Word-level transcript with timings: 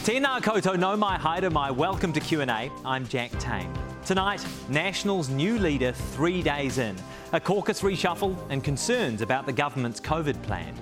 Tēnā 0.00 0.40
koutou 0.40 0.78
nau 0.78 0.96
mai 0.96 1.18
haere 1.18 1.50
mai. 1.52 1.70
Welcome 1.70 2.14
to 2.14 2.20
Q&A. 2.20 2.70
I'm 2.86 3.06
Jack 3.06 3.38
Tame. 3.38 3.70
Tonight, 4.06 4.42
National's 4.70 5.28
new 5.28 5.58
leader 5.58 5.92
three 5.92 6.40
days 6.42 6.78
in. 6.78 6.96
A 7.34 7.40
caucus 7.40 7.82
reshuffle 7.82 8.34
and 8.48 8.64
concerns 8.64 9.20
about 9.20 9.44
the 9.44 9.52
government's 9.52 10.00
COVID 10.00 10.42
plan. 10.42 10.74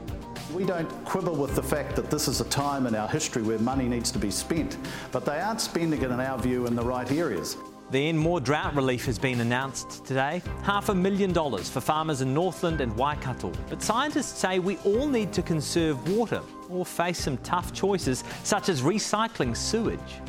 We 0.54 0.64
don't 0.64 0.88
quibble 1.04 1.34
with 1.34 1.56
the 1.56 1.62
fact 1.64 1.96
that 1.96 2.12
this 2.12 2.28
is 2.28 2.40
a 2.40 2.44
time 2.44 2.86
in 2.86 2.94
our 2.94 3.08
history 3.08 3.42
where 3.42 3.58
money 3.58 3.88
needs 3.88 4.12
to 4.12 4.20
be 4.20 4.30
spent, 4.30 4.76
but 5.10 5.24
they 5.24 5.40
aren't 5.40 5.60
spending 5.60 6.00
it, 6.00 6.12
in 6.12 6.20
our 6.20 6.38
view, 6.38 6.66
in 6.66 6.76
the 6.76 6.84
right 6.84 7.10
areas. 7.10 7.56
Then 7.90 8.18
more 8.18 8.38
drought 8.38 8.74
relief 8.74 9.06
has 9.06 9.18
been 9.18 9.40
announced 9.40 10.04
today. 10.04 10.42
Half 10.62 10.90
a 10.90 10.94
million 10.94 11.32
dollars 11.32 11.70
for 11.70 11.80
farmers 11.80 12.20
in 12.20 12.34
Northland 12.34 12.82
and 12.82 12.94
Waikato. 12.96 13.50
But 13.70 13.82
scientists 13.82 14.38
say 14.38 14.58
we 14.58 14.76
all 14.78 15.08
need 15.08 15.32
to 15.32 15.42
conserve 15.42 16.08
water 16.14 16.42
or 16.68 16.84
face 16.84 17.18
some 17.18 17.38
tough 17.38 17.72
choices, 17.72 18.24
such 18.44 18.68
as 18.68 18.82
recycling 18.82 19.56
sewage. 19.56 20.20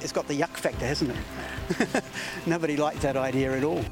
It's 0.00 0.12
got 0.12 0.28
the 0.28 0.38
yuck 0.38 0.50
factor, 0.50 0.86
hasn't 0.86 1.10
it? 1.10 2.04
Nobody 2.46 2.76
likes 2.76 3.00
that 3.00 3.16
idea 3.16 3.56
at 3.56 3.64
all. 3.64 3.84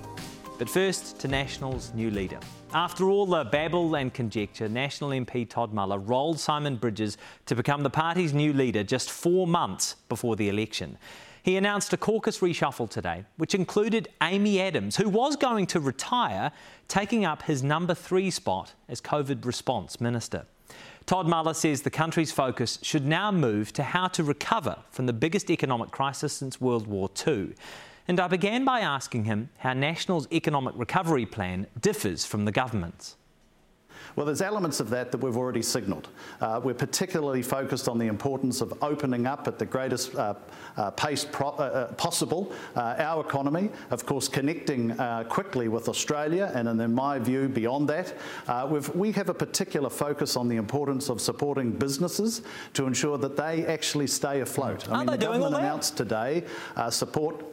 But 0.58 0.70
first 0.70 1.18
to 1.20 1.28
National's 1.28 1.92
new 1.94 2.10
leader. 2.10 2.38
After 2.72 3.10
all 3.10 3.26
the 3.26 3.44
babble 3.44 3.96
and 3.96 4.14
conjecture, 4.14 4.68
National 4.68 5.10
MP 5.10 5.48
Todd 5.48 5.72
Muller 5.72 5.98
rolled 5.98 6.38
Simon 6.38 6.76
Bridges 6.76 7.18
to 7.46 7.56
become 7.56 7.82
the 7.82 7.90
party's 7.90 8.32
new 8.32 8.52
leader 8.52 8.84
just 8.84 9.10
four 9.10 9.46
months 9.48 9.96
before 10.08 10.36
the 10.36 10.48
election. 10.48 10.96
He 11.42 11.56
announced 11.56 11.92
a 11.92 11.96
caucus 11.96 12.38
reshuffle 12.38 12.88
today, 12.88 13.24
which 13.36 13.54
included 13.54 14.08
Amy 14.22 14.60
Adams, 14.60 14.96
who 14.96 15.08
was 15.08 15.34
going 15.34 15.66
to 15.66 15.80
retire, 15.80 16.52
taking 16.86 17.24
up 17.24 17.42
his 17.42 17.64
number 17.64 17.94
three 17.94 18.30
spot 18.30 18.74
as 18.88 19.00
COVID 19.00 19.44
response 19.44 20.00
minister. 20.00 20.46
Todd 21.04 21.26
Muller 21.26 21.54
says 21.54 21.82
the 21.82 21.90
country's 21.90 22.30
focus 22.30 22.78
should 22.82 23.04
now 23.04 23.32
move 23.32 23.72
to 23.72 23.82
how 23.82 24.06
to 24.08 24.22
recover 24.22 24.76
from 24.90 25.06
the 25.06 25.12
biggest 25.12 25.50
economic 25.50 25.90
crisis 25.90 26.32
since 26.32 26.60
World 26.60 26.86
War 26.86 27.10
II. 27.26 27.54
And 28.06 28.20
I 28.20 28.28
began 28.28 28.64
by 28.64 28.80
asking 28.80 29.24
him 29.24 29.50
how 29.58 29.72
National's 29.72 30.28
economic 30.32 30.74
recovery 30.76 31.26
plan 31.26 31.66
differs 31.80 32.24
from 32.24 32.44
the 32.44 32.52
government's. 32.52 33.16
Well, 34.16 34.26
there's 34.26 34.42
elements 34.42 34.80
of 34.80 34.90
that 34.90 35.10
that 35.12 35.18
we've 35.18 35.36
already 35.36 35.62
signalled. 35.62 36.08
Uh, 36.40 36.60
we're 36.62 36.74
particularly 36.74 37.42
focused 37.42 37.88
on 37.88 37.98
the 37.98 38.06
importance 38.06 38.60
of 38.60 38.72
opening 38.82 39.26
up 39.26 39.48
at 39.48 39.58
the 39.58 39.66
greatest 39.66 40.14
uh, 40.14 40.34
uh, 40.76 40.90
pace 40.90 41.26
uh, 41.40 41.48
uh, 41.48 41.92
possible 41.94 42.52
uh, 42.76 42.94
our 42.98 43.24
economy, 43.24 43.70
of 43.90 44.04
course, 44.06 44.28
connecting 44.28 44.94
quickly 45.28 45.68
with 45.68 45.88
Australia, 45.88 46.50
and 46.54 46.68
in 46.68 46.94
my 46.94 47.18
view, 47.18 47.48
beyond 47.48 47.88
that. 47.88 48.14
we 48.94 49.12
have 49.12 49.28
a 49.28 49.34
particular 49.34 49.90
focus 49.90 50.36
on 50.36 50.48
the 50.48 50.56
importance 50.56 51.08
of 51.08 51.20
supporting 51.20 51.72
businesses 51.72 52.42
to 52.74 52.86
ensure 52.86 53.18
that 53.18 53.36
they 53.36 53.66
actually 53.66 54.06
stay 54.06 54.40
afloat. 54.40 54.88
I 54.88 54.98
mean, 54.98 55.06
the 55.06 55.18
government 55.18 55.54
announced 55.54 55.96
today 55.96 56.44
support 56.90 57.44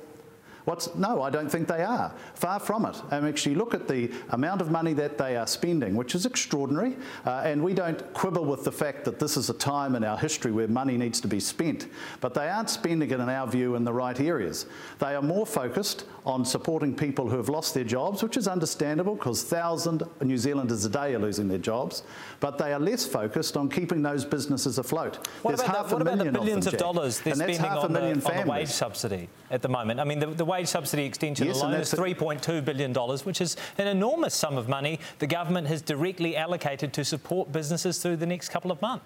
What's, 0.70 0.94
no, 0.94 1.24
I 1.24 1.32
don't 1.32 1.50
think 1.50 1.68
they 1.68 1.82
are. 1.82 2.14
Far 2.36 2.60
from 2.60 2.86
it. 2.86 2.96
And 3.10 3.26
actually, 3.26 3.56
look 3.56 3.74
at 3.74 3.88
the 3.88 4.12
amount 4.30 4.62
of 4.62 4.70
money 4.70 4.94
that 4.94 5.18
they 5.18 5.36
are 5.36 5.48
spending, 5.48 5.96
which 5.96 6.14
is 6.14 6.28
extraordinary. 6.28 6.96
Uh, 7.26 7.42
and 7.44 7.64
we 7.64 7.74
don't 7.74 8.14
quibble 8.14 8.46
with 8.46 8.64
the 8.66 8.72
fact 8.72 9.04
that 9.06 9.18
this 9.18 9.36
is 9.36 9.50
a 9.50 9.56
time 9.56 9.96
in 9.96 10.04
our 10.04 10.16
history 10.16 10.52
where 10.52 10.68
money 10.68 10.96
needs 10.96 11.20
to 11.22 11.28
be 11.28 11.40
spent. 11.40 11.88
But 12.22 12.36
they 12.36 12.48
aren't 12.48 12.70
spending 12.70 13.10
it, 13.10 13.20
in 13.20 13.30
our 13.30 13.48
view, 13.48 13.74
in 13.74 13.84
the 13.84 13.92
right 13.92 14.20
areas. 14.20 14.68
They 15.00 15.16
are 15.16 15.24
more 15.24 15.48
focused 15.48 16.06
on 16.24 16.46
supporting 16.46 16.96
people 16.96 17.28
who 17.28 17.38
have 17.38 17.50
lost 17.50 17.74
their 17.74 17.84
jobs, 17.84 18.22
which 18.22 18.38
is 18.38 18.48
understandable 18.48 19.16
because 19.16 19.42
thousands 19.42 20.04
of 20.04 20.22
New 20.22 20.38
Zealanders 20.38 20.86
a 20.86 20.90
day 20.90 21.16
are 21.16 21.20
losing 21.20 21.48
their 21.48 21.58
jobs. 21.58 22.04
But 22.42 22.60
they 22.60 22.74
are 22.74 22.80
less 22.80 23.08
focused 23.08 23.58
on 23.58 23.70
keeping 23.70 24.04
those 24.04 24.24
businesses 24.24 24.78
afloat. 24.78 25.28
What 25.42 25.58
There's 25.58 25.68
about, 25.68 25.90
the, 25.90 25.96
what 25.96 26.02
about 26.04 26.18
the 26.20 26.32
billions 26.32 26.68
of, 26.68 26.74
them, 26.74 26.88
of 26.88 26.96
dollars 26.96 27.20
they're 27.22 27.34
spending 27.34 27.60
on 27.60 27.92
the, 27.92 28.02
on 28.02 28.20
the, 28.20 28.44
wage 28.46 28.68
subsidy 28.68 29.30
at 29.52 29.62
the 29.62 29.70
moment? 29.70 30.00
I 30.00 30.04
mean, 30.04 30.20
the, 30.20 30.28
the 30.28 30.46
wage 30.46 30.68
subsidy 30.68 31.04
extension 31.06 31.48
yes, 31.48 31.62
alone 31.62 31.76
is 31.76 31.94
$3.2 31.94 32.64
billion, 32.64 32.94
which 32.94 33.42
is 33.42 33.58
an 33.78 33.88
enormous 33.88 34.34
sum 34.34 34.58
of 34.58 34.68
money 34.68 35.00
the 35.20 35.28
government 35.28 35.68
has 35.68 35.82
directly 35.82 36.36
allocated 36.36 36.94
to 36.94 37.06
support 37.06 37.52
businesses 37.52 38.00
through 38.00 38.18
the 38.18 38.26
next 38.26 38.50
couple 38.50 38.72
of 38.72 38.82
months 38.82 39.06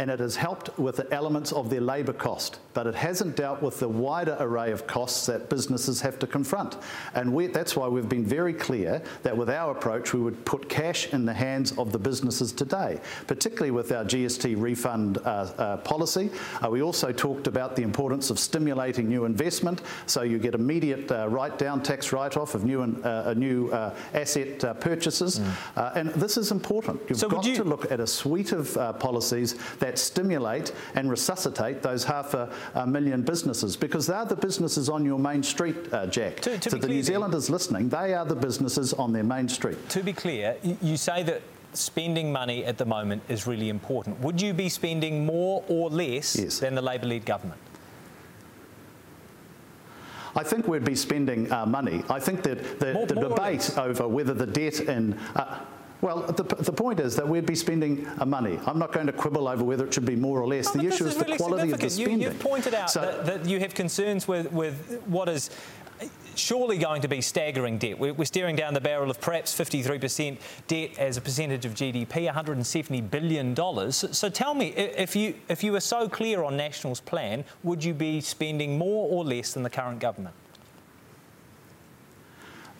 and 0.00 0.10
it 0.10 0.18
has 0.18 0.34
helped 0.34 0.78
with 0.78 0.96
the 0.96 1.12
elements 1.12 1.52
of 1.52 1.68
their 1.68 1.82
labour 1.82 2.14
cost, 2.14 2.58
but 2.72 2.86
it 2.86 2.94
hasn't 2.94 3.36
dealt 3.36 3.60
with 3.60 3.80
the 3.80 3.88
wider 3.88 4.34
array 4.40 4.72
of 4.72 4.86
costs 4.86 5.26
that 5.26 5.50
businesses 5.50 6.00
have 6.00 6.18
to 6.18 6.26
confront. 6.26 6.78
And 7.12 7.34
we, 7.34 7.48
that's 7.48 7.76
why 7.76 7.86
we've 7.86 8.08
been 8.08 8.24
very 8.24 8.54
clear 8.54 9.02
that 9.24 9.36
with 9.36 9.50
our 9.50 9.72
approach, 9.72 10.14
we 10.14 10.20
would 10.20 10.42
put 10.46 10.70
cash 10.70 11.12
in 11.12 11.26
the 11.26 11.34
hands 11.34 11.76
of 11.76 11.92
the 11.92 11.98
businesses 11.98 12.50
today, 12.50 12.98
particularly 13.26 13.72
with 13.72 13.92
our 13.92 14.02
GST 14.02 14.54
refund 14.58 15.18
uh, 15.18 15.20
uh, 15.58 15.76
policy. 15.78 16.30
Uh, 16.64 16.70
we 16.70 16.80
also 16.80 17.12
talked 17.12 17.46
about 17.46 17.76
the 17.76 17.82
importance 17.82 18.30
of 18.30 18.38
stimulating 18.38 19.06
new 19.06 19.26
investment, 19.26 19.82
so 20.06 20.22
you 20.22 20.38
get 20.38 20.54
immediate 20.54 21.12
uh, 21.12 21.28
write-down 21.28 21.82
tax 21.82 22.10
write-off 22.10 22.54
of 22.54 22.64
new, 22.64 22.80
uh, 22.80 23.34
new 23.36 23.68
uh, 23.68 23.94
asset 24.14 24.80
purchases. 24.80 25.40
Mm. 25.40 25.96
and 25.96 26.08
this 26.14 26.38
is 26.38 26.52
important. 26.52 27.02
You've 27.06 27.18
so 27.18 27.28
got 27.28 27.44
you... 27.44 27.56
to 27.56 27.64
look 27.64 27.92
at 27.92 28.00
a 28.00 28.06
suite 28.06 28.52
of 28.52 28.98
policies 28.98 29.56
that 29.78 29.89
that 29.90 29.98
stimulate 29.98 30.72
and 30.94 31.10
resuscitate 31.10 31.82
those 31.82 32.04
half 32.04 32.34
a, 32.34 32.48
a 32.74 32.86
million 32.86 33.22
businesses 33.22 33.76
because 33.76 34.06
they're 34.06 34.24
the 34.24 34.36
businesses 34.36 34.88
on 34.88 35.04
your 35.04 35.18
main 35.18 35.42
street, 35.42 35.92
uh, 35.92 36.06
Jack. 36.06 36.36
To, 36.36 36.56
to, 36.56 36.58
to 36.58 36.70
the 36.70 36.78
clear, 36.78 36.92
New 36.92 37.02
Zealanders 37.02 37.50
listening, 37.50 37.88
they 37.88 38.14
are 38.14 38.24
the 38.24 38.36
businesses 38.36 38.92
on 38.92 39.12
their 39.12 39.24
main 39.24 39.48
street. 39.48 39.88
To 39.90 40.02
be 40.04 40.12
clear, 40.12 40.56
you 40.62 40.96
say 40.96 41.24
that 41.24 41.42
spending 41.72 42.32
money 42.32 42.64
at 42.64 42.78
the 42.78 42.84
moment 42.84 43.22
is 43.28 43.48
really 43.48 43.68
important. 43.68 44.20
Would 44.20 44.40
you 44.40 44.52
be 44.52 44.68
spending 44.68 45.26
more 45.26 45.64
or 45.66 45.90
less 45.90 46.36
yes. 46.36 46.60
than 46.60 46.76
the 46.76 46.82
Labor-led 46.82 47.24
government? 47.24 47.60
I 50.36 50.44
think 50.44 50.68
we'd 50.68 50.84
be 50.84 50.94
spending 50.94 51.50
uh, 51.50 51.66
money. 51.66 52.04
I 52.08 52.20
think 52.20 52.44
that 52.44 52.78
the, 52.78 52.92
more, 52.92 53.06
the 53.06 53.16
more 53.16 53.30
debate 53.30 53.76
over 53.76 54.06
whether 54.06 54.34
the 54.34 54.46
debt 54.46 54.78
in 54.78 55.14
uh, 55.34 55.64
well, 56.00 56.22
the, 56.22 56.42
the 56.42 56.72
point 56.72 57.00
is 57.00 57.16
that 57.16 57.28
we'd 57.28 57.46
be 57.46 57.54
spending 57.54 58.06
uh, 58.18 58.24
money. 58.24 58.58
I'm 58.66 58.78
not 58.78 58.92
going 58.92 59.06
to 59.06 59.12
quibble 59.12 59.48
over 59.48 59.64
whether 59.64 59.84
it 59.84 59.92
should 59.92 60.06
be 60.06 60.16
more 60.16 60.40
or 60.40 60.46
less. 60.46 60.68
Oh, 60.68 60.78
the 60.78 60.86
issue 60.86 61.04
is, 61.04 61.16
is 61.16 61.20
really 61.20 61.32
the 61.32 61.36
quality 61.36 61.72
of 61.72 61.80
the 61.80 61.90
spending. 61.90 62.20
You, 62.20 62.28
have 62.28 62.38
pointed 62.38 62.74
out 62.74 62.90
so, 62.90 63.00
that, 63.00 63.26
that, 63.26 63.46
you 63.46 63.60
have 63.60 63.74
concerns 63.74 64.26
with, 64.26 64.50
with 64.52 65.02
what 65.06 65.28
is 65.28 65.50
surely 66.34 66.78
going 66.78 67.02
to 67.02 67.08
be 67.08 67.20
staggering 67.20 67.78
debt. 67.78 67.98
We're, 67.98 68.14
we're 68.14 68.24
staring 68.24 68.56
down 68.56 68.74
the 68.74 68.80
barrel 68.80 69.10
of 69.10 69.20
perhaps 69.20 69.56
53% 69.56 70.38
debt 70.68 70.98
as 70.98 71.16
a 71.16 71.20
percentage 71.20 71.64
of 71.64 71.74
GDP, 71.74 72.32
$170 72.32 73.10
billion. 73.10 73.54
So, 73.92 74.10
so 74.12 74.28
tell 74.30 74.54
me, 74.54 74.68
if 74.68 75.14
you, 75.14 75.34
if 75.48 75.62
you 75.62 75.72
were 75.72 75.80
so 75.80 76.08
clear 76.08 76.42
on 76.42 76.56
National's 76.56 77.00
plan, 77.00 77.44
would 77.62 77.84
you 77.84 77.94
be 77.94 78.20
spending 78.20 78.78
more 78.78 79.08
or 79.10 79.24
less 79.24 79.52
than 79.52 79.62
the 79.62 79.70
current 79.70 80.00
government? 80.00 80.34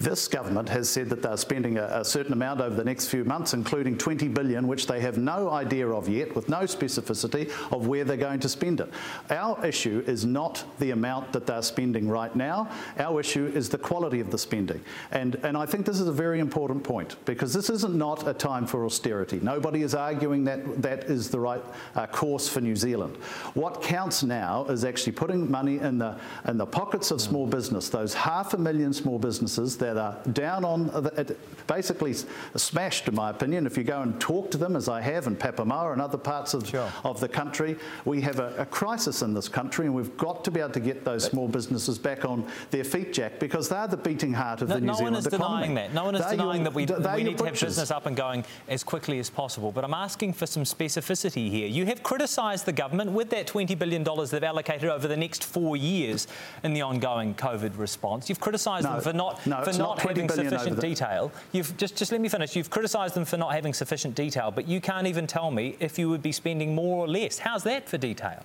This 0.00 0.28
government 0.28 0.71
has 0.71 0.88
said 0.88 1.11
that 1.11 1.21
they're 1.21 1.37
spending 1.37 1.77
a, 1.77 1.84
a, 2.00 2.05
certain 2.06 2.33
amount 2.33 2.62
over 2.62 2.75
the 2.75 2.84
next 2.84 3.09
few 3.09 3.22
months, 3.22 3.53
including 3.53 3.99
20 3.99 4.28
billion, 4.28 4.66
which 4.66 4.87
they 4.87 4.99
have 5.00 5.19
no 5.19 5.50
idea 5.50 5.87
of 5.87 6.09
yet, 6.09 6.34
with 6.34 6.49
no 6.49 6.61
specificity 6.61 7.50
of 7.71 7.87
where 7.87 8.03
they're 8.03 8.16
going 8.16 8.41
to 8.41 8.49
spend 8.49 8.81
it. 8.81 8.91
Our 9.28 9.62
issue 9.65 10.03
is 10.06 10.25
not 10.25 10.65
the 10.78 10.93
amount 10.93 11.34
that 11.34 11.47
they're 11.47 11.60
spending 11.60 12.09
right 12.09 12.34
now. 12.34 12.71
Our 12.99 13.21
issue 13.21 13.53
is 13.55 13.69
the 13.69 13.77
quality 13.77 14.21
of 14.21 14.31
the 14.31 14.39
spending. 14.39 14.81
And, 15.10 15.34
and 15.43 15.55
I 15.55 15.66
think 15.66 15.84
this 15.84 16.00
is 16.00 16.09
a 16.09 16.12
very 16.12 16.41
important 16.41 16.83
point 16.83 17.16
because 17.27 17.53
this 17.53 17.69
isn't 17.69 17.94
not 17.94 18.27
a 18.27 18.33
time 18.33 18.66
for 18.66 18.87
austerity. 18.87 19.39
Nobody 19.43 19.83
is 19.83 19.94
arguing 19.94 20.44
that 20.44 20.81
that 20.81 21.05
is 21.05 21.28
the 21.28 21.41
right 21.41 21.62
uh, 21.94 22.06
course 22.06 22.49
for 22.49 22.62
New 22.62 22.75
Zealand. 22.75 23.16
What 23.53 23.83
counts 23.83 24.22
now 24.22 24.65
is 24.65 24.83
actually 24.83 25.12
putting 25.12 25.50
money 25.50 25.78
in 25.78 25.99
the, 25.99 26.19
in 26.49 26.56
the 26.56 26.65
pockets 26.65 27.10
of 27.10 27.21
small 27.21 27.47
business, 27.47 27.91
those 27.91 28.15
half 28.15 28.55
a 28.55 28.59
million 28.59 28.95
small 28.95 29.19
businesses 29.19 29.77
that 29.77 29.90
that 29.95 29.97
are 29.97 30.19
down 30.33 30.65
on, 30.65 30.87
the, 30.87 31.37
basically 31.66 32.15
smashed, 32.57 33.09
in 33.09 33.15
my 33.15 33.31
opinion. 33.31 33.66
If 33.66 33.77
you 33.77 33.84
go 33.84 34.03
and 34.03 34.21
talk 34.21 34.51
to 34.53 34.59
them, 34.59 34.77
as 34.77 34.89
I 34.89 35.01
have 35.01 35.27
in 35.27 35.37
Papamoa 35.37 35.92
and 35.92 36.03
other 36.03 36.19
parts 36.19 36.54
of, 36.54 36.69
sure. 36.69 36.91
of 37.04 37.21
the 37.21 37.28
country, 37.28 37.77
we 38.04 38.21
have 38.22 38.41
a, 38.41 38.54
a, 38.59 38.66
crisis 38.66 39.22
in 39.22 39.34
this 39.34 39.48
country, 39.48 39.87
and 39.87 39.95
we've 39.95 40.16
got 40.16 40.45
to 40.45 40.51
be 40.51 40.60
able 40.60 40.71
to 40.71 40.81
get 40.81 41.04
those 41.04 41.25
small 41.25 41.48
businesses 41.48 41.98
back 41.98 42.25
on 42.25 42.47
their 42.71 42.84
feet, 42.84 43.13
Jack, 43.13 43.39
because 43.39 43.69
they're 43.69 43.87
the 43.87 43.97
beating 43.97 44.33
heart 44.33 44.63
of 44.63 44.69
no, 44.69 44.75
the 44.77 44.81
New 44.81 44.87
no 44.89 44.95
Zealand 44.95 45.27
economy. 45.27 45.39
No 45.42 45.45
one 45.45 45.65
is 45.65 45.71
denying 45.71 45.75
that. 45.75 45.95
No 45.95 46.04
one 46.04 46.15
is 46.15 46.21
they're 46.22 46.31
denying 46.31 46.63
your, 46.63 46.71
that 46.71 46.75
we, 46.75 47.16
we 47.16 47.31
need 47.31 47.39
to 47.39 47.45
have 47.45 47.60
business 47.60 47.91
up 47.91 48.07
and 48.07 48.16
going 48.16 48.45
as 48.69 48.83
quickly 48.83 49.19
as 49.19 49.31
possible. 49.31 49.72
But 49.72 49.84
I'm 49.84 49.95
asking 49.95 50.34
for 50.34 50.47
some 50.47 50.65
specificity 50.65 51.51
here. 51.51 51.69
You 51.69 51.86
have 51.86 52.03
criticised 52.03 52.66
the 52.66 52.72
government 52.72 53.13
with 53.13 53.31
that 53.31 53.47
$20 53.47 53.78
billion 53.78 54.04
they've 54.04 54.45
allocated 54.45 54.89
over 54.89 55.09
the 55.09 55.16
next 55.16 55.45
four 55.45 55.77
years 55.77 56.27
in 56.63 56.75
the 56.75 56.83
ongoing 56.83 57.34
COVID 57.34 57.78
response. 57.78 58.28
You've 58.28 58.41
criticised 58.41 58.84
no, 58.84 58.93
them 58.93 59.01
for 59.01 59.13
not, 59.13 59.47
no, 59.47 59.63
for 59.63 59.72
not, 59.72 59.78
not 59.80 60.00
having 60.00 60.28
sufficient 60.28 60.80
detail. 60.80 61.32
You've 61.53 61.77
just 61.77 61.97
just 61.97 62.12
let 62.12 62.21
me 62.21 62.28
finish. 62.28 62.54
You've 62.56 62.71
criticised 62.71 63.15
them 63.15 63.24
for 63.24 63.36
not 63.36 63.53
having 63.53 63.74
sufficient 63.74 64.15
detail, 64.15 64.50
but 64.50 64.68
you 64.68 64.80
can't 64.80 65.06
even 65.06 65.27
tell 65.27 65.50
me 65.50 65.77
if 65.80 65.98
you 65.98 66.09
would 66.09 66.22
be 66.22 66.32
spending 66.32 66.74
more 66.74 67.04
or 67.04 67.09
less. 67.09 67.38
How's 67.38 67.65
that 67.65 67.88
for 67.88 67.98
detail? 67.98 68.44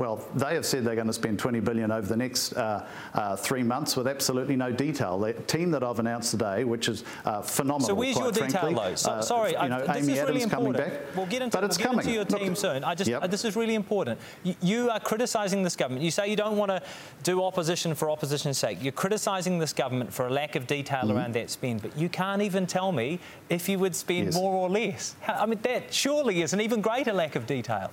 Well, 0.00 0.26
they 0.34 0.54
have 0.54 0.64
said 0.64 0.82
they're 0.82 0.94
going 0.94 1.08
to 1.08 1.12
spend 1.12 1.38
20 1.38 1.60
billion 1.60 1.92
over 1.92 2.06
the 2.06 2.16
next 2.16 2.54
uh, 2.54 2.86
uh, 3.12 3.36
three 3.36 3.62
months 3.62 3.96
with 3.96 4.08
absolutely 4.08 4.56
no 4.56 4.72
detail. 4.72 5.18
The 5.18 5.34
team 5.34 5.70
that 5.72 5.82
I've 5.82 5.98
announced 5.98 6.30
today, 6.30 6.64
which 6.64 6.88
is 6.88 7.04
uh, 7.26 7.42
phenomenal. 7.42 7.88
So 7.88 7.94
where's 7.94 8.16
your 8.16 8.32
detail, 8.32 8.72
though? 8.72 8.94
So, 8.94 9.10
uh, 9.10 9.20
sorry, 9.20 9.50
you 9.50 9.68
know, 9.68 9.84
I, 9.86 9.98
this 9.98 10.04
Amy 10.04 10.12
is 10.14 10.18
Adams 10.20 10.28
really 10.30 10.42
important. 10.42 10.76
Coming 10.78 10.90
back, 10.90 11.16
we'll 11.16 11.26
get 11.26 11.42
into, 11.42 11.54
but 11.54 11.64
it's 11.64 11.76
we'll 11.76 11.86
coming. 11.86 12.06
Into 12.06 12.12
your 12.12 12.24
team 12.24 12.48
Look, 12.48 12.56
soon. 12.56 12.82
I 12.82 12.94
just, 12.94 13.10
yep. 13.10 13.30
this 13.30 13.44
is 13.44 13.56
really 13.56 13.74
important. 13.74 14.18
You, 14.42 14.54
you 14.62 14.90
are 14.90 15.00
criticising 15.00 15.62
this 15.62 15.76
government. 15.76 16.02
You 16.02 16.10
say 16.10 16.30
you 16.30 16.36
don't 16.36 16.56
want 16.56 16.70
to 16.70 16.82
do 17.22 17.44
opposition 17.44 17.94
for 17.94 18.08
opposition's 18.08 18.56
sake. 18.56 18.78
You're 18.80 18.92
criticising 18.92 19.58
this 19.58 19.74
government 19.74 20.14
for 20.14 20.28
a 20.28 20.30
lack 20.30 20.56
of 20.56 20.66
detail 20.66 21.00
mm-hmm. 21.00 21.18
around 21.18 21.34
that 21.34 21.50
spend, 21.50 21.82
but 21.82 21.94
you 21.98 22.08
can't 22.08 22.40
even 22.40 22.66
tell 22.66 22.90
me 22.90 23.20
if 23.50 23.68
you 23.68 23.78
would 23.78 23.94
spend 23.94 24.24
yes. 24.24 24.34
more 24.34 24.54
or 24.54 24.70
less. 24.70 25.14
I 25.28 25.44
mean, 25.44 25.58
that 25.60 25.92
surely 25.92 26.40
is 26.40 26.54
an 26.54 26.62
even 26.62 26.80
greater 26.80 27.12
lack 27.12 27.36
of 27.36 27.46
detail. 27.46 27.90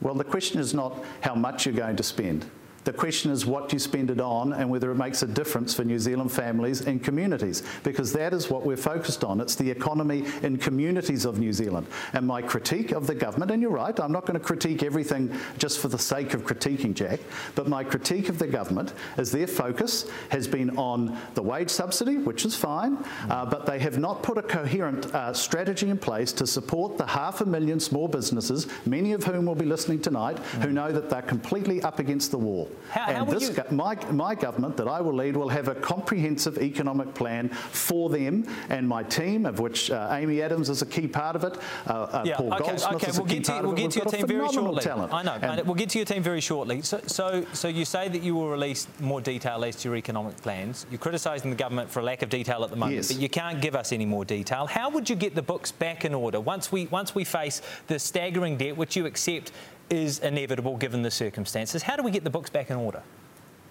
Well, 0.00 0.14
the 0.14 0.24
question 0.24 0.60
is 0.60 0.72
not 0.72 1.02
how 1.20 1.34
much 1.34 1.66
you're 1.66 1.74
going 1.74 1.96
to 1.96 2.02
spend. 2.02 2.46
The 2.90 2.96
question 2.98 3.30
is 3.30 3.46
what 3.46 3.72
you 3.72 3.78
spend 3.78 4.10
it 4.10 4.20
on 4.20 4.52
and 4.52 4.68
whether 4.68 4.90
it 4.90 4.96
makes 4.96 5.22
a 5.22 5.26
difference 5.28 5.72
for 5.72 5.84
New 5.84 6.00
Zealand 6.00 6.32
families 6.32 6.80
and 6.80 7.00
communities, 7.00 7.62
because 7.84 8.12
that 8.14 8.34
is 8.34 8.50
what 8.50 8.66
we're 8.66 8.76
focused 8.76 9.22
on. 9.22 9.40
It's 9.40 9.54
the 9.54 9.70
economy 9.70 10.24
in 10.42 10.56
communities 10.56 11.24
of 11.24 11.38
New 11.38 11.52
Zealand. 11.52 11.86
And 12.14 12.26
my 12.26 12.42
critique 12.42 12.90
of 12.90 13.06
the 13.06 13.14
government, 13.14 13.52
and 13.52 13.62
you're 13.62 13.70
right, 13.70 13.98
I'm 14.00 14.10
not 14.10 14.26
going 14.26 14.36
to 14.36 14.44
critique 14.44 14.82
everything 14.82 15.32
just 15.56 15.78
for 15.78 15.86
the 15.86 16.00
sake 16.00 16.34
of 16.34 16.42
critiquing, 16.42 16.92
Jack, 16.92 17.20
but 17.54 17.68
my 17.68 17.84
critique 17.84 18.28
of 18.28 18.40
the 18.40 18.48
government 18.48 18.92
is 19.18 19.30
their 19.30 19.46
focus 19.46 20.10
has 20.30 20.48
been 20.48 20.76
on 20.76 21.16
the 21.34 21.42
wage 21.42 21.70
subsidy, 21.70 22.16
which 22.16 22.44
is 22.44 22.56
fine, 22.56 22.98
uh, 23.28 23.46
but 23.46 23.66
they 23.66 23.78
have 23.78 23.98
not 24.00 24.24
put 24.24 24.36
a 24.36 24.42
coherent 24.42 25.14
uh, 25.14 25.32
strategy 25.32 25.88
in 25.90 25.96
place 25.96 26.32
to 26.32 26.44
support 26.44 26.98
the 26.98 27.06
half 27.06 27.40
a 27.40 27.46
million 27.46 27.78
small 27.78 28.08
businesses, 28.08 28.66
many 28.84 29.12
of 29.12 29.22
whom 29.22 29.46
will 29.46 29.54
be 29.54 29.64
listening 29.64 30.00
tonight, 30.00 30.40
who 30.60 30.72
know 30.72 30.90
that 30.90 31.08
they're 31.08 31.22
completely 31.22 31.80
up 31.82 32.00
against 32.00 32.32
the 32.32 32.38
wall. 32.38 32.68
How, 32.90 33.06
and 33.06 33.16
how 33.18 33.24
this, 33.24 33.56
you... 33.56 33.64
my, 33.70 33.94
my 34.10 34.34
government 34.34 34.76
that 34.76 34.88
I 34.88 35.00
will 35.00 35.14
lead 35.14 35.36
will 35.36 35.48
have 35.48 35.68
a 35.68 35.74
comprehensive 35.74 36.58
economic 36.58 37.14
plan 37.14 37.48
for 37.48 38.08
them 38.10 38.46
and 38.68 38.88
my 38.88 39.02
team, 39.02 39.46
of 39.46 39.58
which 39.58 39.90
uh, 39.90 40.08
Amy 40.12 40.42
Adams 40.42 40.68
is 40.68 40.82
a 40.82 40.86
key 40.86 41.06
part 41.06 41.36
of 41.36 41.44
it. 41.44 41.58
Uh, 41.86 41.92
uh, 41.92 42.22
yeah, 42.24 42.36
Paul 42.36 42.54
okay, 42.54 42.64
Goldsmith 42.64 42.94
okay. 42.96 43.06
is 43.08 43.18
we'll 43.18 43.26
a 43.26 43.28
key 43.28 43.34
get 43.36 43.44
to, 43.44 43.52
part 43.52 43.64
we'll 43.64 43.72
of 43.72 43.78
it. 43.78 43.82
get 43.82 43.90
to 43.92 43.98
your 43.98 44.12
team 44.12 44.26
very 44.26 44.48
shortly. 44.52 44.82
Talent. 44.82 45.12
I 45.12 45.22
know. 45.22 45.38
And 45.40 45.66
we'll 45.66 45.74
get 45.74 45.90
to 45.90 45.98
your 45.98 46.06
team 46.06 46.22
very 46.22 46.40
shortly. 46.40 46.82
So, 46.82 47.00
so, 47.06 47.44
so 47.52 47.68
you 47.68 47.84
say 47.84 48.08
that 48.08 48.22
you 48.22 48.34
will 48.34 48.48
release 48.48 48.86
more 49.00 49.20
detail 49.20 49.64
as 49.64 49.76
to 49.76 49.88
your 49.88 49.96
economic 49.96 50.36
plans. 50.38 50.86
You're 50.90 50.98
criticising 50.98 51.50
the 51.50 51.56
government 51.56 51.90
for 51.90 52.00
a 52.00 52.02
lack 52.02 52.22
of 52.22 52.28
detail 52.28 52.64
at 52.64 52.70
the 52.70 52.76
moment, 52.76 52.96
yes. 52.96 53.12
but 53.12 53.20
you 53.20 53.28
can't 53.28 53.60
give 53.60 53.76
us 53.76 53.92
any 53.92 54.06
more 54.06 54.24
detail. 54.24 54.66
How 54.66 54.90
would 54.90 55.08
you 55.08 55.16
get 55.16 55.34
the 55.34 55.42
books 55.42 55.72
back 55.72 56.04
in 56.04 56.14
order 56.14 56.40
once 56.40 56.72
we 56.72 56.86
once 56.86 57.14
we 57.14 57.24
face 57.24 57.62
the 57.86 57.98
staggering 57.98 58.56
debt, 58.56 58.76
which 58.76 58.96
you 58.96 59.06
accept 59.06 59.52
is 59.90 60.20
inevitable 60.20 60.76
given 60.76 61.02
the 61.02 61.10
circumstances? 61.10 61.82
How 61.82 61.96
do 61.96 62.02
we 62.02 62.10
get 62.10 62.24
the 62.24 62.30
books 62.30 62.50
back 62.50 62.70
in 62.70 62.76
order? 62.76 63.02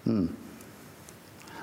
Hmm 0.04 0.26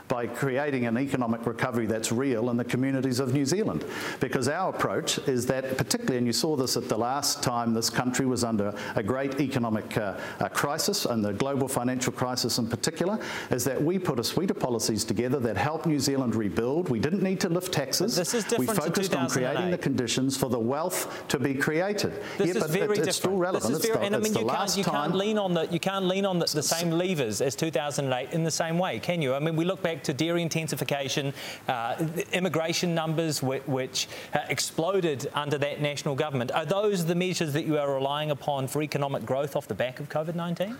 by 0.07 0.27
creating 0.27 0.85
an 0.85 0.97
economic 0.97 1.45
recovery 1.45 1.85
that's 1.85 2.11
real 2.11 2.49
in 2.49 2.57
the 2.57 2.63
communities 2.65 3.19
of 3.19 3.33
New 3.33 3.45
Zealand. 3.45 3.85
Because 4.19 4.47
our 4.47 4.69
approach 4.69 5.17
is 5.27 5.45
that, 5.47 5.77
particularly, 5.77 6.17
and 6.17 6.27
you 6.27 6.33
saw 6.33 6.55
this 6.55 6.77
at 6.77 6.87
the 6.89 6.97
last 6.97 7.43
time 7.43 7.73
this 7.73 7.89
country 7.89 8.25
was 8.25 8.43
under 8.43 8.73
a 8.95 9.03
great 9.03 9.39
economic 9.39 9.97
uh, 9.97 10.17
uh, 10.39 10.49
crisis, 10.49 11.05
and 11.05 11.23
the 11.23 11.33
global 11.33 11.67
financial 11.67 12.13
crisis 12.13 12.57
in 12.57 12.67
particular, 12.67 13.19
is 13.51 13.63
that 13.63 13.81
we 13.81 13.99
put 13.99 14.19
a 14.19 14.23
suite 14.23 14.51
of 14.51 14.59
policies 14.59 15.03
together 15.03 15.39
that 15.39 15.57
help 15.57 15.85
New 15.85 15.99
Zealand 15.99 16.35
rebuild. 16.35 16.89
We 16.89 16.99
didn't 16.99 17.23
need 17.23 17.39
to 17.41 17.49
lift 17.49 17.73
taxes. 17.73 18.15
This 18.15 18.33
is 18.33 18.43
different 18.43 18.69
we 18.69 18.75
focused 18.75 19.15
on 19.15 19.29
creating 19.29 19.71
the 19.71 19.77
conditions 19.77 20.37
for 20.37 20.49
the 20.49 20.59
wealth 20.59 21.23
to 21.29 21.39
be 21.39 21.53
created. 21.53 22.13
This 22.37 22.47
yeah, 22.47 22.53
is 22.55 22.59
but 22.59 22.69
very 22.69 22.83
it, 22.83 22.89
it's 22.89 22.97
different. 22.97 23.15
still 23.15 23.37
relevant. 23.37 23.73
This 23.73 23.83
is 23.83 23.85
very, 23.85 23.99
the, 23.99 24.05
and 24.05 24.15
I 24.15 24.19
mean, 24.19 24.33
you, 24.33 24.45
can't, 24.45 24.77
you 24.77 24.83
can't 24.83 25.15
lean 25.15 25.37
on 25.37 25.53
the 25.53 25.67
you 25.67 25.79
can't 25.79 26.05
lean 26.05 26.25
on 26.25 26.39
the, 26.39 26.45
the 26.45 26.63
same 26.63 26.91
levers 26.91 27.41
as 27.41 27.55
2008 27.55 28.31
in 28.33 28.43
the 28.43 28.51
same 28.51 28.77
way, 28.77 28.99
can 28.99 29.21
you? 29.21 29.33
I 29.33 29.39
mean, 29.39 29.55
we 29.55 29.65
look 29.65 29.81
back 29.81 29.96
to 30.03 30.13
dairy 30.13 30.41
intensification, 30.41 31.33
uh, 31.67 31.95
immigration 32.31 32.95
numbers 32.95 33.41
which, 33.41 33.63
which 33.67 34.07
uh, 34.33 34.39
exploded 34.49 35.29
under 35.33 35.57
that 35.57 35.81
national 35.81 36.15
government. 36.15 36.51
Are 36.51 36.65
those 36.65 37.05
the 37.05 37.15
measures 37.15 37.53
that 37.53 37.65
you 37.65 37.77
are 37.77 37.93
relying 37.93 38.31
upon 38.31 38.67
for 38.67 38.81
economic 38.81 39.25
growth 39.25 39.55
off 39.55 39.67
the 39.67 39.75
back 39.75 39.99
of 39.99 40.09
COVID 40.09 40.35
19? 40.35 40.77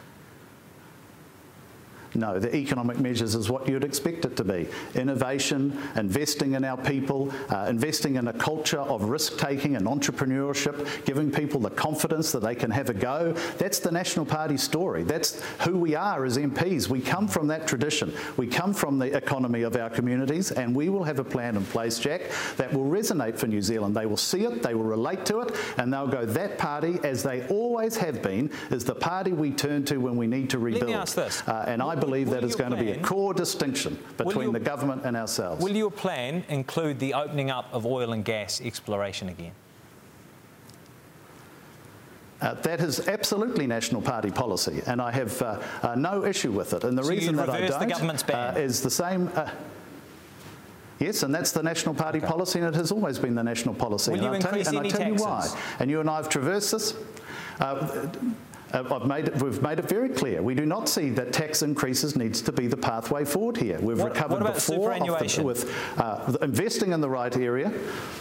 No, 2.18 2.40
the 2.40 2.54
economic 2.56 3.00
measures 3.00 3.36
is 3.36 3.48
what 3.48 3.70
you'd 3.70 3.84
expect 3.84 4.26
it 4.26 4.36
to 4.38 4.44
be. 4.44 4.68
Innovation, 4.96 5.78
investing 5.96 6.54
in 6.54 6.66
our 6.66 6.78
people, 6.78 7.32
uh, 7.50 7.68
investing 7.70 8.16
in 8.16 8.28
a 8.28 8.34
culture 8.34 8.80
of 8.80 9.04
risk 9.04 9.38
taking 9.38 9.76
and 9.76 9.86
entrepreneurship, 9.86 11.06
giving 11.06 11.32
people 11.32 11.60
the 11.60 11.70
confidence 11.70 12.32
that 12.32 12.42
they 12.42 12.56
can 12.56 12.72
have 12.72 12.90
a 12.90 12.94
go. 12.94 13.34
That's 13.60 13.78
the 13.78 13.92
National 13.92 14.26
Party 14.26 14.58
story. 14.58 15.04
That's 15.04 15.40
who 15.60 15.78
we 15.78 15.94
are 15.94 16.26
as 16.26 16.38
MPs. 16.40 16.90
We 16.90 17.02
come 17.02 17.28
from 17.28 17.48
that 17.50 17.68
tradition. 17.68 18.12
We 18.36 18.48
come 18.48 18.74
from 18.74 18.98
the 18.98 19.16
economy 19.16 19.62
of 19.62 19.76
our 19.76 19.92
communities, 19.92 20.52
and 20.52 20.76
we 20.76 20.90
will 20.90 21.04
have 21.04 21.20
a 21.20 21.24
plan 21.24 21.56
in 21.56 21.66
place, 21.66 22.00
Jack, 22.00 22.24
that 22.58 22.74
will 22.74 22.86
resonate 22.86 23.38
for 23.38 23.46
New 23.46 23.62
Zealand. 23.62 23.96
They 23.96 24.08
will 24.08 24.18
see 24.18 24.44
it, 24.44 24.64
they 24.64 24.74
will 24.74 24.84
relate 24.84 25.24
to 25.28 25.42
it, 25.42 25.56
and 25.78 25.94
they'll 25.94 26.08
go, 26.08 26.26
that 26.26 26.58
party, 26.58 27.00
as 27.04 27.22
they 27.22 27.46
always 27.48 27.96
have 27.98 28.24
been, 28.24 28.50
is 28.72 28.84
the 28.86 28.96
party 28.96 29.34
we 29.34 29.52
turn 29.52 29.86
to 29.86 29.98
when 29.98 30.18
we 30.18 30.26
need 30.26 30.50
to 30.50 30.58
rebuild. 30.58 30.84
Let 30.84 30.90
me 30.90 30.96
ask 30.96 31.16
this. 31.16 31.44
Uh, 31.48 31.66
and 31.68 31.82
I 31.82 31.96
believe 32.08 32.30
that 32.30 32.44
is 32.44 32.56
going 32.56 32.72
to 32.72 32.78
be 32.78 32.92
a 32.92 33.00
core 33.02 33.34
distinction 33.34 34.00
between 34.18 34.54
the 34.54 34.60
government 34.60 35.04
and 35.04 35.16
ourselves. 35.18 35.64
Will 35.64 35.76
your 35.76 35.92
plan 35.92 36.44
include 36.48 37.00
the 37.00 37.14
opening 37.14 37.52
up 37.52 37.68
of 37.74 37.86
oil 37.86 38.14
and 38.14 38.24
gas 38.24 38.62
exploration 38.62 39.30
again? 39.30 39.52
Uh, 42.40 42.54
that 42.54 42.80
is 42.80 43.08
absolutely 43.08 43.66
National 43.66 44.02
Party 44.02 44.30
policy, 44.30 44.82
and 44.86 45.02
I 45.02 45.12
have 45.12 45.42
uh, 45.42 45.60
uh, 45.82 45.96
no 45.96 46.24
issue 46.24 46.52
with 46.52 46.72
it. 46.74 46.84
And 46.84 46.96
the 46.96 47.04
so 47.04 47.10
reason 47.10 47.36
that 47.36 47.50
I 47.50 47.66
don't 47.66 47.98
the 47.98 48.38
uh, 48.38 48.54
is 48.56 48.82
the 48.82 48.92
same. 48.92 49.32
Uh, 49.34 49.50
yes, 51.00 51.24
and 51.24 51.34
that's 51.34 51.52
the 51.52 51.64
National 51.64 51.96
Party 51.96 52.20
okay. 52.20 52.28
policy, 52.28 52.60
and 52.60 52.68
it 52.68 52.76
has 52.76 52.92
always 52.92 53.18
been 53.18 53.34
the 53.34 53.44
national 53.44 53.74
policy. 53.74 54.12
Will 54.12 54.18
and 54.18 54.24
you 54.24 54.30
I'll 54.30 54.36
increase 54.36 54.66
tell 54.66 54.74
you, 54.74 54.80
and 54.80 54.88
any 54.88 54.94
I 54.94 54.98
tell 54.98 55.18
taxes? 55.18 55.20
you 55.20 55.60
why. 55.60 55.78
And 55.80 55.90
you 55.90 56.00
and 56.00 56.10
I 56.10 56.18
have 56.18 56.30
traversed 56.30 56.72
this. 56.74 56.94
Uh, 57.60 58.08
uh, 58.74 59.00
made 59.06 59.30
it, 59.30 59.42
we've 59.42 59.62
made 59.62 59.80
it 59.80 59.88
very 59.88 60.10
clear. 60.10 60.42
We 60.42 60.56
do 60.56 60.66
not 60.66 60.90
see 60.90 61.10
that 61.12 61.34
tax 61.34 61.62
increases 61.62 62.16
needs 62.16 62.42
to 62.42 62.52
be 62.52 62.68
the 62.68 62.78
pathway 62.78 63.26
forward 63.26 63.58
here. 63.58 63.80
We've 63.80 64.00
what, 64.00 64.14
recovered 64.14 64.44
what 64.44 64.56
before 64.56 64.94
the, 64.94 65.44
with 65.44 65.74
uh, 65.98 66.38
investing 66.42 66.92
in 66.92 67.02
the 67.02 67.10
right 67.10 67.36
area. 67.36 67.72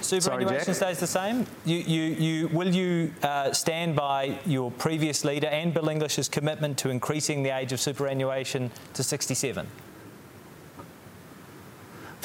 Superannuation 0.00 0.74
Sorry, 0.74 0.94
stays 0.94 1.00
the 1.00 1.06
same. 1.06 1.46
You, 1.64 1.78
you, 1.78 2.02
you, 2.02 2.48
will 2.48 2.74
you 2.74 3.12
uh, 3.22 3.52
stand 3.52 3.96
by 3.96 4.38
your 4.46 4.70
previous 4.70 5.24
leader 5.24 5.48
and 5.48 5.74
Bill 5.74 5.88
English's 5.88 6.28
commitment 6.28 6.78
to 6.78 6.90
increasing 6.90 7.42
the 7.42 7.50
age 7.50 7.72
of 7.72 7.80
superannuation 7.80 8.70
to 8.94 9.02
67? 9.02 9.66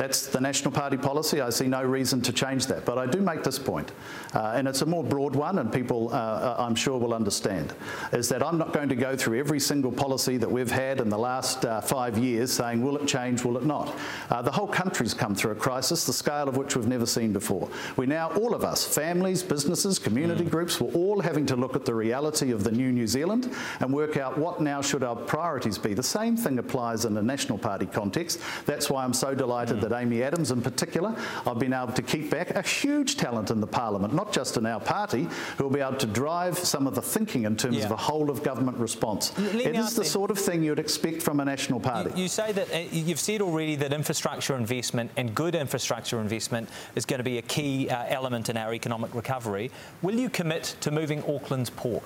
That's 0.02 0.26
the 0.26 0.42
National 0.42 0.72
Party 0.72 0.98
policy. 0.98 1.42
I 1.42 1.52
see 1.52 1.68
no 1.68 1.84
reason 1.84 2.22
to 2.22 2.34
change 2.34 2.66
that. 2.66 2.86
But 2.86 2.98
I 2.98 3.06
do 3.06 3.22
make 3.22 3.44
this 3.44 3.60
point, 3.60 3.92
uh, 4.34 4.54
and 4.56 4.68
it's 4.68 4.82
a 4.82 4.86
more 4.88 5.04
broad 5.04 5.36
one, 5.36 5.60
and 5.60 5.72
people, 5.72 6.10
uh, 6.12 6.14
uh, 6.14 6.56
I'm 6.58 6.74
sure, 6.74 6.98
will 6.98 7.14
understand, 7.14 7.76
is 8.12 8.28
that 8.30 8.42
I'm 8.42 8.58
not 8.58 8.74
going 8.74 8.90
to 8.90 8.96
go 8.96 9.16
through 9.16 9.38
every 9.38 9.60
single 9.60 9.92
policy 9.92 10.38
that 10.38 10.52
we've 10.52 10.72
had 10.72 11.02
in 11.02 11.10
the 11.10 11.20
last 11.20 11.66
uh, 11.66 11.82
five 11.82 12.18
years 12.18 12.52
saying, 12.52 12.82
will 12.82 12.98
it 12.98 13.08
change, 13.08 13.44
will 13.44 13.58
it 13.58 13.64
not? 13.64 13.96
Uh, 14.32 14.42
the 14.42 14.50
whole 14.50 14.68
country's 14.68 15.14
come 15.14 15.36
through 15.36 15.52
a 15.52 15.56
crisis, 15.56 16.04
the 16.04 16.14
scale 16.14 16.50
of 16.50 16.58
which 16.58 16.76
we've 16.76 16.88
never 16.88 17.06
seen 17.06 17.32
before. 17.32 17.70
We 17.96 18.08
now, 18.08 18.32
all 18.32 18.56
of 18.56 18.64
us, 18.64 18.84
families, 18.84 19.44
businesses, 19.44 20.00
community 20.00 20.46
mm. 20.46 20.50
groups, 20.50 20.82
we're 20.82 20.92
all 20.94 21.22
having 21.22 21.46
to 21.46 21.56
look 21.56 21.76
at 21.76 21.86
the 21.86 21.94
reality 21.94 22.50
of 22.50 22.64
the 22.64 22.72
new 22.72 22.92
New 22.92 23.06
Zealand 23.06 23.54
and 23.82 23.94
work 23.94 24.18
out 24.18 24.36
what 24.36 24.62
now 24.62 24.82
should 24.82 25.04
our 25.04 25.16
priorities 25.16 25.78
be. 25.78 25.94
The 25.94 26.02
same 26.02 26.36
thing 26.36 26.58
applies 26.58 27.06
in 27.06 27.16
a 27.18 27.22
National 27.22 27.60
Party 27.60 27.86
context. 27.86 28.42
That's 28.66 28.90
why 28.90 29.04
I'm 29.04 29.14
so 29.14 29.36
delighted 29.36 29.78
mm. 29.78 29.82
that 29.82 29.91
Amy 29.94 30.24
Adams 30.24 30.52
in 30.52 30.62
particular, 30.62 31.16
I've 31.46 31.60
been 31.60 31.74
able 31.74 31.94
to 31.94 32.02
keep 32.02 32.30
back 32.30 32.52
a 32.52 32.62
huge 32.62 33.18
talent 33.18 33.52
in 33.52 33.60
the 33.60 33.68
parliament, 33.68 34.14
not 34.14 34.34
just 34.34 34.58
in 34.58 34.66
our 34.66 34.80
party, 34.80 35.28
who 35.58 35.64
will 35.64 35.72
be 35.72 35.80
able 35.80 35.98
to 35.98 36.08
drive 36.08 36.58
some 36.58 36.88
of 36.88 36.96
the 36.96 37.02
thinking 37.02 37.46
in 37.46 37.56
terms 37.56 37.78
yeah. 37.78 37.86
of 37.86 37.92
a 37.92 37.96
whole 37.96 38.30
of 38.30 38.44
government 38.44 38.78
response. 38.78 39.34
It 39.38 39.76
is 39.76 39.96
the 39.96 40.06
sort 40.06 40.32
of 40.32 40.40
thing 40.40 40.64
you'd 40.64 40.80
expect 40.80 41.22
from 41.22 41.40
a 41.40 41.46
national 41.46 41.80
party. 41.80 42.12
You, 42.16 42.24
you 42.24 42.28
say 42.28 42.52
that 42.52 42.74
uh, 42.74 42.80
you've 42.92 43.20
said 43.20 43.42
already 43.42 43.76
that 43.78 43.94
infrastructure 43.94 44.56
investment 44.56 45.12
and 45.18 45.34
good 45.36 45.56
infrastructure 45.56 46.20
investment 46.20 46.70
is 46.96 47.06
going 47.06 47.20
to 47.20 47.24
be 47.24 47.38
a 47.38 47.42
key 47.44 47.90
uh, 47.90 48.06
element 48.08 48.50
in 48.50 48.58
our 48.58 48.74
economic 48.74 49.14
recovery. 49.14 49.72
Will 50.02 50.16
you 50.16 50.30
commit 50.30 50.76
to 50.82 50.92
moving 50.92 51.24
Auckland's 51.24 51.70
port? 51.70 52.04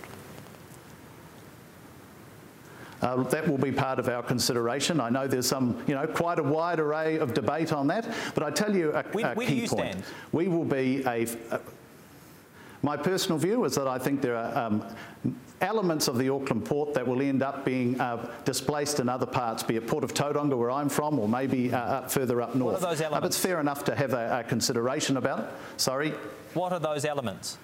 Uh, 3.06 3.22
that 3.22 3.48
will 3.48 3.60
be 3.60 3.72
part 3.72 4.00
of 4.00 4.10
our 4.10 4.24
consideration. 4.24 5.00
I 5.00 5.12
know 5.12 5.28
there's 5.28 5.46
some, 5.46 5.80
you 5.86 5.94
know, 5.94 6.08
quite 6.08 6.40
a 6.40 6.44
wide 6.44 6.80
array 6.80 7.20
of 7.20 7.36
debate 7.36 7.72
on 7.72 7.86
that, 7.88 8.12
but 8.34 8.44
I 8.44 8.50
tell 8.50 8.76
you 8.76 8.94
a, 8.94 9.04
where, 9.04 9.32
a 9.32 9.36
where 9.36 9.48
key 9.48 9.68
point. 9.68 9.92
Stand? 9.92 10.04
We 10.32 10.48
will 10.48 10.66
be 10.66 11.04
a, 11.06 11.28
a, 11.52 11.60
my 12.82 12.98
personal 12.98 13.38
view 13.38 13.64
is 13.66 13.76
that 13.76 13.88
I 13.88 14.00
think 14.00 14.22
there 14.22 14.36
are 14.36 14.58
um, 14.58 14.84
elements 15.62 16.08
of 16.08 16.18
the 16.18 16.30
Auckland 16.30 16.66
port 16.66 16.96
that 16.96 17.06
will 17.06 17.22
end 17.22 17.44
up 17.44 17.64
being 17.64 18.02
uh, 18.02 18.28
displaced 18.44 19.00
in 19.00 19.08
other 19.08 19.28
parts, 19.28 19.62
be 19.62 19.76
it 19.76 19.86
Port 19.86 20.04
of 20.04 20.16
Tauranga, 20.16 20.58
where 20.58 20.72
I'm 20.72 20.90
from, 20.90 21.20
or 21.20 21.30
maybe 21.30 21.72
uh, 21.72 21.78
up 21.78 22.12
further 22.12 22.42
up 22.42 22.56
north. 22.56 22.82
What 22.82 22.84
are 22.84 22.90
those 22.90 23.02
elements? 23.02 23.24
Uh, 23.24 23.28
it's 23.28 23.38
fair 23.38 23.60
enough 23.60 23.84
to 23.84 23.96
have 23.96 24.14
a, 24.14 24.40
a 24.40 24.44
consideration 24.50 25.18
about 25.18 25.42
it. 25.42 25.46
Sorry. 25.78 26.12
What 26.56 26.74
are 26.74 26.80
those 26.80 27.06
elements? 27.06 27.60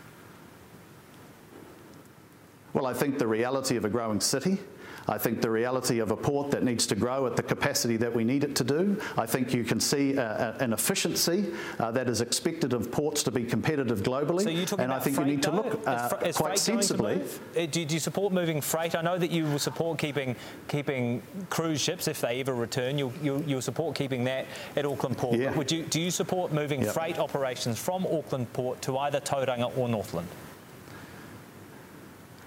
Well, 2.73 2.85
I 2.85 2.93
think 2.93 3.17
the 3.17 3.27
reality 3.27 3.75
of 3.75 3.85
a 3.85 3.89
growing 3.89 4.21
city 4.21 4.59
I 5.07 5.17
think 5.17 5.41
the 5.41 5.49
reality 5.49 5.99
of 5.99 6.11
a 6.11 6.17
port 6.17 6.51
that 6.51 6.63
needs 6.63 6.85
to 6.87 6.95
grow 6.95 7.27
at 7.27 7.35
the 7.35 7.43
capacity 7.43 7.97
that 7.97 8.13
we 8.13 8.23
need 8.23 8.43
it 8.43 8.55
to 8.57 8.63
do. 8.63 8.99
I 9.17 9.25
think 9.25 9.53
you 9.53 9.63
can 9.63 9.79
see 9.79 10.15
a, 10.15 10.55
a, 10.59 10.63
an 10.63 10.73
efficiency 10.73 11.51
uh, 11.79 11.91
that 11.91 12.09
is 12.09 12.21
expected 12.21 12.73
of 12.73 12.91
ports 12.91 13.23
to 13.23 13.31
be 13.31 13.43
competitive 13.43 14.01
globally. 14.01 14.67
So 14.67 14.77
and 14.77 14.91
I 14.93 14.99
think 14.99 15.17
you 15.17 15.25
need 15.25 15.43
to 15.43 15.51
look 15.51 15.87
uh, 15.87 15.91
is 15.91 16.11
fr- 16.11 16.25
is 16.25 16.37
quite 16.37 16.59
sensibly. 16.59 17.21
Uh, 17.57 17.65
do, 17.65 17.85
do, 17.85 17.93
you 17.93 17.99
support 17.99 18.33
moving 18.33 18.61
freight? 18.61 18.95
I 18.95 19.01
know 19.01 19.17
that 19.17 19.31
you 19.31 19.45
will 19.45 19.59
support 19.59 19.97
keeping 19.97 20.35
keeping 20.67 21.21
cruise 21.49 21.81
ships 21.81 22.07
if 22.07 22.21
they 22.21 22.39
ever 22.39 22.53
return. 22.53 22.97
You'll, 22.97 23.13
you'll, 23.21 23.41
you'll 23.43 23.61
support 23.61 23.95
keeping 23.95 24.23
that 24.25 24.45
at 24.75 24.85
Auckland 24.85 25.17
Port. 25.17 25.37
Yeah. 25.37 25.55
Would 25.55 25.71
you, 25.71 25.83
do 25.83 25.99
you 25.99 26.11
support 26.11 26.51
moving 26.51 26.81
yep. 26.81 26.93
freight 26.93 27.19
operations 27.19 27.79
from 27.79 28.05
Auckland 28.07 28.51
Port 28.53 28.81
to 28.83 28.97
either 28.97 29.19
Tauranga 29.19 29.75
or 29.77 29.87
Northland? 29.89 30.27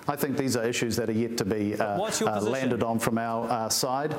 I 0.06 0.16
think 0.16 0.37
these 0.37 0.56
are 0.56 0.64
issues 0.64 0.96
that 0.96 1.08
are 1.08 1.12
yet 1.12 1.37
to 1.38 1.44
be 1.44 1.75
uh, 1.76 1.99
uh, 2.26 2.40
landed 2.40 2.82
on 2.82 2.99
from 2.99 3.18
our 3.18 3.50
uh, 3.50 3.68
side. 3.68 4.14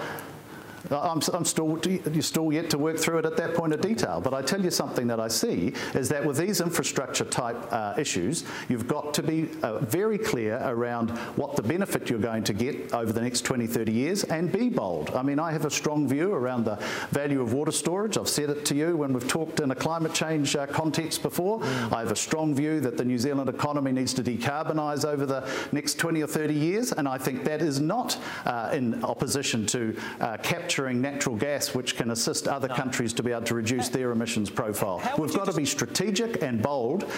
I'm, 0.92 1.22
I'm, 1.34 1.46
still, 1.46 1.80
you're 1.86 2.22
still 2.22 2.52
yet 2.52 2.70
to 2.72 2.78
work 2.78 2.98
through 2.98 3.20
it 3.20 3.26
at 3.26 3.38
that 3.38 3.56
point 3.56 3.74
of 3.74 3.82
detail. 3.82 4.22
But 4.22 4.34
I 4.34 4.42
tell 4.42 4.64
you 4.64 4.72
something 4.72 5.08
that 5.08 5.20
I 5.20 5.28
see 5.28 5.74
is 5.94 6.10
that 6.10 6.26
with 6.26 6.38
these 6.38 6.62
infrastructure 6.62 7.26
type 7.26 7.58
uh, 7.72 7.94
issues, 7.98 8.44
you've 8.70 8.88
got 8.88 9.14
to 9.16 9.24
be 9.24 9.50
uh, 9.64 9.80
very 9.80 10.18
clear 10.18 10.60
around 10.64 11.12
what 11.36 11.56
the 11.56 11.64
benefit 11.64 12.10
you're 12.10 12.20
going 12.20 12.44
to 12.44 12.54
get 12.54 12.94
over 12.94 13.12
the 13.12 13.22
next 13.22 13.42
20, 13.42 13.68
30 13.68 13.92
years 13.92 14.24
and 14.26 14.52
be 14.52 14.70
bold. 14.70 15.12
I 15.12 15.24
mean, 15.24 15.40
I 15.40 15.52
have 15.52 15.66
a 15.66 15.72
strong 15.72 16.08
view 16.08 16.34
around 16.34 16.66
the 16.66 16.76
value 17.12 17.42
of 17.42 17.54
water 17.54 17.72
storage. 17.72 18.18
I've 18.18 18.30
said 18.30 18.50
it 18.50 18.66
to 18.66 18.76
you 18.76 18.98
when 18.98 19.14
we've 19.14 19.28
talked 19.28 19.60
in 19.60 19.72
a 19.72 19.76
climate 19.76 20.14
change 20.14 20.56
uh, 20.56 20.68
context 20.68 21.22
before. 21.22 21.60
Mm. 21.60 21.94
I 21.94 22.00
have 22.00 22.12
a 22.12 22.16
strong 22.16 22.54
view 22.54 22.80
that 22.82 22.98
the 22.98 23.06
New 23.06 23.18
Zealand 23.18 23.50
economy 23.50 23.92
needs 23.92 24.14
to 24.16 24.24
decarbonise 24.24 25.06
over 25.06 25.26
the 25.26 25.48
next 25.72 25.96
20 25.96 26.22
or 26.22 26.28
30 26.28 26.54
years, 26.54 26.92
and 26.92 27.08
I 27.08 27.18
think 27.18 27.44
that 27.46 27.62
is 27.62 27.80
not 27.80 28.18
uh, 28.46 28.70
in 28.74 29.04
opposition 29.04 29.66
to 29.68 29.96
uh, 30.20 30.38
capture 30.38 30.75
capturing 30.76 31.00
natural 31.00 31.38
gas, 31.38 31.74
which 31.74 31.96
can 31.96 32.12
assist 32.12 32.50
other 32.50 32.68
no. 32.68 32.76
countries 32.76 33.14
to 33.14 33.24
be 33.24 33.32
able 33.32 33.42
to 33.44 33.56
reduce 33.56 33.88
their 33.88 34.12
emissions 34.12 34.50
profile. 34.50 35.02
We've 35.18 35.34
got 35.34 35.46
to 35.46 35.54
be 35.54 35.64
strategic 35.66 36.44
and 36.44 36.62
bold. 36.62 37.10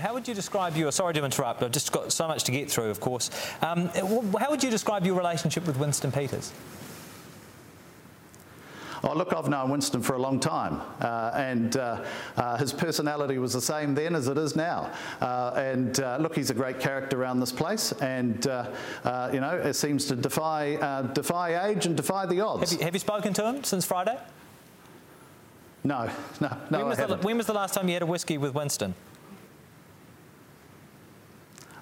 How 0.00 0.14
would 0.14 0.26
you 0.26 0.34
describe 0.34 0.76
your, 0.76 0.90
sorry 0.90 1.14
to 1.14 1.24
interrupt, 1.24 1.62
I've 1.62 1.70
just 1.70 1.92
got 1.92 2.12
so 2.12 2.26
much 2.26 2.42
to 2.44 2.52
get 2.52 2.68
through, 2.68 2.90
of 2.90 2.98
course. 2.98 3.30
Um, 3.62 3.88
how 4.36 4.50
would 4.50 4.64
you 4.64 4.70
describe 4.70 5.06
your 5.06 5.14
relationship 5.14 5.64
with 5.64 5.76
Winston 5.76 6.10
Peters? 6.10 6.52
Oh, 9.04 9.14
look, 9.14 9.32
I've 9.32 9.48
known 9.48 9.70
Winston 9.70 10.02
for 10.02 10.14
a 10.14 10.18
long 10.18 10.40
time, 10.40 10.80
uh, 11.00 11.30
and 11.34 11.76
uh, 11.76 12.04
uh, 12.36 12.56
his 12.56 12.72
personality 12.72 13.38
was 13.38 13.52
the 13.52 13.60
same 13.60 13.94
then 13.94 14.14
as 14.14 14.28
it 14.28 14.38
is 14.38 14.56
now. 14.56 14.90
Uh, 15.20 15.52
and 15.56 16.00
uh, 16.00 16.16
look, 16.20 16.34
he's 16.34 16.50
a 16.50 16.54
great 16.54 16.80
character 16.80 17.20
around 17.20 17.40
this 17.40 17.52
place, 17.52 17.92
and 18.00 18.46
uh, 18.46 18.68
you 19.32 19.40
know, 19.40 19.56
it 19.56 19.74
seems 19.74 20.04
to 20.06 20.16
defy 20.16 20.76
defy 21.12 21.68
age 21.68 21.86
and 21.86 21.96
defy 21.96 22.26
the 22.26 22.40
odds. 22.40 22.70
Have 22.70 22.78
you, 22.78 22.84
have 22.84 22.94
you 22.94 23.00
spoken 23.00 23.32
to 23.34 23.44
him 23.46 23.64
since 23.64 23.84
Friday? 23.84 24.18
No, 25.84 26.10
no, 26.40 26.56
no. 26.70 26.78
When 26.78 26.88
was, 26.88 26.98
the, 26.98 27.16
when 27.18 27.36
was 27.36 27.46
the 27.46 27.54
last 27.54 27.74
time 27.74 27.88
you 27.88 27.94
had 27.94 28.02
a 28.02 28.06
whiskey 28.06 28.36
with 28.36 28.54
Winston? 28.54 28.94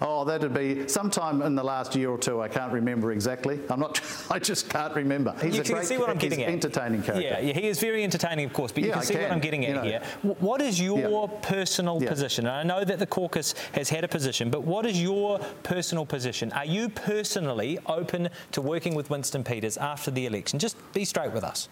Oh, 0.01 0.25
that'd 0.25 0.53
be 0.53 0.89
sometime 0.89 1.43
in 1.43 1.55
the 1.55 1.63
last 1.65 1.95
year 1.95 2.11
or 2.11 2.19
two. 2.19 2.41
I 2.41 2.49
can't 2.49 2.73
remember 2.73 3.13
exactly. 3.13 3.61
I'm 3.71 3.81
not. 3.81 4.01
I 4.31 4.39
just 4.39 4.69
can't 4.69 4.95
remember. 4.95 5.35
He's 5.41 5.57
you 5.57 5.61
a 5.63 5.65
can 5.65 5.75
great, 5.75 5.87
see 5.87 5.99
what 5.99 6.11
I'm 6.11 6.19
getting 6.19 6.43
at. 6.43 6.51
Entertaining 6.51 7.03
character. 7.03 7.27
Yeah, 7.27 7.41
yeah, 7.41 7.53
he 7.53 7.67
is 7.67 7.81
very 7.81 8.05
entertaining, 8.05 8.47
of 8.47 8.53
course. 8.53 8.73
But 8.73 8.83
yeah, 8.83 8.87
you 8.87 8.93
can 8.93 9.03
I 9.03 9.05
see 9.05 9.15
can. 9.15 9.23
what 9.23 9.33
I'm 9.33 9.41
getting 9.41 9.65
at 9.65 9.69
you 9.69 9.75
know. 9.75 9.83
here. 9.83 10.03
What 10.23 10.61
is 10.61 10.81
your 10.81 11.29
yeah. 11.31 11.39
personal 11.43 12.03
yeah. 12.03 12.09
position? 12.09 12.47
And 12.47 12.57
I 12.57 12.63
know 12.63 12.85
that 12.85 12.99
the 12.99 13.07
caucus 13.07 13.55
has 13.73 13.89
had 13.89 14.05
a 14.05 14.09
position, 14.09 14.51
but 14.51 14.65
what 14.65 14.87
is 14.87 15.01
your 15.01 15.39
personal 15.63 16.07
position? 16.07 16.53
Are 16.53 16.65
you 16.65 16.89
personally 16.89 17.79
open 17.87 18.29
to 18.53 18.61
working 18.61 18.95
with 18.95 19.11
Winston 19.11 19.45
Peters 19.45 19.77
after 19.77 20.11
the 20.11 20.27
election? 20.27 20.59
Just 20.59 20.77
be 20.93 21.05
straight 21.05 21.33
with 21.33 21.45
us. 21.45 21.69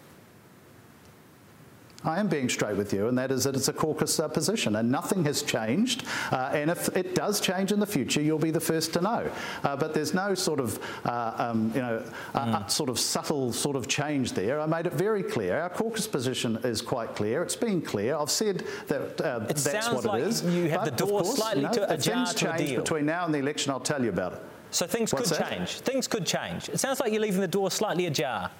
I 2.04 2.20
am 2.20 2.28
being 2.28 2.48
straight 2.48 2.76
with 2.76 2.92
you, 2.92 3.08
and 3.08 3.16
that 3.18 3.30
is 3.30 3.44
that 3.44 3.56
it's 3.56 3.68
a 3.68 3.72
caucus 3.72 4.20
uh, 4.20 4.28
position, 4.28 4.76
and 4.76 4.90
nothing 4.90 5.24
has 5.24 5.42
changed. 5.42 6.04
Uh, 6.30 6.50
and 6.52 6.70
if 6.70 6.94
it 6.96 7.14
does 7.14 7.40
change 7.40 7.72
in 7.72 7.80
the 7.80 7.86
future, 7.86 8.20
you'll 8.20 8.38
be 8.38 8.50
the 8.50 8.60
first 8.60 8.92
to 8.94 9.00
know. 9.00 9.30
Uh, 9.62 9.76
but 9.76 9.94
there's 9.94 10.12
no 10.12 10.34
sort 10.34 10.60
of, 10.60 10.78
uh, 11.04 11.34
um, 11.38 11.72
you 11.74 11.80
know, 11.80 12.02
mm. 12.34 12.70
sort 12.70 12.90
of 12.90 12.98
subtle 12.98 13.52
sort 13.52 13.76
of 13.76 13.88
change 13.88 14.32
there. 14.32 14.60
I 14.60 14.66
made 14.66 14.86
it 14.86 14.92
very 14.92 15.22
clear. 15.22 15.60
Our 15.60 15.70
caucus 15.70 16.06
position 16.06 16.58
is 16.62 16.82
quite 16.82 17.14
clear. 17.14 17.42
It's 17.42 17.56
been 17.56 17.80
clear. 17.80 18.16
I've 18.16 18.30
said 18.30 18.64
that 18.88 19.20
uh, 19.20 19.38
that's 19.40 19.90
what 19.90 20.04
like 20.04 20.22
it 20.22 20.28
is. 20.28 20.42
You 20.44 20.68
have 20.68 20.84
but 20.84 20.96
the 20.96 21.06
door 21.06 21.22
course, 21.22 21.36
slightly 21.36 21.62
you 21.62 21.68
know, 21.68 21.74
to 21.74 21.94
if 21.94 22.02
things 22.02 22.34
change 22.34 22.76
between 22.76 23.06
now 23.06 23.24
and 23.24 23.34
the 23.34 23.38
election. 23.38 23.70
I'll 23.70 23.80
tell 23.80 24.02
you 24.02 24.10
about 24.10 24.34
it. 24.34 24.42
So 24.70 24.86
things 24.86 25.12
What's 25.12 25.30
could 25.30 25.38
that? 25.38 25.50
change. 25.50 25.70
Things 25.80 26.08
could 26.08 26.26
change. 26.26 26.68
It 26.68 26.78
sounds 26.78 26.98
like 26.98 27.12
you're 27.12 27.22
leaving 27.22 27.40
the 27.40 27.48
door 27.48 27.70
slightly 27.70 28.06
ajar. 28.06 28.50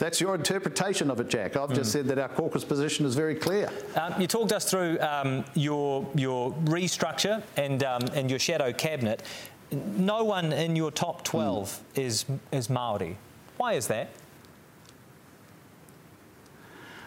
That's 0.00 0.18
your 0.18 0.34
interpretation 0.34 1.10
of 1.10 1.20
it, 1.20 1.28
Jack. 1.28 1.58
I've 1.58 1.68
mm. 1.68 1.74
just 1.74 1.92
said 1.92 2.06
that 2.06 2.18
our 2.18 2.30
caucus 2.30 2.64
position 2.64 3.04
is 3.04 3.14
very 3.14 3.34
clear. 3.34 3.70
Um, 3.96 4.18
you 4.18 4.26
talked 4.26 4.50
us 4.50 4.68
through 4.68 4.98
um, 5.00 5.44
your 5.54 6.08
your 6.14 6.52
restructure 6.64 7.42
and 7.58 7.84
um, 7.84 8.02
and 8.14 8.30
your 8.30 8.38
shadow 8.38 8.72
cabinet. 8.72 9.22
No 9.70 10.24
one 10.24 10.54
in 10.54 10.74
your 10.74 10.90
top 10.90 11.22
12 11.24 11.68
mm. 11.94 12.02
is 12.02 12.24
is 12.50 12.70
Maori. 12.70 13.18
Why 13.58 13.74
is 13.74 13.88
that? 13.88 14.08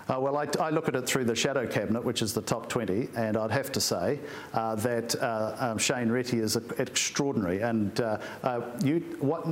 Uh, 0.07 0.19
well, 0.19 0.37
I, 0.37 0.47
I, 0.59 0.69
look 0.69 0.89
at 0.89 0.95
it 0.95 1.07
through 1.07 1.23
the 1.23 1.35
shadow 1.35 1.65
cabinet, 1.65 2.03
which 2.03 2.21
is 2.21 2.33
the 2.33 2.41
top 2.41 2.67
20, 2.67 3.07
and 3.15 3.37
I'd 3.37 3.51
have 3.51 3.71
to 3.71 3.79
say 3.79 4.19
uh, 4.53 4.75
that 4.75 5.15
uh, 5.15 5.55
um, 5.57 5.77
Shane 5.77 6.09
Reti 6.09 6.41
is 6.41 6.57
extraordinary. 6.57 7.61
And 7.61 7.99
uh, 8.01 8.17
uh, 8.43 8.61
you, 8.83 8.99
what 9.21 9.47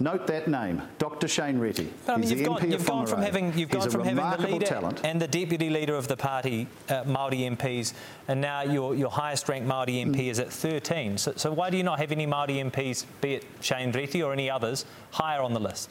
Note 0.00 0.26
that 0.26 0.48
name, 0.48 0.82
Dr. 0.98 1.28
Shane 1.28 1.58
Reti. 1.58 1.88
But 2.04 2.14
I 2.14 2.16
mean, 2.16 2.28
you've, 2.28 2.44
gone, 2.44 2.70
you've 2.70 2.84
gone, 2.84 3.06
from 3.06 3.22
having 3.22 3.56
you've 3.56 3.68
gone 3.68 3.88
from 3.88 4.04
having 4.04 4.42
the 4.42 4.48
leader 4.52 4.66
talent. 4.66 5.00
and 5.04 5.22
the 5.22 5.28
deputy 5.28 5.70
leader 5.70 5.94
of 5.94 6.08
the 6.08 6.16
party, 6.16 6.66
uh, 6.88 7.04
Maori 7.06 7.38
MPs, 7.38 7.94
and 8.26 8.40
now 8.40 8.62
your 8.62 8.96
your 8.96 9.10
highest 9.10 9.48
ranked 9.48 9.68
Maori 9.68 9.94
MP 10.04 10.16
mm. 10.16 10.30
is 10.30 10.40
at 10.40 10.52
13. 10.52 11.16
So, 11.16 11.34
so 11.36 11.52
why 11.52 11.70
do 11.70 11.76
you 11.76 11.84
not 11.84 12.00
have 12.00 12.10
any 12.10 12.26
Maori 12.26 12.54
MPs, 12.54 13.04
be 13.20 13.34
it 13.34 13.44
Shane 13.60 13.92
Reti 13.92 14.24
or 14.24 14.32
any 14.32 14.50
others, 14.50 14.84
higher 15.12 15.40
on 15.40 15.54
the 15.54 15.60
list? 15.60 15.90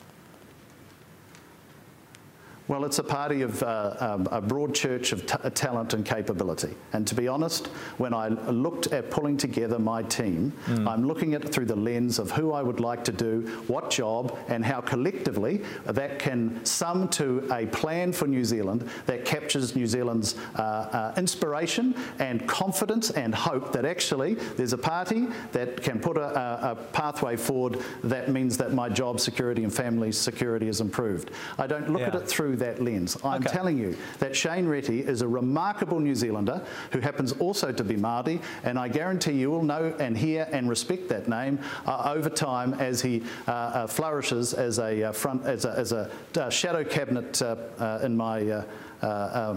Well, 2.69 2.85
it's 2.85 2.99
a 2.99 3.03
party 3.03 3.41
of 3.41 3.61
uh, 3.61 3.95
um, 3.99 4.27
a 4.31 4.39
broad 4.39 4.73
church 4.73 5.11
of 5.11 5.25
t- 5.25 5.49
talent 5.49 5.93
and 5.93 6.05
capability. 6.05 6.73
And 6.93 7.05
to 7.07 7.15
be 7.15 7.27
honest, 7.27 7.67
when 7.97 8.13
I 8.13 8.29
looked 8.29 8.87
at 8.87 9.11
pulling 9.11 9.35
together 9.35 9.77
my 9.77 10.03
team, 10.03 10.53
mm. 10.67 10.87
I'm 10.87 11.05
looking 11.05 11.33
at 11.33 11.43
it 11.43 11.49
through 11.49 11.65
the 11.65 11.75
lens 11.75 12.19
of 12.19 12.31
who 12.31 12.53
I 12.53 12.63
would 12.63 12.79
like 12.79 13.03
to 13.05 13.11
do, 13.11 13.41
what 13.67 13.89
job, 13.89 14.37
and 14.47 14.63
how 14.63 14.79
collectively 14.79 15.61
that 15.85 16.19
can 16.19 16.63
sum 16.65 17.09
to 17.09 17.45
a 17.51 17.65
plan 17.67 18.13
for 18.13 18.27
New 18.27 18.45
Zealand 18.45 18.89
that 19.07 19.25
captures 19.25 19.75
New 19.75 19.87
Zealand's 19.87 20.35
uh, 20.55 20.61
uh, 20.61 21.13
inspiration 21.17 21.93
and 22.19 22.47
confidence 22.47 23.09
and 23.11 23.35
hope 23.35 23.73
that 23.73 23.83
actually 23.83 24.35
there's 24.55 24.73
a 24.73 24.77
party 24.77 25.27
that 25.51 25.83
can 25.83 25.99
put 25.99 26.15
a, 26.15 26.71
a 26.71 26.75
pathway 26.93 27.35
forward 27.35 27.81
that 28.05 28.29
means 28.29 28.55
that 28.55 28.73
my 28.73 28.87
job 28.87 29.19
security 29.19 29.65
and 29.65 29.73
family 29.73 30.13
security 30.13 30.69
is 30.69 30.79
improved. 30.79 31.31
I 31.57 31.67
don't 31.67 31.89
look 31.89 32.01
yeah. 32.01 32.07
at 32.07 32.15
it 32.15 32.27
through 32.27 32.52
through 32.53 32.65
that 32.65 32.81
lens. 32.81 33.17
I'm 33.23 33.41
okay. 33.41 33.51
telling 33.51 33.77
you 33.77 33.97
that 34.19 34.35
Shane 34.35 34.65
Reti 34.65 35.05
is 35.07 35.21
a 35.21 35.27
remarkable 35.27 35.99
New 35.99 36.13
Zealander 36.13 36.63
who 36.91 36.99
happens 36.99 37.31
also 37.33 37.71
to 37.71 37.83
be 37.83 37.95
Māori, 37.95 38.41
and 38.63 38.77
I 38.77 38.87
guarantee 38.87 39.33
you 39.33 39.49
will 39.49 39.63
know 39.63 39.95
and 39.99 40.15
hear 40.15 40.47
and 40.51 40.69
respect 40.69 41.09
that 41.09 41.27
name 41.27 41.59
uh, 41.87 42.13
over 42.15 42.29
time 42.29 42.75
as 42.75 43.01
he 43.01 43.23
uh, 43.47 43.51
uh, 43.51 43.87
flourishes 43.87 44.53
as 44.53 44.77
a 44.77 45.03
uh, 45.03 45.11
front 45.11 45.45
as 45.45 45.65
a, 45.65 45.71
as 45.71 45.91
a 45.93 46.11
uh, 46.37 46.49
shadow 46.49 46.83
cabinet 46.83 47.41
uh, 47.41 47.99
in 48.03 48.15
my 48.15 48.63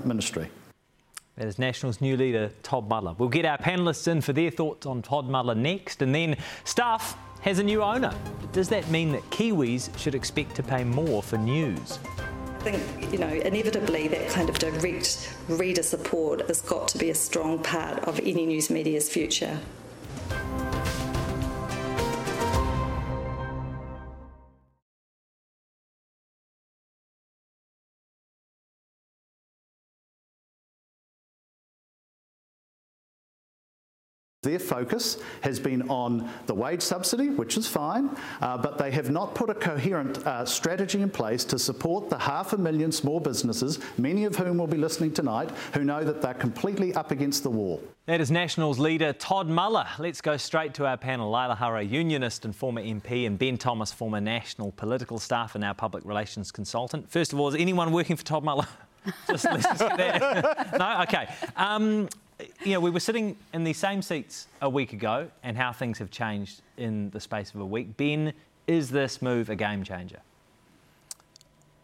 ministry. 0.04 0.48
That 1.36 1.48
is 1.48 1.58
National's 1.58 2.00
new 2.00 2.16
leader, 2.16 2.50
Todd 2.62 2.88
Muller. 2.88 3.14
We'll 3.18 3.28
get 3.28 3.44
our 3.44 3.58
panellists 3.58 4.08
in 4.08 4.22
for 4.22 4.32
their 4.32 4.50
thoughts 4.50 4.86
on 4.86 5.02
Todd 5.02 5.28
Muller 5.28 5.54
next, 5.54 6.00
and 6.00 6.14
then 6.14 6.36
Stuff 6.64 7.14
has 7.42 7.58
a 7.58 7.62
new 7.62 7.82
owner. 7.82 8.14
Does 8.52 8.70
that 8.70 8.88
mean 8.90 9.12
that 9.12 9.22
Kiwis 9.30 9.96
should 9.98 10.14
expect 10.14 10.56
to 10.56 10.62
pay 10.62 10.82
more 10.82 11.22
for 11.22 11.36
news? 11.36 11.98
Think, 12.72 13.12
you 13.12 13.18
know, 13.18 13.28
inevitably 13.28 14.08
that 14.08 14.28
kind 14.28 14.48
of 14.48 14.58
direct 14.58 15.32
reader 15.48 15.84
support 15.84 16.48
has 16.48 16.60
got 16.62 16.88
to 16.88 16.98
be 16.98 17.10
a 17.10 17.14
strong 17.14 17.60
part 17.60 18.02
of 18.08 18.18
any 18.20 18.44
news 18.44 18.70
media's 18.70 19.08
future. 19.08 19.60
Their 34.56 34.66
focus 34.66 35.18
has 35.42 35.60
been 35.60 35.86
on 35.90 36.30
the 36.46 36.54
wage 36.54 36.80
subsidy, 36.80 37.28
which 37.28 37.58
is 37.58 37.68
fine, 37.68 38.08
uh, 38.40 38.56
but 38.56 38.78
they 38.78 38.90
have 38.90 39.10
not 39.10 39.34
put 39.34 39.50
a 39.50 39.54
coherent 39.54 40.26
uh, 40.26 40.46
strategy 40.46 41.02
in 41.02 41.10
place 41.10 41.44
to 41.44 41.58
support 41.58 42.08
the 42.08 42.16
half 42.16 42.54
a 42.54 42.56
million 42.56 42.90
small 42.90 43.20
businesses, 43.20 43.80
many 43.98 44.24
of 44.24 44.34
whom 44.34 44.56
will 44.56 44.66
be 44.66 44.78
listening 44.78 45.12
tonight, 45.12 45.50
who 45.74 45.84
know 45.84 46.02
that 46.02 46.22
they're 46.22 46.32
completely 46.32 46.94
up 46.94 47.10
against 47.10 47.42
the 47.42 47.50
wall. 47.50 47.82
That 48.06 48.22
is 48.22 48.30
Nationals 48.30 48.78
leader 48.78 49.12
Todd 49.12 49.46
Muller. 49.46 49.86
Let's 49.98 50.22
go 50.22 50.38
straight 50.38 50.72
to 50.74 50.86
our 50.86 50.96
panel. 50.96 51.30
Laila 51.30 51.54
Harré, 51.54 51.86
unionist 51.86 52.46
and 52.46 52.56
former 52.56 52.80
MP, 52.80 53.26
and 53.26 53.38
Ben 53.38 53.58
Thomas, 53.58 53.92
former 53.92 54.22
national 54.22 54.72
political 54.72 55.18
staff 55.18 55.54
and 55.54 55.60
now 55.60 55.74
public 55.74 56.02
relations 56.06 56.50
consultant. 56.50 57.10
First 57.10 57.34
of 57.34 57.40
all, 57.40 57.48
is 57.48 57.56
anyone 57.56 57.92
working 57.92 58.16
for 58.16 58.24
Todd 58.24 58.42
Muller? 58.42 58.66
just, 59.28 59.44
let's 59.44 59.66
just 59.66 59.80
get 59.80 59.98
that. 59.98 60.78
no? 60.78 61.02
Okay. 61.02 61.28
Um, 61.56 62.08
you 62.64 62.72
know, 62.72 62.80
we 62.80 62.90
were 62.90 63.00
sitting 63.00 63.36
in 63.52 63.64
the 63.64 63.72
same 63.72 64.02
seats 64.02 64.48
a 64.60 64.68
week 64.68 64.92
ago 64.92 65.28
and 65.42 65.56
how 65.56 65.72
things 65.72 65.98
have 65.98 66.10
changed 66.10 66.62
in 66.76 67.10
the 67.10 67.20
space 67.20 67.54
of 67.54 67.60
a 67.60 67.64
week. 67.64 67.96
Ben, 67.96 68.32
is 68.66 68.90
this 68.90 69.22
move 69.22 69.48
a 69.48 69.56
game 69.56 69.84
changer? 69.84 70.20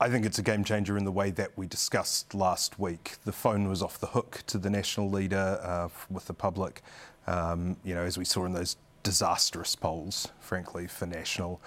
I 0.01 0.11
think 0.11 0.27
it's 0.27 0.39
a 0.39 0.43
game 0.43 0.65
changer 0.65 0.99
in 0.99 1.05
the 1.05 1.13
way 1.13 1.31
that 1.31 1.57
we 1.57 1.67
discussed 1.67 2.35
last 2.35 2.79
week. 2.79 3.17
The 3.25 3.33
phone 3.33 3.69
was 3.69 3.83
off 3.83 4.01
the 4.01 4.09
hook 4.09 4.43
to 4.49 4.59
the 4.59 4.69
national 4.69 5.09
leader 5.09 5.61
uh, 5.63 5.89
with 6.11 6.27
the 6.27 6.35
public, 6.35 6.83
um, 7.29 7.77
you 7.85 7.95
know, 7.95 8.03
as 8.03 8.19
we 8.19 8.25
saw 8.25 8.45
in 8.45 8.53
those 8.53 8.77
disastrous 9.05 9.77
polls, 9.77 10.29
frankly, 10.41 10.89
for 10.89 11.07
national. 11.07 11.61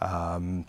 Um, 0.00 0.64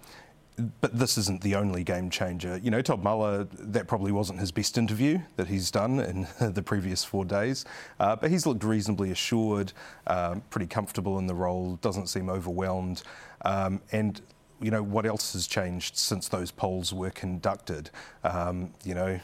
but 0.82 0.98
this 0.98 1.18
isn't 1.18 1.42
the 1.42 1.56
only 1.56 1.84
game 1.84 2.10
changer. 2.10 2.60
You 2.62 2.72
know, 2.72 2.82
Todd 2.82 3.04
Muller, 3.04 3.46
that 3.54 3.88
probably 3.88 4.12
wasn't 4.12 4.40
his 4.40 4.52
best 4.52 4.78
interview 4.78 5.20
that 5.36 5.48
he's 5.48 5.72
done 5.72 6.00
in 6.00 6.28
the 6.54 6.62
previous 6.62 7.04
four 7.04 7.26
days, 7.26 7.66
uh, 8.00 8.16
but 8.16 8.30
he's 8.30 8.46
looked 8.46 8.64
reasonably 8.64 9.12
assured, 9.12 9.74
um, 10.08 10.42
pretty 10.50 10.68
comfortable 10.68 11.18
in 11.20 11.28
the 11.28 11.36
role, 11.36 11.78
doesn't 11.82 12.08
seem 12.08 12.30
overwhelmed. 12.30 13.04
Um, 13.46 13.82
and 13.92 14.22
you 14.62 14.72
know, 14.72 14.84
what 14.84 15.06
else 15.06 15.34
has 15.34 15.46
changed 15.46 15.98
since 15.98 16.30
those 16.30 16.52
polls 16.52 16.94
were 16.94 17.10
conducted? 17.10 17.90
Um, 18.24 18.72
you 18.84 18.94
know, 18.94 19.20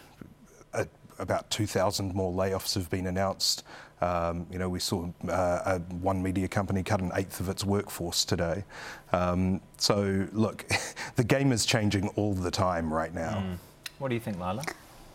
a, 0.73 0.87
about 1.19 1.49
2,000 1.49 2.13
more 2.15 2.31
layoffs 2.31 2.73
have 2.75 2.89
been 2.89 3.07
announced. 3.07 3.63
Um, 4.01 4.47
you 4.51 4.57
know, 4.57 4.69
we 4.69 4.79
saw 4.79 5.09
uh, 5.27 5.79
one 5.79 6.23
media 6.23 6.47
company 6.47 6.83
cut 6.83 7.01
an 7.01 7.11
eighth 7.15 7.39
of 7.39 7.49
its 7.49 7.65
workforce 7.65 8.23
today. 8.23 8.63
Um, 9.11 9.61
so, 9.77 10.27
look, 10.31 10.65
the 11.15 11.23
game 11.23 11.51
is 11.51 11.65
changing 11.65 12.07
all 12.09 12.33
the 12.33 12.51
time 12.51 12.93
right 12.93 13.13
now. 13.13 13.43
Mm. 13.45 13.57
What 13.99 14.07
do 14.07 14.15
you 14.15 14.21
think, 14.21 14.39
Lila? 14.39 14.63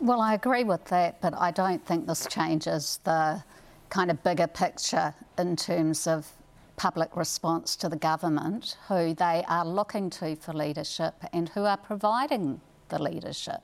Well, 0.00 0.20
I 0.20 0.34
agree 0.34 0.64
with 0.64 0.84
that, 0.87 1.20
but 1.23 1.34
I 1.34 1.50
don't 1.50 1.84
think 1.87 2.06
this 2.06 2.26
changes 2.26 3.00
the 3.04 3.42
kind 3.88 4.11
of 4.11 4.23
bigger 4.23 4.46
picture 4.46 5.14
in 5.38 5.56
terms 5.56 6.06
of 6.06 6.30
public 6.76 7.16
response 7.16 7.76
to 7.76 7.88
the 7.88 7.96
government, 7.96 8.76
who 8.88 9.14
they 9.14 9.44
are 9.49 9.64
looking 9.64 10.11
to 10.11 10.37
for 10.37 10.52
leadership 10.52 11.14
and 11.32 11.49
who 11.50 11.64
are 11.64 11.76
providing 11.76 12.61
the 12.88 13.03
leadership. 13.03 13.61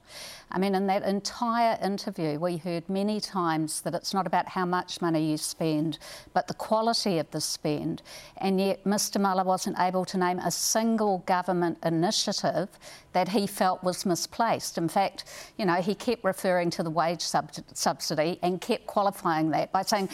I 0.52 0.58
mean, 0.58 0.74
in 0.74 0.86
that 0.88 1.04
entire 1.04 1.78
interview, 1.82 2.38
we 2.38 2.56
heard 2.56 2.88
many 2.88 3.20
times 3.20 3.82
that 3.82 3.94
it's 3.94 4.12
not 4.12 4.26
about 4.26 4.48
how 4.48 4.64
much 4.64 5.00
money 5.00 5.30
you 5.30 5.36
spend, 5.36 5.98
but 6.34 6.48
the 6.48 6.54
quality 6.54 7.18
of 7.18 7.30
the 7.30 7.40
spend. 7.40 8.02
And 8.38 8.60
yet, 8.60 8.84
Mr. 8.84 9.20
Muller 9.20 9.44
wasn't 9.44 9.78
able 9.78 10.04
to 10.06 10.18
name 10.18 10.38
a 10.40 10.50
single 10.50 11.18
government 11.26 11.78
initiative 11.84 12.68
that 13.12 13.28
he 13.28 13.46
felt 13.46 13.84
was 13.84 14.04
misplaced. 14.04 14.76
In 14.76 14.88
fact, 14.88 15.24
you 15.56 15.66
know, 15.66 15.76
he 15.76 15.94
kept 15.94 16.24
referring 16.24 16.70
to 16.70 16.82
the 16.82 16.90
wage 16.90 17.22
sub- 17.22 17.50
subsidy 17.72 18.38
and 18.42 18.60
kept 18.60 18.86
qualifying 18.86 19.50
that 19.50 19.70
by 19.72 19.82
saying, 19.82 20.08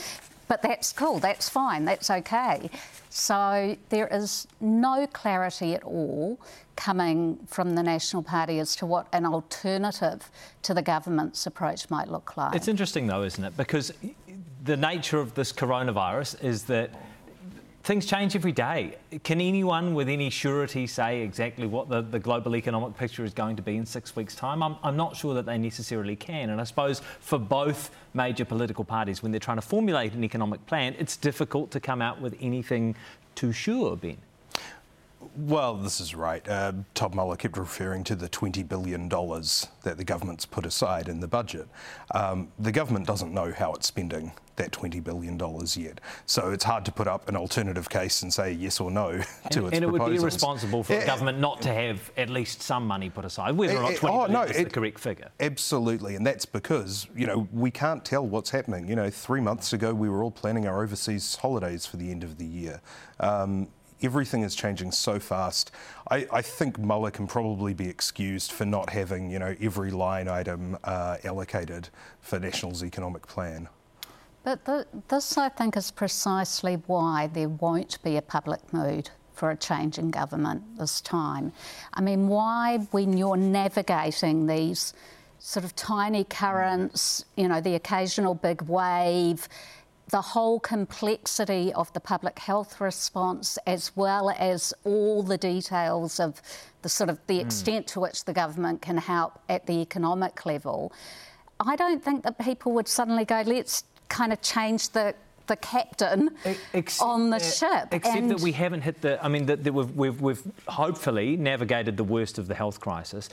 but 0.49 0.63
that's 0.63 0.93
cool, 0.93 1.19
that's 1.19 1.49
fine, 1.49 1.85
that's 1.85 2.11
okay. 2.11 2.71
So 3.11 3.77
there 3.89 4.09
is 4.09 4.47
no 4.61 5.07
clarity 5.07 5.75
at 5.75 5.83
all 5.85 6.39
coming 6.77 7.39
from 7.47 7.75
the 7.75 7.83
National 7.83 8.23
Party 8.23 8.59
as 8.59 8.77
to 8.77 8.87
what 8.87 9.07
an 9.13 9.25
alternative 9.25 10.31
to 10.63 10.75
the 10.75 10.83
government's 10.83 11.47
approach 11.47 11.89
might 11.91 12.09
look 12.09 12.37
like. 12.37 12.55
It's 12.55 12.69
interesting, 12.69 13.07
though, 13.07 13.23
isn't 13.23 13.43
it? 13.43 13.57
Because 13.57 13.93
the 14.65 14.77
nature 14.77 15.19
of 15.19 15.35
this 15.35 15.53
coronavirus 15.53 16.43
is 16.45 16.65
that 16.65 16.91
things 17.87 18.05
change 18.05 18.35
every 18.35 18.51
day. 18.51 18.97
Can 19.23 19.41
anyone 19.41 19.95
with 19.95 20.09
any 20.09 20.29
surety 20.29 20.89
say 20.89 21.21
exactly 21.21 21.69
what 21.69 21.89
the, 21.89 22.03
the 22.03 22.19
global 22.19 22.57
economic 22.57 22.97
picture 22.97 23.25
is 23.25 23.33
going 23.33 23.55
to 23.55 23.63
be 23.63 23.77
in 23.77 23.87
six 23.87 24.17
weeks' 24.17 24.35
time? 24.35 24.61
I'm, 24.61 24.75
I'm 24.83 24.97
not 24.97 25.15
sure 25.15 25.35
that 25.35 25.47
they 25.47 25.57
necessarily 25.57 26.17
can. 26.17 26.51
And 26.51 26.61
I 26.61 26.65
suppose 26.65 27.01
for 27.21 27.39
both 27.39 27.93
major 28.13 28.45
political 28.45 28.85
parties, 28.85 29.23
when 29.23 29.31
they're 29.31 29.39
trying 29.39 29.59
to 29.59 29.63
formulate 29.63 30.15
an 30.15 30.25
economic 30.25 30.67
plan, 30.67 30.97
it's 30.99 31.17
difficult 31.17 31.71
to 31.71 31.81
come 31.81 32.03
out 32.03 32.21
with 32.21 32.37
anything 32.41 32.97
too 33.37 33.53
sure, 33.53 33.97
Ben. 33.97 34.17
Well, 35.37 35.75
this 35.75 36.01
is 36.01 36.15
right. 36.15 36.47
Uh, 36.49 36.73
Todd 36.95 37.15
Muller 37.15 37.37
kept 37.37 37.57
referring 37.57 38.05
to 38.05 38.17
the 38.17 38.29
$20 38.29 38.67
billion 38.67 39.09
that 39.09 39.95
the 39.97 40.05
government's 40.05 40.47
put 40.47 40.67
aside 40.67 41.09
in 41.09 41.21
the 41.21 41.29
budget. 41.29 41.69
Um, 42.15 42.49
the 42.59 42.73
government 42.73 43.07
doesn't 43.07 43.33
know 43.33 43.53
how 43.53 43.73
it's 43.75 43.87
spending 43.87 44.33
that 44.57 44.73
$20 44.73 45.03
billion 45.05 45.39
yet. 45.77 46.01
So 46.25 46.51
it's 46.51 46.65
hard 46.65 46.85
to 46.87 46.93
put 46.93 47.07
up 47.07 47.29
an 47.29 47.37
alternative 47.37 47.89
case 47.89 48.23
and 48.23 48.33
say 48.33 48.53
yes 48.53 48.81
or 48.81 48.91
no 48.91 49.11
to 49.11 49.19
and, 49.19 49.23
its 49.23 49.55
and 49.55 49.55
proposals. 49.55 49.73
And 49.75 49.85
it 49.85 49.91
would 49.91 50.11
be 50.11 50.17
irresponsible 50.17 50.83
for 50.83 50.99
the 50.99 51.05
government 51.05 51.39
not 51.39 51.61
to 51.63 51.73
have 51.73 52.11
at 52.17 52.31
least 52.31 52.63
some 52.63 52.87
money 52.87 53.11
put 53.11 53.25
aside, 53.25 53.57
whether 53.57 53.77
or 53.77 53.83
not 53.83 53.97
20 53.97 54.17
oh, 54.17 54.27
no, 54.27 54.43
is 54.43 54.57
it, 54.57 54.65
the 54.65 54.71
correct 54.71 54.99
figure. 54.99 55.31
Absolutely, 55.41 56.17
and 56.17 56.27
that's 56.27 56.47
because, 56.47 57.07
you 57.15 57.27
know, 57.27 57.47
we 57.53 57.71
can't 57.71 58.05
tell 58.05 58.27
what's 58.27 58.51
happening. 58.51 58.89
You 58.89 58.97
know, 58.97 59.11
three 59.11 59.41
months 59.41 59.73
ago 59.73 59.93
we 59.93 60.09
were 60.09 60.23
all 60.23 60.31
planning 60.31 60.67
our 60.67 60.83
overseas 60.83 61.37
holidays 61.37 61.87
for 61.87 61.97
the 61.99 62.11
end 62.11 62.25
of 62.25 62.39
the 62.39 62.47
year. 62.47 62.81
Um, 63.21 63.69
everything 64.03 64.43
is 64.43 64.55
changing 64.55 64.93
so 64.93 65.19
fast. 65.19 65.71
I, 66.11 66.27
I, 66.33 66.43
think 66.43 66.79
Muller 66.79 67.11
can 67.11 67.27
probably 67.27 67.75
be 67.75 67.89
excused 67.89 68.53
for 68.53 68.65
not 68.65 68.91
having, 68.91 69.31
you 69.31 69.39
know, 69.39 69.55
every 69.61 69.91
line 69.91 70.29
item 70.29 70.79
uh, 70.85 71.17
allocated 71.25 71.89
for 72.21 72.39
National's 72.39 72.85
economic 72.85 73.27
plan. 73.27 73.69
But 74.45 74.65
the, 74.65 74.87
this, 75.09 75.37
I 75.37 75.49
think, 75.49 75.77
is 75.77 75.91
precisely 75.91 76.75
why 76.87 77.29
there 77.33 77.49
won't 77.49 78.03
be 78.03 78.17
a 78.17 78.23
public 78.23 78.73
mood 78.73 79.11
for 79.35 79.51
a 79.51 79.57
change 79.57 79.99
in 79.99 80.11
government 80.11 80.63
this 80.79 81.01
time. 81.01 81.53
I 81.93 82.01
mean, 82.01 82.29
why, 82.29 82.79
when 82.91 83.17
you're 83.17 83.37
navigating 83.37 84.47
these 84.47 84.95
sort 85.39 85.65
of 85.65 85.77
tiny 85.77 86.25
currents, 86.25 87.25
you 87.37 87.49
know, 87.49 87.61
the 87.61 87.75
occasional 87.75 88.35
big 88.35 88.63
wave, 88.63 89.49
the 90.09 90.21
whole 90.21 90.61
complexity 90.61 91.73
of 91.73 91.93
the 91.93 92.01
public 92.01 92.39
health 92.39 92.81
response, 92.81 93.59
as 93.67 93.95
well 93.97 94.31
as 94.31 94.73
all 94.85 95.23
the 95.23 95.37
details 95.37 96.21
of 96.21 96.41
the 96.83 96.89
sort 96.89 97.11
of 97.11 97.19
the 97.27 97.39
mm. 97.39 97.45
extent 97.45 97.87
to 97.89 98.01
which 98.01 98.25
the 98.25 98.33
government 98.33 98.83
can 98.83 98.97
help 98.97 99.41
at 99.49 99.67
the 99.67 99.81
economic 99.81 100.47
level, 100.47 100.93
I 101.59 101.75
don't 101.75 102.03
think 102.03 102.23
that 102.23 102.39
people 102.39 102.73
would 102.73 102.87
suddenly 102.87 103.25
go, 103.25 103.43
let's 103.45 103.85
kind 104.09 104.33
of 104.33 104.41
change 104.43 104.91
the 104.91 105.15
the 105.47 105.57
captain 105.57 106.31
except, 106.73 107.03
on 107.03 107.31
the 107.31 107.39
ship. 107.39 107.89
Except 107.93 108.17
and 108.17 108.31
that 108.31 108.41
we 108.41 108.53
haven't 108.53 108.83
hit 108.83 109.01
the. 109.01 109.23
I 109.25 109.29
mean, 109.29 109.47
that, 109.47 109.65
that 109.65 109.73
we've, 109.73 109.91
we've, 109.97 110.21
we've 110.21 110.43
hopefully 110.69 111.37
navigated 111.37 111.97
the 111.97 112.05
worst 112.05 112.39
of 112.39 112.49
the 112.49 112.55
health 112.55 112.81
crisis. 112.81 113.29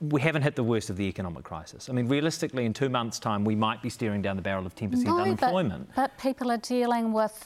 We 0.00 0.20
haven't 0.20 0.42
hit 0.42 0.56
the 0.56 0.64
worst 0.64 0.90
of 0.90 0.96
the 0.96 1.04
economic 1.04 1.44
crisis. 1.44 1.88
I 1.88 1.92
mean, 1.92 2.08
realistically, 2.08 2.64
in 2.64 2.72
two 2.72 2.88
months' 2.88 3.18
time, 3.18 3.44
we 3.44 3.54
might 3.54 3.82
be 3.82 3.90
staring 3.90 4.22
down 4.22 4.36
the 4.36 4.42
barrel 4.42 4.66
of 4.66 4.74
10% 4.74 5.04
no, 5.04 5.18
unemployment. 5.18 5.88
But, 5.88 5.96
but 5.96 6.18
people 6.18 6.50
are 6.50 6.58
dealing 6.58 7.12
with 7.12 7.44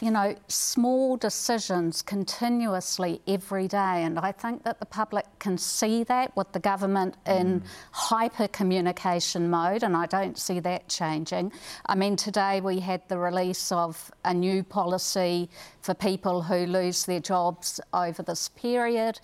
you 0.00 0.10
know, 0.10 0.34
small 0.48 1.16
decisions 1.16 2.02
continuously 2.02 3.20
every 3.26 3.68
day. 3.68 4.02
And 4.02 4.18
I 4.18 4.32
think 4.32 4.64
that 4.64 4.80
the 4.80 4.86
public 4.86 5.26
can 5.38 5.58
see 5.58 6.04
that 6.04 6.36
with 6.36 6.52
the 6.52 6.60
government 6.60 7.16
in 7.26 7.60
mm. 7.60 7.66
hyper 7.92 8.48
communication 8.48 9.50
mode, 9.50 9.82
and 9.82 9.96
I 9.96 10.06
don't 10.06 10.38
see 10.38 10.60
that 10.60 10.88
changing. 10.88 11.52
I 11.86 11.94
mean, 11.94 12.16
today 12.16 12.60
we 12.60 12.80
had 12.80 13.02
the 13.08 13.18
release 13.18 13.72
of 13.72 14.10
a 14.24 14.34
new 14.34 14.62
policy 14.62 15.48
for 15.80 15.94
people 15.94 16.42
who 16.42 16.66
lose 16.66 17.06
their 17.06 17.20
jobs 17.20 17.80
over 17.92 18.22
this 18.22 18.48
period 18.48 19.20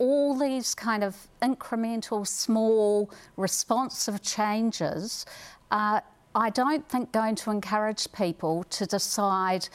all 0.00 0.34
these 0.34 0.74
kind 0.74 1.04
of 1.04 1.28
incremental, 1.42 2.26
small, 2.26 3.10
responsive 3.36 4.22
changes 4.22 5.26
are 5.70 6.02
I 6.34 6.50
don't 6.50 6.88
think 6.88 7.12
going 7.12 7.34
to 7.36 7.50
encourage 7.50 8.10
people 8.12 8.64
to 8.70 8.86
decide 8.86 9.68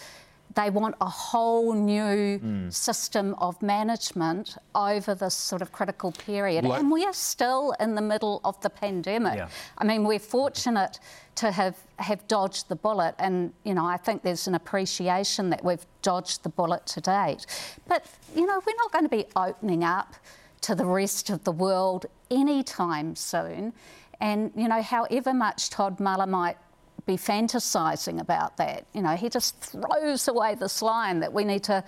they 0.56 0.70
want 0.70 0.96
a 1.02 1.10
whole 1.10 1.74
new 1.74 2.40
mm. 2.40 2.74
system 2.74 3.36
of 3.40 3.62
management 3.62 4.58
over 4.74 5.14
this 5.14 5.36
sort 5.36 5.62
of 5.62 5.72
critical 5.74 6.14
period. 6.14 6.64
Like, 6.64 6.80
and 6.80 6.90
we 6.90 7.04
are 7.04 7.14
still 7.14 7.74
in 7.80 7.96
the 7.96 8.02
middle 8.02 8.40
of 8.46 8.60
the 8.62 8.70
pandemic. 8.70 9.36
Yeah. 9.36 9.50
I 9.78 9.84
mean, 9.84 10.06
we're 10.06 10.18
fortunate 10.18 11.00
to 11.36 11.52
have, 11.52 11.76
have 12.00 12.26
dodged 12.30 12.70
the 12.70 12.76
bullet, 12.78 13.16
and 13.20 13.52
you 13.66 13.74
know, 13.74 13.86
I 13.86 13.98
think 13.98 14.24
there's 14.24 14.48
an 14.48 14.56
appreciation 14.56 15.50
that 15.50 15.64
we've 15.64 15.86
dodged 16.02 16.44
the 16.44 16.50
bullet 16.50 16.86
to 16.88 17.02
date. 17.02 17.46
But 17.88 18.06
you 18.34 18.46
know, 18.46 18.62
we're 18.66 18.78
not 18.78 18.94
going 18.94 19.04
to 19.04 19.10
be 19.10 19.26
opening 19.36 19.84
up 19.84 20.16
to 20.62 20.74
the 20.74 20.86
rest 20.86 21.30
of 21.30 21.44
the 21.44 21.52
world 21.52 22.06
anytime 22.32 23.16
soon. 23.16 23.74
And, 24.22 24.52
you 24.56 24.68
know, 24.68 24.82
however 24.82 25.34
much 25.34 25.70
Todd 25.70 26.00
Muller 26.00 26.28
might 26.28 26.58
be 27.06 27.18
fantasising 27.18 28.20
about 28.20 28.58
that. 28.58 28.86
You 28.94 29.02
know, 29.02 29.16
he 29.16 29.30
just 29.30 29.60
throws 29.60 30.28
away 30.28 30.56
this 30.56 30.82
line 30.82 31.20
that 31.20 31.32
we 31.32 31.44
need 31.44 31.64
to, 31.66 31.84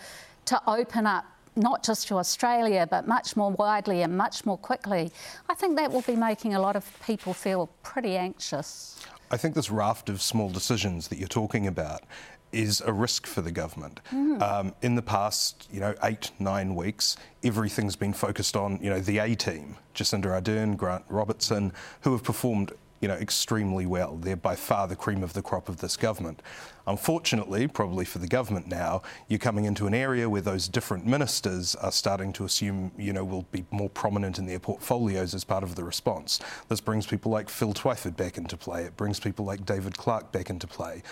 to 0.45 0.61
open 0.67 1.07
up 1.07 1.25
not 1.55 1.83
just 1.83 2.07
to 2.07 2.15
Australia, 2.15 2.87
but 2.89 3.07
much 3.07 3.35
more 3.35 3.51
widely 3.51 4.03
and 4.03 4.15
much 4.15 4.45
more 4.45 4.57
quickly. 4.57 5.11
I 5.49 5.55
think 5.55 5.75
that 5.77 5.91
will 5.91 6.03
be 6.03 6.15
making 6.15 6.53
a 6.53 6.59
lot 6.59 6.75
of 6.75 6.85
people 7.03 7.33
feel 7.33 7.67
pretty 7.81 8.15
anxious. 8.15 8.99
I 9.31 9.37
think 9.37 9.55
this 9.55 9.71
raft 9.71 10.07
of 10.09 10.21
small 10.21 10.49
decisions 10.49 11.07
that 11.07 11.17
you're 11.17 11.27
talking 11.27 11.67
about 11.67 12.01
is 12.51 12.81
a 12.81 12.93
risk 12.93 13.27
for 13.27 13.41
the 13.41 13.51
government. 13.51 13.99
Mm. 14.11 14.41
Um, 14.41 14.75
in 14.81 14.95
the 14.95 15.01
past, 15.01 15.67
you 15.71 15.79
know, 15.79 15.93
eight, 16.03 16.31
nine 16.39 16.75
weeks, 16.75 17.17
everything's 17.43 17.95
been 17.95 18.13
focused 18.13 18.55
on, 18.55 18.79
you 18.81 18.89
know, 18.89 18.99
the 18.99 19.19
A 19.19 19.35
team, 19.35 19.77
Jacinda 19.93 20.41
Ardern, 20.41 20.77
Grant 20.77 21.03
Robertson, 21.09 21.73
who 22.01 22.11
have 22.11 22.23
performed 22.23 22.71
you 23.01 23.07
know, 23.07 23.15
extremely 23.15 23.85
well. 23.85 24.15
They're 24.15 24.35
by 24.35 24.55
far 24.55 24.87
the 24.87 24.95
cream 24.95 25.23
of 25.23 25.33
the 25.33 25.41
crop 25.41 25.69
of 25.69 25.77
this 25.77 25.95
government. 25.95 26.41
Unfortunately, 26.87 27.67
probably 27.67 28.05
for 28.05 28.19
the 28.19 28.27
government 28.27 28.67
now, 28.67 29.01
you're 29.27 29.39
coming 29.39 29.65
into 29.65 29.87
an 29.87 29.93
area 29.93 30.29
where 30.29 30.41
those 30.41 30.67
different 30.67 31.05
ministers 31.05 31.75
are 31.75 31.91
starting 31.91 32.33
to 32.33 32.45
assume, 32.45 32.91
you 32.97 33.13
know, 33.13 33.23
will 33.23 33.45
be 33.51 33.65
more 33.71 33.89
prominent 33.89 34.39
in 34.39 34.45
their 34.45 34.59
portfolios 34.59 35.35
as 35.35 35.43
part 35.43 35.63
of 35.63 35.75
the 35.75 35.83
response. 35.83 36.39
This 36.69 36.81
brings 36.81 37.05
people 37.05 37.31
like 37.31 37.49
Phil 37.49 37.73
Twyford 37.73 38.15
back 38.15 38.37
into 38.37 38.57
play. 38.57 38.83
It 38.83 38.97
brings 38.97 39.19
people 39.19 39.45
like 39.45 39.65
David 39.65 39.97
Clark 39.97 40.31
back 40.31 40.49
into 40.49 40.65
play. 40.65 41.03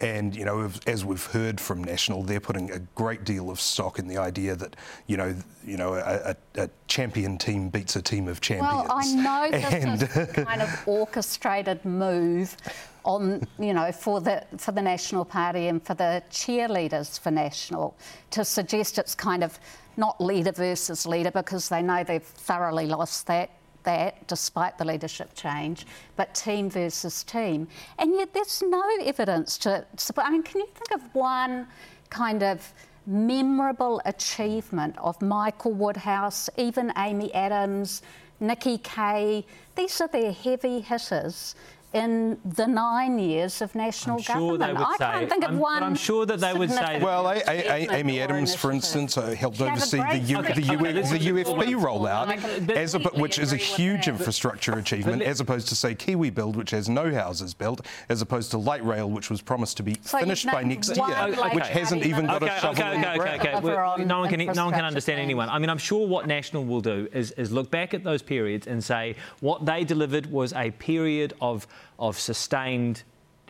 And 0.00 0.34
you 0.34 0.46
know, 0.46 0.70
as 0.86 1.04
we've 1.04 1.24
heard 1.26 1.60
from 1.60 1.84
National, 1.84 2.22
they're 2.22 2.40
putting 2.40 2.70
a 2.70 2.78
great 2.94 3.24
deal 3.24 3.50
of 3.50 3.60
stock 3.60 3.98
in 3.98 4.08
the 4.08 4.16
idea 4.16 4.56
that 4.56 4.76
you 5.06 5.18
know, 5.18 5.34
you 5.64 5.76
know, 5.76 5.94
a, 5.94 6.34
a 6.54 6.70
champion 6.88 7.36
team 7.36 7.68
beats 7.68 7.96
a 7.96 8.02
team 8.02 8.26
of 8.26 8.40
champions. 8.40 8.88
Well, 8.88 8.98
I 8.98 9.12
know 9.12 9.56
and 9.56 10.00
this 10.00 10.16
is 10.16 10.28
a 10.38 10.44
kind 10.44 10.62
of 10.62 10.88
orchestrated 10.88 11.84
move 11.84 12.56
on, 13.04 13.46
you 13.58 13.74
know, 13.74 13.92
for 13.92 14.22
the 14.22 14.44
for 14.56 14.72
the 14.72 14.82
National 14.82 15.24
Party 15.24 15.68
and 15.68 15.84
for 15.84 15.94
the 15.94 16.22
cheerleaders 16.30 17.20
for 17.20 17.30
National 17.30 17.94
to 18.30 18.42
suggest 18.42 18.98
it's 18.98 19.14
kind 19.14 19.44
of 19.44 19.58
not 19.98 20.18
leader 20.18 20.52
versus 20.52 21.06
leader 21.06 21.30
because 21.30 21.68
they 21.68 21.82
know 21.82 22.02
they've 22.02 22.22
thoroughly 22.22 22.86
lost 22.86 23.26
that 23.26 23.50
that 23.84 24.26
despite 24.26 24.78
the 24.78 24.84
leadership 24.84 25.34
change, 25.34 25.86
but 26.16 26.34
team 26.34 26.70
versus 26.70 27.22
team. 27.22 27.68
And 27.98 28.12
yet 28.14 28.32
there's 28.32 28.62
no 28.62 28.82
evidence 29.02 29.58
to 29.58 29.86
support. 29.96 30.26
I 30.26 30.30
mean, 30.30 30.42
can 30.42 30.60
you 30.60 30.66
think 30.66 31.02
of 31.02 31.14
one 31.14 31.66
kind 32.10 32.42
of 32.42 32.72
memorable 33.06 34.00
achievement 34.04 34.96
of 34.98 35.20
Michael 35.22 35.72
Woodhouse, 35.72 36.50
even 36.56 36.92
Amy 36.96 37.32
Adams, 37.34 38.02
Nikki 38.38 38.78
Kaye? 38.78 39.44
These 39.76 40.00
are 40.00 40.08
their 40.08 40.32
heavy 40.32 40.80
hitters 40.80 41.54
in 41.92 42.38
the 42.44 42.66
nine 42.66 43.18
years 43.18 43.60
of 43.60 43.74
national 43.74 44.16
I'm 44.16 44.22
sure 44.22 44.34
government. 44.34 44.60
They 44.60 44.72
would 44.72 44.86
I 44.86 44.92
say, 44.92 45.18
can't 45.18 45.30
think 45.30 45.44
of 45.44 45.50
I'm, 45.50 45.58
one. 45.58 45.82
I'm 45.82 45.94
sure 45.96 46.24
that 46.24 46.38
they 46.38 46.52
would 46.52 46.70
say. 46.70 47.00
Well, 47.02 47.28
a, 47.28 47.38
a, 47.48 47.88
a, 47.88 47.92
Amy 47.94 48.20
Adams, 48.20 48.54
for 48.54 48.70
instance, 48.70 49.16
uh, 49.18 49.30
helped 49.30 49.60
oversee 49.60 49.98
the, 49.98 50.18
U, 50.18 50.38
okay, 50.38 50.52
the, 50.52 50.74
okay, 50.74 50.92
the 50.92 51.18
UFB 51.18 51.74
rollout, 51.80 52.70
as 52.70 52.94
a, 52.94 53.00
which 53.00 53.40
is 53.40 53.52
a 53.52 53.56
huge 53.56 54.06
infrastructure 54.06 54.78
achievement, 54.78 55.22
as 55.22 55.40
opposed 55.40 55.68
to, 55.68 55.74
say, 55.74 55.94
Kiwi 55.94 56.30
Build, 56.30 56.54
which 56.54 56.70
has 56.70 56.88
no 56.88 57.12
houses 57.12 57.54
built, 57.54 57.84
as 58.08 58.22
opposed 58.22 58.52
to 58.52 58.58
Light 58.58 58.84
Rail, 58.84 59.10
which 59.10 59.28
was 59.28 59.40
promised 59.40 59.76
to 59.78 59.82
be 59.82 59.96
so 60.02 60.18
finished 60.20 60.46
by 60.46 60.62
next 60.62 60.96
year, 60.96 61.06
okay. 61.06 61.54
which 61.54 61.66
hasn't 61.66 62.06
even 62.06 62.26
got 62.26 62.42
a 62.42 62.46
shovel 62.60 62.70
okay, 62.70 62.98
okay, 62.98 63.34
okay, 63.38 63.54
okay. 63.56 64.04
no, 64.04 64.20
one 64.20 64.28
can, 64.28 64.46
no 64.46 64.66
one 64.66 64.74
can 64.74 64.84
understand 64.84 65.18
anyone. 65.18 65.48
I 65.48 65.58
mean, 65.58 65.70
I'm 65.70 65.78
sure 65.78 66.06
what 66.06 66.28
National 66.28 66.64
will 66.64 66.80
do 66.80 67.08
is, 67.12 67.32
is 67.32 67.50
look 67.50 67.68
back 67.70 67.94
at 67.94 68.04
those 68.04 68.22
periods 68.22 68.68
and 68.68 68.82
say 68.82 69.16
what 69.40 69.66
they 69.66 69.82
delivered 69.82 70.26
was 70.26 70.52
a 70.52 70.70
period 70.72 71.34
of 71.40 71.66
of 71.98 72.18
sustained 72.18 73.02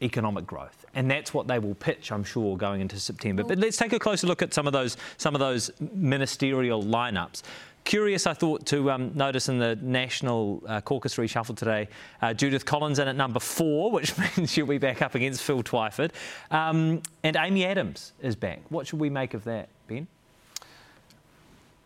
economic 0.03 0.47
growth. 0.47 0.85
And 0.95 1.11
that's 1.11 1.33
what 1.33 1.47
they 1.47 1.59
will 1.59 1.75
pitch, 1.75 2.11
I'm 2.11 2.25
sure, 2.25 2.57
going 2.57 2.81
into 2.81 2.99
September. 2.99 3.45
But 3.45 3.59
let's 3.59 3.77
take 3.77 3.93
a 3.93 3.99
closer 3.99 4.27
look 4.27 4.43
at 4.43 4.53
some 4.53 4.67
of 4.67 4.73
those 4.73 4.97
some 5.19 5.35
of 5.35 5.41
those 5.41 5.71
ministerial 5.95 6.83
lineups. 6.83 7.43
Curious, 7.85 8.27
I 8.27 8.35
thought, 8.35 8.67
to 8.67 8.91
um, 8.91 9.13
notice 9.15 9.49
in 9.49 9.59
the 9.59 9.77
National 9.77 10.63
uh, 10.67 10.81
Caucus 10.83 11.17
reshuffle 11.17 11.57
today, 11.57 11.89
uh, 12.21 12.35
Judith 12.35 12.67
Collins 12.67 12.99
in 12.99 13.09
at 13.09 13.17
number 13.17 13.41
four, 13.41 13.91
which 13.93 14.17
means 14.19 14.53
she'll 14.53 14.67
be 14.67 14.79
back 14.79 15.03
up 15.03 15.15
against 15.15 15.43
Phil 15.43 15.63
Twyford. 15.63 16.11
Um, 16.51 17.03
and 17.23 17.37
Amy 17.37 17.65
Adams 17.65 18.13
is 18.21 18.37
back. 18.37 18.61
What 18.69 18.87
should 18.87 19.01
we 19.01 19.11
make 19.11 19.35
of 19.35 19.45
that, 19.45 19.69
Ben? 19.87 20.07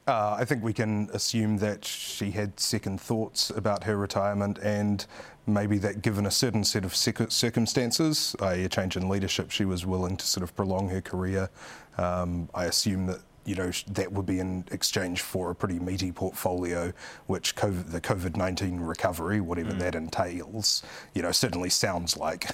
Uh, 0.06 0.36
I 0.38 0.44
think 0.44 0.62
we 0.62 0.74
can 0.74 1.08
assume 1.14 1.56
that 1.58 1.84
she 1.84 2.30
had 2.30 2.60
second 2.60 3.00
thoughts 3.00 3.48
about 3.50 3.84
her 3.84 3.96
retirement 3.96 4.58
and 4.58 5.06
maybe 5.46 5.78
that 5.78 6.02
given 6.02 6.26
a 6.26 6.30
certain 6.30 6.62
set 6.62 6.84
of 6.84 6.94
circumstances, 6.94 8.36
i.e. 8.40 8.64
a 8.64 8.68
change 8.68 8.96
in 8.96 9.08
leadership, 9.08 9.50
she 9.50 9.64
was 9.64 9.86
willing 9.86 10.16
to 10.16 10.26
sort 10.26 10.42
of 10.42 10.54
prolong 10.54 10.88
her 10.90 11.00
career. 11.00 11.48
Um, 11.96 12.50
I 12.54 12.66
assume 12.66 13.06
that 13.06 13.20
you 13.46 13.54
know 13.54 13.70
that 13.88 14.10
would 14.10 14.26
be 14.26 14.40
in 14.40 14.64
exchange 14.72 15.20
for 15.20 15.50
a 15.50 15.54
pretty 15.54 15.78
meaty 15.78 16.12
portfolio, 16.12 16.92
which 17.26 17.56
COVID, 17.56 17.90
the 17.90 18.00
COVID 18.00 18.36
nineteen 18.36 18.80
recovery, 18.80 19.40
whatever 19.40 19.72
mm. 19.72 19.78
that 19.80 19.94
entails, 19.94 20.82
you 21.14 21.22
know, 21.22 21.32
certainly 21.32 21.70
sounds 21.70 22.16
like. 22.16 22.50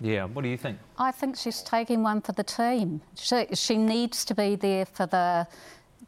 Yeah, 0.00 0.24
what 0.24 0.42
do 0.42 0.48
you 0.48 0.56
think? 0.56 0.78
I 0.98 1.12
think 1.12 1.36
she's 1.36 1.62
taking 1.62 2.02
one 2.02 2.20
for 2.20 2.32
the 2.32 2.42
team. 2.42 3.00
She, 3.14 3.46
she 3.54 3.76
needs 3.76 4.24
to 4.24 4.34
be 4.34 4.56
there 4.56 4.84
for 4.84 5.06
the 5.06 5.46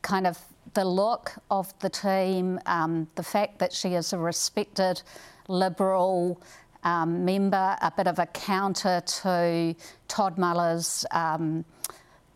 kind 0.05 0.27
of 0.27 0.39
the 0.75 0.85
look 0.85 1.33
of 1.51 1.77
the 1.81 1.89
team, 1.89 2.61
um, 2.67 3.09
the 3.17 3.23
fact 3.23 3.59
that 3.59 3.73
she 3.73 3.95
is 3.95 4.13
a 4.13 4.19
respected 4.19 5.03
Liberal 5.49 6.41
um, 6.85 7.25
member, 7.25 7.77
a 7.81 7.93
bit 7.97 8.07
of 8.07 8.19
a 8.19 8.27
counter 8.27 9.03
to 9.23 9.75
Todd 10.07 10.39
Muller's 10.39 11.05
um, 11.11 11.65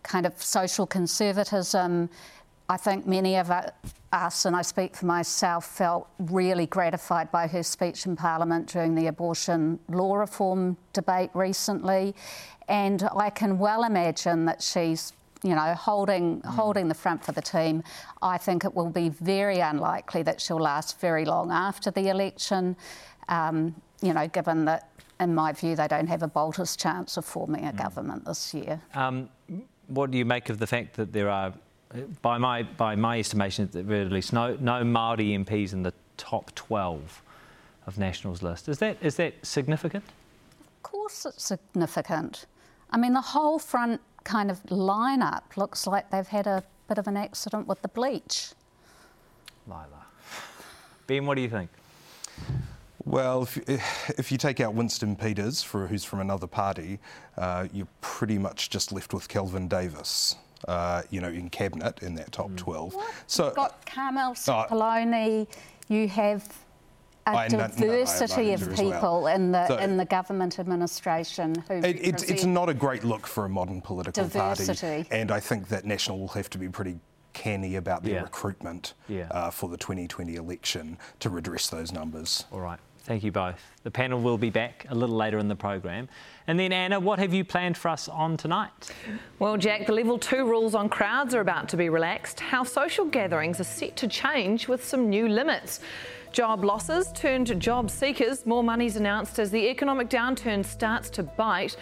kind 0.03 0.27
of 0.27 0.43
social 0.43 0.87
conservatism. 0.87 2.11
I 2.71 2.77
think 2.77 3.07
many 3.07 3.37
of 3.37 3.51
us, 4.13 4.45
and 4.45 4.55
I 4.55 4.63
speak 4.63 4.97
for 4.97 5.07
myself, 5.07 5.65
felt 5.67 6.09
really 6.19 6.67
gratified 6.67 7.31
by 7.31 7.47
her 7.47 7.63
speech 7.63 8.05
in 8.05 8.15
Parliament 8.17 8.69
during 8.69 8.95
the 8.95 9.07
abortion 9.07 9.79
law 9.89 10.17
reform 10.17 10.77
debate 10.93 11.31
recently. 11.35 12.15
And 12.69 13.09
I 13.17 13.31
can 13.31 13.59
well 13.59 13.85
imagine 13.85 14.45
that 14.47 14.63
she's 14.63 15.13
you 15.43 15.55
know, 15.55 15.75
holding 15.75 16.41
mm. 16.41 16.47
holding 16.47 16.89
the 16.89 16.95
front 16.95 17.25
for 17.25 17.33
the 17.33 17.43
team. 17.43 17.83
I 18.23 18.39
think 18.39 18.65
it 18.65 18.75
will 18.75 18.91
be 18.91 19.09
very 19.09 19.61
unlikely 19.61 20.23
that 20.25 20.41
she'll 20.41 20.61
last 20.61 21.01
very 21.01 21.25
long 21.25 21.51
after 21.51 21.91
the 21.91 22.09
election. 22.09 22.77
Um, 23.29 23.75
you 24.01 24.15
know, 24.15 24.29
given 24.29 24.65
that, 24.67 24.91
in 25.21 25.35
my 25.35 25.53
view, 25.53 25.77
they 25.77 25.89
don't 25.89 26.07
have 26.07 26.23
a 26.23 26.29
bolter's 26.29 26.77
chance 26.77 27.17
of 27.17 27.25
forming 27.25 27.67
a 27.67 27.73
mm. 27.73 27.79
government 27.79 28.25
this 28.25 28.55
year. 28.55 28.81
Um, 28.95 29.29
what 29.89 30.11
do 30.11 30.19
you 30.19 30.25
make 30.25 30.51
of 30.51 30.59
the 30.59 30.67
fact 30.67 30.97
that 30.97 31.13
there 31.13 31.31
are, 31.31 31.53
by 32.23 32.39
my 32.39 32.63
by 32.63 32.97
my 32.97 33.19
estimation, 33.19 33.65
at 33.65 33.73
the 33.73 33.83
very 33.83 34.05
least, 34.07 34.33
no 34.33 34.57
no 34.61 34.85
Maori 34.85 35.29
MPs 35.29 35.73
in 35.73 35.83
the 35.83 35.95
top 36.17 36.55
12 36.55 37.23
of 37.87 37.99
Nationals 37.99 38.43
list? 38.43 38.69
Is 38.69 38.79
that 38.79 38.97
is 39.01 39.17
that 39.17 39.35
significant? 39.43 40.05
Of 40.61 40.83
course, 40.83 41.27
it's 41.27 41.45
significant. 41.45 42.47
I 42.91 42.97
mean, 42.97 43.13
the 43.13 43.21
whole 43.21 43.59
front 43.59 44.01
kind 44.29 44.51
of 44.51 44.63
lineup 44.65 45.57
looks 45.57 45.87
like 45.87 46.11
they've 46.11 46.29
had 46.29 46.47
a 46.47 46.63
bit 46.87 46.99
of 46.99 47.09
an 47.09 47.17
accident 47.17 47.67
with 47.67 47.81
the 47.83 47.89
bleach. 47.89 48.53
Lila. 49.67 50.07
Ben, 51.07 51.25
what 51.27 51.37
do 51.37 51.41
you 51.41 51.49
think? 51.49 51.71
Well, 53.05 53.45
if, 53.45 53.57
if 54.19 54.31
you 54.31 54.37
take 54.37 54.61
out 54.61 54.75
Winston 54.75 55.17
Peters, 55.17 55.63
for, 55.63 55.87
who's 55.87 56.05
from 56.05 56.21
another 56.21 56.47
party, 56.47 56.99
uh, 57.39 57.69
you're 57.73 57.89
pretty 58.03 58.37
much 58.37 58.69
just 58.69 58.93
left 58.93 59.15
with 59.15 59.29
Kelvin 59.29 59.67
Davis. 59.67 60.37
Uh, 60.67 61.03
you 61.09 61.21
know, 61.21 61.29
in 61.29 61.49
cabinet 61.49 62.03
in 62.03 62.17
that 62.17 62.33
top 62.33 62.51
mm. 62.51 62.57
12. 62.57 62.95
What? 62.95 63.15
So 63.29 63.47
You've 63.47 63.55
got 63.55 63.87
Carmel 63.87 64.35
Sepuloni, 64.35 65.43
uh, 65.43 65.55
you 65.89 66.09
have 66.09 66.53
a 67.35 67.49
diversity 67.49 68.53
of 68.53 68.61
people 68.75 69.23
well. 69.23 69.27
in 69.29 69.53
the 69.53 69.67
so 69.67 69.77
in 69.77 69.97
the 69.97 70.05
government 70.05 70.59
administration 70.59 71.55
who 71.69 71.75
it, 71.75 71.97
it's, 72.01 72.23
it's 72.25 72.45
not 72.45 72.69
a 72.69 72.75
great 72.75 73.05
look 73.05 73.27
for 73.27 73.45
a 73.45 73.49
modern 73.49 73.81
political 73.81 74.25
diversity. 74.25 75.05
party, 75.05 75.09
and 75.11 75.31
I 75.31 75.41
think 75.41 75.69
that 75.69 75.85
National 75.85 76.19
will 76.19 76.29
have 76.29 76.51
to 76.51 76.59
be 76.59 76.69
pretty 76.69 76.99
canny 77.33 77.77
about 77.77 78.03
their 78.03 78.15
yeah. 78.15 78.23
recruitment 78.23 78.95
yeah. 79.09 79.29
Uh, 79.31 79.51
for 79.51 79.69
the 79.69 79.77
2020 79.77 80.35
election 80.35 80.99
to 81.21 81.31
redress 81.31 81.69
those 81.69 81.93
numbers. 81.93 82.45
All 82.53 82.61
right. 82.61 82.81
Thank 83.09 83.25
you 83.25 83.33
both. 83.33 83.59
The 83.85 83.91
panel 83.91 84.21
will 84.21 84.37
be 84.37 84.51
back 84.51 84.85
a 84.91 84.95
little 84.95 85.17
later 85.17 85.39
in 85.39 85.49
the 85.49 85.57
program. 85.57 86.11
And 86.47 86.61
then, 86.61 86.73
Anna, 86.73 87.01
what 87.01 87.19
have 87.19 87.33
you 87.33 87.43
planned 87.43 87.79
for 87.79 87.89
us 87.89 88.07
on 88.07 88.37
tonight? 88.37 88.93
Well, 89.39 89.57
Jack, 89.57 89.87
the 89.87 89.95
level 89.95 90.19
two 90.19 90.45
rules 90.45 90.75
on 90.75 90.91
crowds 90.91 91.35
are 91.35 91.41
about 91.41 91.71
to 91.71 91.79
be 91.79 91.89
relaxed. 91.89 92.39
How 92.39 92.65
social 92.65 93.07
gatherings 93.07 93.61
are 93.61 93.65
set 93.65 93.97
to 93.97 94.09
change 94.09 94.69
with 94.69 94.85
some 94.85 95.09
new 95.09 95.27
limits. 95.27 95.81
Job 96.33 96.65
losses 96.65 97.11
turned 97.13 97.61
job 97.61 97.91
seekers. 97.91 98.47
More 98.47 98.63
money's 98.63 98.97
announced 98.97 99.39
as 99.39 99.51
the 99.51 99.69
economic 99.69 100.09
downturn 100.09 100.65
starts 100.65 101.11
to 101.11 101.23
bite. 101.23 101.77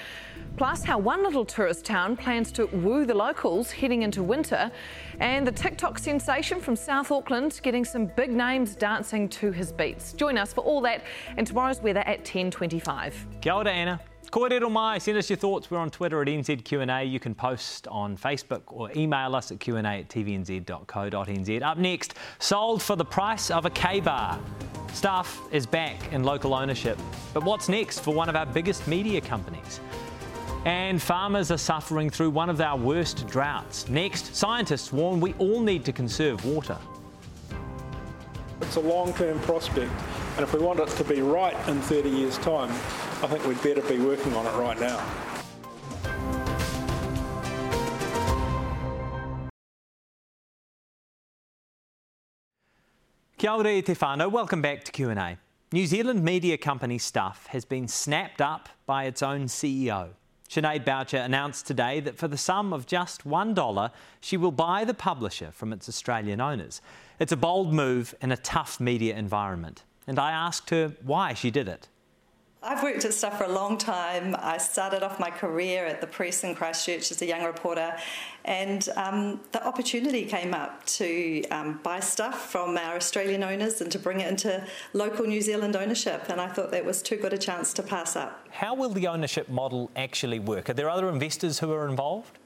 Plus, 0.57 0.83
how 0.83 0.99
one 0.99 1.23
little 1.23 1.45
tourist 1.45 1.85
town 1.85 2.17
plans 2.17 2.51
to 2.53 2.67
woo 2.67 3.05
the 3.05 3.15
locals 3.15 3.71
heading 3.71 4.03
into 4.03 4.23
winter. 4.23 4.71
And 5.21 5.47
the 5.47 5.53
TikTok 5.53 5.99
sensation 5.99 6.61
from 6.61 6.77
South 6.77 7.11
Auckland 7.11 7.61
getting 7.63 7.85
some 7.85 8.07
big 8.07 8.31
names 8.31 8.75
dancing 8.75 9.29
to 9.31 9.53
his 9.53 9.73
beats. 9.73 10.13
Join 10.13 10.39
us 10.39 10.53
for 10.53 10.63
all 10.63 10.81
that 10.83 11.03
and 11.37 11.47
tomorrow's 11.47 11.83
weather 11.83 12.01
at 12.01 12.25
10.25. 12.25 13.13
Kia 13.43 13.53
ora, 13.53 13.71
Anna. 13.71 14.01
Kōrero 14.31 14.71
mai, 14.71 14.99
send 14.99 15.19
us 15.19 15.31
your 15.31 15.37
thoughts. 15.37 15.71
We're 15.71 15.79
on 15.79 15.91
Twitter 15.91 16.21
at 16.21 16.29
NZQ&A. 16.29 17.05
You 17.05 17.21
can 17.21 17.35
post 17.35 17.87
on 17.89 18.17
Facebook 18.17 18.63
or 18.67 18.91
email 18.97 19.35
us 19.35 19.51
at 19.51 19.61
Q&A 19.61 19.81
at 19.81 20.09
tvnz.co.nz. 20.09 21.63
Up 21.63 21.79
next, 21.79 22.15
sold 22.39 22.83
for 22.83 22.97
the 22.97 23.05
price 23.05 23.51
of 23.51 23.67
a 23.67 23.71
K-bar. 23.71 24.39
Stuff 24.93 25.41
is 25.53 25.67
back 25.67 26.13
in 26.13 26.25
local 26.25 26.55
ownership. 26.55 26.99
But 27.35 27.45
what's 27.45 27.69
next 27.69 28.01
for 28.01 28.15
one 28.15 28.29
of 28.29 28.37
our 28.37 28.47
biggest 28.47 28.87
media 28.89 29.21
companies? 29.21 29.81
And 30.65 31.01
farmers 31.01 31.51
are 31.51 31.59
suffering 31.59 32.11
through 32.11 32.31
one 32.31 32.51
of 32.51 32.61
our 32.61 32.77
worst 32.77 33.27
droughts. 33.29 33.89
Next, 33.89 34.35
scientists 34.35 34.93
warn 34.93 35.21
we 35.21 35.35
all 35.35 35.61
need 35.61 35.85
to 35.85 35.93
conserve 35.93 36.45
water. 36.45 36.79
It's 38.63 38.77
a 38.77 38.81
long-term 38.81 39.39
prospect, 39.41 39.93
and 40.37 40.43
if 40.43 40.55
we 40.55 40.61
want 40.61 40.81
it 40.81 40.89
to 40.89 41.05
be 41.05 41.21
right 41.21 41.55
in 41.69 41.79
30 41.83 42.09
years' 42.09 42.39
time, 42.39 42.71
I 43.23 43.27
think 43.27 43.47
we'd 43.47 43.63
better 43.63 43.83
be 43.83 43.99
working 43.99 44.33
on 44.35 44.47
it 44.47 44.59
right 44.59 44.81
now. 44.81 45.05
Kia 53.37 53.51
ora 53.51 53.73
e. 53.73 53.85
Welcome 54.27 54.63
back 54.63 54.85
to 54.85 54.93
Q&A. 54.93 55.37
New 55.73 55.87
Zealand 55.87 56.25
media 56.25 56.57
company 56.57 56.97
Stuff 56.97 57.49
has 57.49 57.67
been 57.67 57.87
snapped 57.87 58.41
up 58.41 58.71
by 58.87 59.05
its 59.05 59.23
own 59.23 59.49
CEO. 59.49 60.09
Sinead 60.49 60.87
Boucher 60.87 61.19
announced 61.19 61.67
today 61.67 62.01
that 62.01 62.17
for 62.17 62.29
the 62.29 62.39
sum 62.39 62.73
of 62.73 62.87
just 62.87 63.25
$1, 63.29 63.91
she 64.21 64.37
will 64.39 64.53
buy 64.53 64.85
the 64.85 64.95
publisher 64.95 65.51
from 65.51 65.73
its 65.75 65.89
Australian 65.89 66.41
owners. 66.41 66.81
It's 67.19 67.33
a 67.33 67.37
bold 67.37 67.73
move 67.73 68.15
in 68.21 68.31
a 68.31 68.37
tough 68.37 68.79
media 68.79 69.17
environment. 69.17 69.85
And 70.07 70.19
I 70.19 70.33
asked 70.33 70.71
her 70.71 70.93
why 71.03 71.35
she 71.35 71.51
did 71.51 71.67
it. 71.67 71.89
I've 72.63 72.83
worked 72.83 73.05
at 73.05 73.15
Stuff 73.15 73.39
for 73.39 73.45
a 73.45 73.53
long 73.53 73.79
time. 73.79 74.35
I 74.39 74.59
started 74.59 75.05
off 75.05 75.21
my 75.21 75.31
career 75.31 75.87
at 75.87 76.01
the 76.01 76.07
press 76.07 76.43
in 76.43 76.55
Christchurch 76.55 77.13
as 77.13 77.23
a 77.23 77.27
young 77.27 77.45
reporter, 77.45 77.97
and 78.45 78.89
um, 78.97 79.41
the 79.53 79.65
opportunity 79.65 80.25
came 80.25 80.53
up 80.53 80.85
to 80.87 81.45
um, 81.51 81.79
buy 81.85 82.01
stuff 82.01 82.51
from 82.51 82.77
our 82.77 82.97
Australian 82.97 83.45
owners 83.45 83.81
and 83.81 83.93
to 83.93 84.01
bring 84.01 84.21
it 84.21 84.29
into 84.29 84.67
local 84.95 85.27
New 85.27 85.41
Zealand 85.41 85.77
ownership. 85.77 86.25
And 86.29 86.41
I 86.41 86.49
thought 86.49 86.73
that 86.73 86.85
was 86.85 87.03
too 87.03 87.17
good 87.17 87.33
a 87.33 87.39
chance 87.39 87.73
to 87.75 87.85
pass 87.85 88.17
up. 88.17 88.49
How 88.51 88.75
will 88.75 88.91
the 88.91 89.07
ownership 89.07 89.49
model 89.49 89.91
actually 89.95 90.41
work? 90.41 90.69
Are 90.69 90.75
there 90.75 90.91
other 90.91 91.09
investors 91.09 91.61
who 91.61 91.73
are 91.73 91.87
involved? 91.87 92.39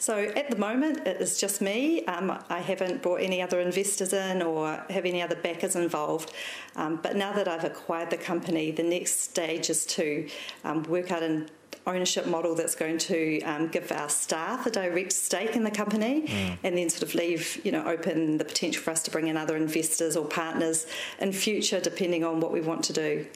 So 0.00 0.16
at 0.16 0.50
the 0.50 0.56
moment, 0.56 1.06
it 1.06 1.20
is 1.20 1.38
just 1.38 1.60
me. 1.60 2.06
Um, 2.06 2.36
I 2.48 2.60
haven't 2.60 3.02
brought 3.02 3.20
any 3.20 3.42
other 3.42 3.60
investors 3.60 4.14
in 4.14 4.40
or 4.40 4.82
have 4.88 5.04
any 5.04 5.20
other 5.20 5.36
backers 5.36 5.76
involved. 5.76 6.32
Um, 6.74 6.98
but 7.02 7.16
now 7.16 7.34
that 7.34 7.46
I've 7.46 7.64
acquired 7.64 8.08
the 8.08 8.16
company, 8.16 8.70
the 8.70 8.82
next 8.82 9.20
stage 9.20 9.68
is 9.68 9.84
to 9.86 10.26
um, 10.64 10.84
work 10.84 11.12
out 11.12 11.22
an 11.22 11.50
ownership 11.86 12.26
model 12.26 12.54
that's 12.54 12.74
going 12.74 12.96
to 12.96 13.42
um, 13.42 13.68
give 13.68 13.92
our 13.92 14.08
staff 14.08 14.64
a 14.64 14.70
direct 14.70 15.12
stake 15.12 15.54
in 15.54 15.64
the 15.64 15.70
company 15.70 16.22
mm. 16.26 16.58
and 16.62 16.78
then 16.78 16.88
sort 16.88 17.02
of 17.02 17.14
leave 17.14 17.60
you 17.64 17.72
know 17.72 17.86
open 17.86 18.36
the 18.36 18.44
potential 18.44 18.82
for 18.82 18.90
us 18.90 19.02
to 19.02 19.10
bring 19.10 19.28
in 19.28 19.36
other 19.36 19.56
investors 19.56 20.14
or 20.14 20.26
partners 20.26 20.86
in 21.20 21.32
future 21.32 21.80
depending 21.80 22.22
on 22.22 22.38
what 22.38 22.52
we 22.52 22.60
want 22.60 22.84
to 22.84 22.92
do 22.92 23.26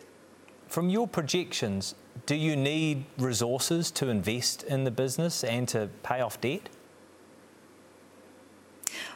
from 0.69 0.91
your 0.91 1.09
projections 1.09 1.95
do 2.27 2.35
you 2.35 2.57
need 2.57 3.05
resources 3.19 3.91
to 3.93 4.09
invest 4.09 4.63
in 4.63 4.85
the 4.85 4.91
business 4.91 5.45
and 5.45 5.69
to 5.69 5.91
pay 6.03 6.21
off 6.21 6.41
debt? 6.41 6.69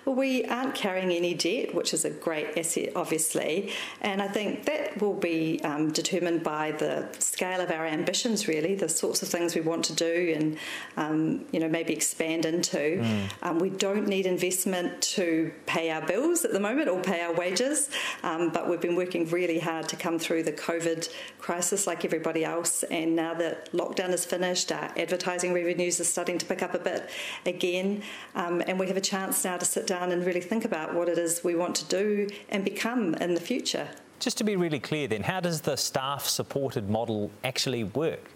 Well, 0.08 0.16
we 0.16 0.42
aren't 0.46 0.74
carrying 0.74 1.10
any 1.10 1.34
debt, 1.34 1.74
which 1.74 1.92
is 1.92 2.06
a 2.06 2.10
great 2.10 2.56
asset, 2.56 2.92
obviously, 2.96 3.72
and 4.00 4.22
I 4.22 4.28
think 4.28 4.64
that 4.64 4.98
will 5.02 5.12
be 5.12 5.60
um, 5.62 5.92
determined 5.92 6.42
by 6.42 6.70
the 6.70 7.06
scale 7.18 7.60
of 7.60 7.70
our 7.70 7.84
ambitions, 7.84 8.48
really, 8.48 8.74
the 8.74 8.88
sorts 8.88 9.20
of 9.20 9.28
things 9.28 9.54
we 9.54 9.60
want 9.60 9.84
to 9.84 9.92
do, 9.92 10.32
and 10.34 10.56
um, 10.96 11.44
you 11.52 11.60
know 11.60 11.68
maybe 11.68 11.92
expand 11.92 12.46
into. 12.46 12.78
Mm. 12.78 13.30
Um, 13.42 13.58
we 13.58 13.68
don't 13.68 14.08
need 14.08 14.24
investment 14.24 15.02
to 15.02 15.52
pay 15.66 15.90
our 15.90 16.00
bills 16.00 16.42
at 16.42 16.54
the 16.54 16.60
moment 16.60 16.88
or 16.88 17.02
pay 17.02 17.20
our 17.20 17.34
wages, 17.34 17.90
um, 18.22 18.48
but 18.48 18.66
we've 18.66 18.80
been 18.80 18.96
working 18.96 19.28
really 19.28 19.58
hard 19.58 19.90
to 19.90 19.96
come 19.96 20.18
through 20.18 20.44
the 20.44 20.52
COVID 20.52 21.12
crisis 21.38 21.86
like 21.86 22.06
everybody 22.06 22.46
else, 22.46 22.82
and 22.84 23.14
now 23.14 23.34
that 23.34 23.70
lockdown 23.72 24.14
is 24.14 24.24
finished, 24.24 24.72
our 24.72 24.90
advertising 24.96 25.52
revenues 25.52 26.00
are 26.00 26.04
starting 26.04 26.38
to 26.38 26.46
pick 26.46 26.62
up 26.62 26.72
a 26.72 26.78
bit 26.78 27.10
again, 27.44 28.02
um, 28.34 28.62
and 28.66 28.80
we 28.80 28.86
have 28.86 28.96
a 28.96 29.02
chance 29.02 29.44
now 29.44 29.58
to 29.58 29.66
sit 29.66 29.86
down 29.86 29.97
down 29.98 30.12
and 30.12 30.24
really 30.24 30.40
think 30.40 30.64
about 30.64 30.94
what 30.94 31.08
it 31.08 31.18
is 31.18 31.42
we 31.42 31.54
want 31.54 31.74
to 31.74 31.84
do 31.86 32.28
and 32.50 32.64
become 32.64 33.14
in 33.16 33.34
the 33.34 33.40
future. 33.40 33.88
Just 34.20 34.38
to 34.38 34.44
be 34.44 34.56
really 34.56 34.80
clear, 34.80 35.06
then, 35.08 35.22
how 35.22 35.40
does 35.40 35.60
the 35.60 35.76
staff 35.76 36.26
supported 36.26 36.88
model 36.88 37.30
actually 37.44 37.84
work? 37.84 38.30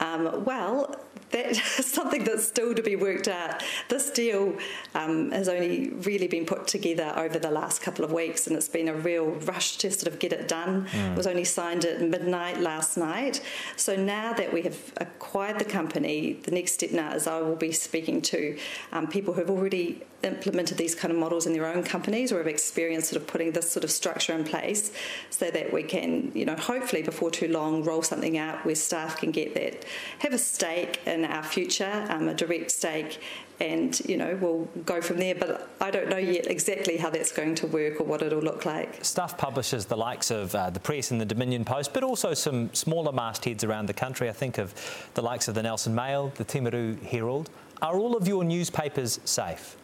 Um, 0.00 0.44
well, 0.44 0.96
that 1.30 1.46
is 1.46 1.62
something 1.86 2.24
that's 2.24 2.46
still 2.46 2.74
to 2.74 2.82
be 2.82 2.96
worked 2.96 3.28
out. 3.28 3.62
This 3.88 4.10
deal 4.10 4.56
um, 4.94 5.30
has 5.30 5.48
only 5.48 5.90
really 5.90 6.26
been 6.26 6.44
put 6.44 6.66
together 6.66 7.12
over 7.16 7.38
the 7.38 7.50
last 7.50 7.82
couple 7.82 8.04
of 8.04 8.12
weeks, 8.12 8.46
and 8.46 8.56
it's 8.56 8.68
been 8.68 8.88
a 8.88 8.94
real 8.94 9.26
rush 9.26 9.76
to 9.78 9.90
sort 9.90 10.12
of 10.12 10.18
get 10.18 10.32
it 10.32 10.48
done. 10.48 10.86
Mm. 10.86 11.12
It 11.12 11.16
was 11.16 11.26
only 11.26 11.44
signed 11.44 11.84
at 11.84 12.00
midnight 12.00 12.60
last 12.60 12.96
night. 12.96 13.42
So 13.76 13.96
now 13.96 14.32
that 14.32 14.52
we 14.52 14.62
have 14.62 14.92
acquired 14.96 15.58
the 15.58 15.64
company, 15.64 16.34
the 16.42 16.50
next 16.50 16.72
step 16.72 16.90
now 16.90 17.14
is 17.14 17.26
I 17.26 17.40
will 17.40 17.56
be 17.56 17.72
speaking 17.72 18.22
to 18.22 18.58
um, 18.92 19.06
people 19.06 19.34
who 19.34 19.40
have 19.40 19.50
already 19.50 20.02
implemented 20.22 20.76
these 20.76 20.94
kind 20.94 21.12
of 21.12 21.18
models 21.18 21.46
in 21.46 21.52
their 21.52 21.66
own 21.66 21.82
companies 21.82 22.32
or 22.32 22.38
have 22.38 22.46
experienced 22.46 23.08
sort 23.08 23.20
of 23.20 23.26
putting 23.26 23.52
this 23.52 23.70
sort 23.70 23.84
of 23.84 23.90
structure 23.90 24.32
in 24.32 24.44
place 24.44 24.92
so 25.30 25.50
that 25.50 25.72
we 25.72 25.82
can, 25.82 26.30
you 26.34 26.44
know, 26.44 26.56
hopefully 26.56 27.02
before 27.02 27.30
too 27.30 27.48
long 27.48 27.84
roll 27.84 28.02
something 28.02 28.38
out 28.38 28.64
where 28.64 28.74
staff 28.74 29.16
can 29.18 29.30
get 29.30 29.54
that, 29.54 29.84
have 30.18 30.32
a 30.32 30.38
stake 30.38 31.00
in 31.06 31.24
our 31.24 31.42
future, 31.42 32.06
um, 32.10 32.28
a 32.28 32.34
direct 32.34 32.70
stake, 32.70 33.20
and 33.60 34.00
you 34.08 34.16
know 34.16 34.38
we'll 34.40 34.64
go 34.84 35.00
from 35.00 35.18
there. 35.18 35.34
But 35.34 35.68
I 35.80 35.90
don't 35.90 36.08
know 36.08 36.16
yet 36.16 36.46
exactly 36.46 36.96
how 36.96 37.10
that's 37.10 37.30
going 37.30 37.54
to 37.56 37.66
work 37.66 38.00
or 38.00 38.04
what 38.04 38.22
it'll 38.22 38.40
look 38.40 38.64
like. 38.64 39.04
Stuff 39.04 39.36
publishes 39.36 39.84
the 39.84 39.96
likes 39.96 40.30
of 40.30 40.54
uh, 40.54 40.70
the 40.70 40.80
Press 40.80 41.10
and 41.10 41.20
the 41.20 41.26
Dominion 41.26 41.64
Post, 41.64 41.92
but 41.92 42.02
also 42.02 42.34
some 42.34 42.72
smaller 42.74 43.12
mastheads 43.12 43.62
around 43.62 43.86
the 43.86 43.94
country. 43.94 44.28
I 44.28 44.32
think 44.32 44.58
of 44.58 44.74
the 45.14 45.22
likes 45.22 45.46
of 45.48 45.54
the 45.54 45.62
Nelson 45.62 45.94
Mail, 45.94 46.32
the 46.36 46.44
Timaru 46.44 47.00
Herald. 47.02 47.50
Are 47.82 47.96
all 47.96 48.16
of 48.16 48.26
your 48.26 48.44
newspapers 48.44 49.20
safe? 49.24 49.76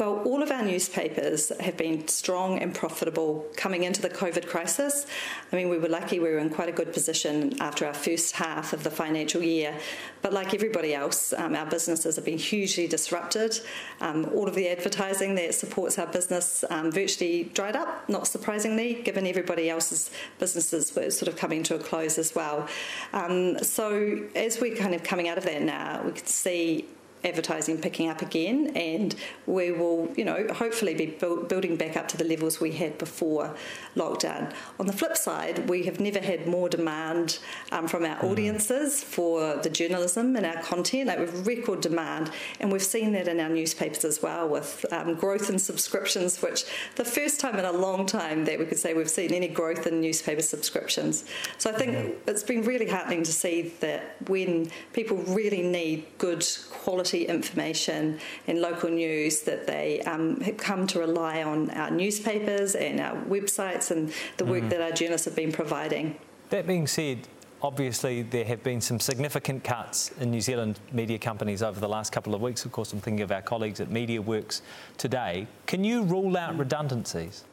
Well, 0.00 0.22
all 0.24 0.42
of 0.42 0.50
our 0.50 0.62
newspapers 0.62 1.52
have 1.60 1.76
been 1.76 2.08
strong 2.08 2.58
and 2.58 2.74
profitable 2.74 3.46
coming 3.54 3.82
into 3.82 4.00
the 4.00 4.08
COVID 4.08 4.46
crisis. 4.46 5.04
I 5.52 5.56
mean, 5.56 5.68
we 5.68 5.76
were 5.76 5.90
lucky 5.90 6.18
we 6.18 6.30
were 6.30 6.38
in 6.38 6.48
quite 6.48 6.70
a 6.70 6.72
good 6.72 6.94
position 6.94 7.60
after 7.60 7.84
our 7.84 7.92
first 7.92 8.34
half 8.36 8.72
of 8.72 8.82
the 8.82 8.90
financial 8.90 9.42
year. 9.42 9.76
But 10.22 10.32
like 10.32 10.54
everybody 10.54 10.94
else, 10.94 11.34
um, 11.34 11.54
our 11.54 11.66
businesses 11.66 12.16
have 12.16 12.24
been 12.24 12.38
hugely 12.38 12.86
disrupted. 12.86 13.60
Um, 14.00 14.24
all 14.34 14.48
of 14.48 14.54
the 14.54 14.70
advertising 14.70 15.34
that 15.34 15.54
supports 15.54 15.98
our 15.98 16.06
business 16.06 16.64
um, 16.70 16.90
virtually 16.90 17.50
dried 17.52 17.76
up, 17.76 18.08
not 18.08 18.26
surprisingly, 18.26 19.02
given 19.02 19.26
everybody 19.26 19.68
else's 19.68 20.10
businesses 20.38 20.96
were 20.96 21.10
sort 21.10 21.28
of 21.28 21.36
coming 21.36 21.62
to 21.64 21.74
a 21.74 21.78
close 21.78 22.16
as 22.16 22.34
well. 22.34 22.66
Um, 23.12 23.62
so 23.62 24.18
as 24.34 24.62
we're 24.62 24.76
kind 24.76 24.94
of 24.94 25.02
coming 25.02 25.28
out 25.28 25.36
of 25.36 25.44
that 25.44 25.60
now, 25.60 26.00
we 26.06 26.12
can 26.12 26.24
see 26.24 26.86
advertising 27.24 27.78
picking 27.78 28.08
up 28.08 28.22
again, 28.22 28.72
and 28.76 29.14
we 29.46 29.72
will, 29.72 30.12
you 30.16 30.24
know, 30.24 30.46
hopefully 30.54 30.94
be 30.94 31.06
build, 31.06 31.48
building 31.48 31.76
back 31.76 31.96
up 31.96 32.08
to 32.08 32.16
the 32.16 32.24
levels 32.24 32.60
we 32.60 32.72
had 32.72 32.96
before 32.98 33.54
lockdown. 33.96 34.52
On 34.78 34.86
the 34.86 34.92
flip 34.92 35.16
side, 35.16 35.68
we 35.68 35.84
have 35.84 36.00
never 36.00 36.20
had 36.20 36.46
more 36.46 36.68
demand 36.68 37.38
um, 37.72 37.86
from 37.88 38.04
our 38.04 38.16
mm. 38.16 38.30
audiences 38.30 39.02
for 39.02 39.56
the 39.56 39.70
journalism 39.70 40.36
and 40.36 40.46
our 40.46 40.62
content. 40.62 41.08
Like 41.08 41.18
we've 41.18 41.46
record 41.46 41.80
demand, 41.80 42.30
and 42.60 42.72
we've 42.72 42.82
seen 42.82 43.12
that 43.12 43.28
in 43.28 43.40
our 43.40 43.48
newspapers 43.48 44.04
as 44.04 44.22
well, 44.22 44.48
with 44.48 44.84
um, 44.92 45.14
growth 45.14 45.50
in 45.50 45.58
subscriptions, 45.58 46.40
which 46.40 46.64
the 46.96 47.04
first 47.04 47.40
time 47.40 47.56
in 47.58 47.64
a 47.64 47.72
long 47.72 48.06
time 48.06 48.44
that 48.44 48.58
we 48.58 48.64
could 48.66 48.78
say 48.78 48.94
we've 48.94 49.10
seen 49.10 49.32
any 49.32 49.48
growth 49.48 49.86
in 49.86 50.00
newspaper 50.00 50.42
subscriptions. 50.42 51.24
So 51.58 51.70
I 51.70 51.74
think 51.74 52.16
it's 52.26 52.42
been 52.42 52.62
really 52.62 52.88
heartening 52.88 53.22
to 53.24 53.32
see 53.32 53.72
that 53.80 54.16
when 54.28 54.70
people 54.92 55.18
really 55.18 55.62
need 55.62 56.06
good 56.18 56.46
quality 56.70 57.09
quality 57.10 57.26
information 57.26 58.18
in 58.46 58.60
local 58.60 58.88
news 58.88 59.42
that 59.42 59.66
they 59.66 60.00
um, 60.02 60.40
have 60.40 60.56
come 60.56 60.86
to 60.86 60.98
rely 61.00 61.42
on 61.42 61.70
our 61.70 61.90
newspapers 61.90 62.74
and 62.74 63.00
our 63.00 63.16
websites 63.28 63.90
and 63.90 64.12
the 64.36 64.44
work 64.44 64.62
mm. 64.62 64.70
that 64.70 64.80
our 64.80 64.92
journalists 64.92 65.24
have 65.24 65.34
been 65.34 65.52
providing. 65.52 66.16
That 66.50 66.66
being 66.66 66.86
said, 66.86 67.18
obviously 67.62 68.22
there 68.22 68.44
have 68.44 68.62
been 68.62 68.80
some 68.80 69.00
significant 69.00 69.64
cuts 69.64 70.12
in 70.20 70.30
New 70.30 70.40
Zealand 70.40 70.78
media 70.92 71.18
companies 71.18 71.62
over 71.62 71.80
the 71.80 71.88
last 71.88 72.12
couple 72.12 72.34
of 72.34 72.40
weeks. 72.40 72.64
Of 72.64 72.72
course, 72.72 72.92
I'm 72.92 73.00
thinking 73.00 73.22
of 73.22 73.32
our 73.32 73.42
colleagues 73.42 73.80
at 73.80 73.88
MediaWorks 73.88 74.62
today. 74.96 75.46
Can 75.66 75.82
you 75.82 76.04
rule 76.04 76.36
out 76.36 76.56
redundancies? 76.56 77.44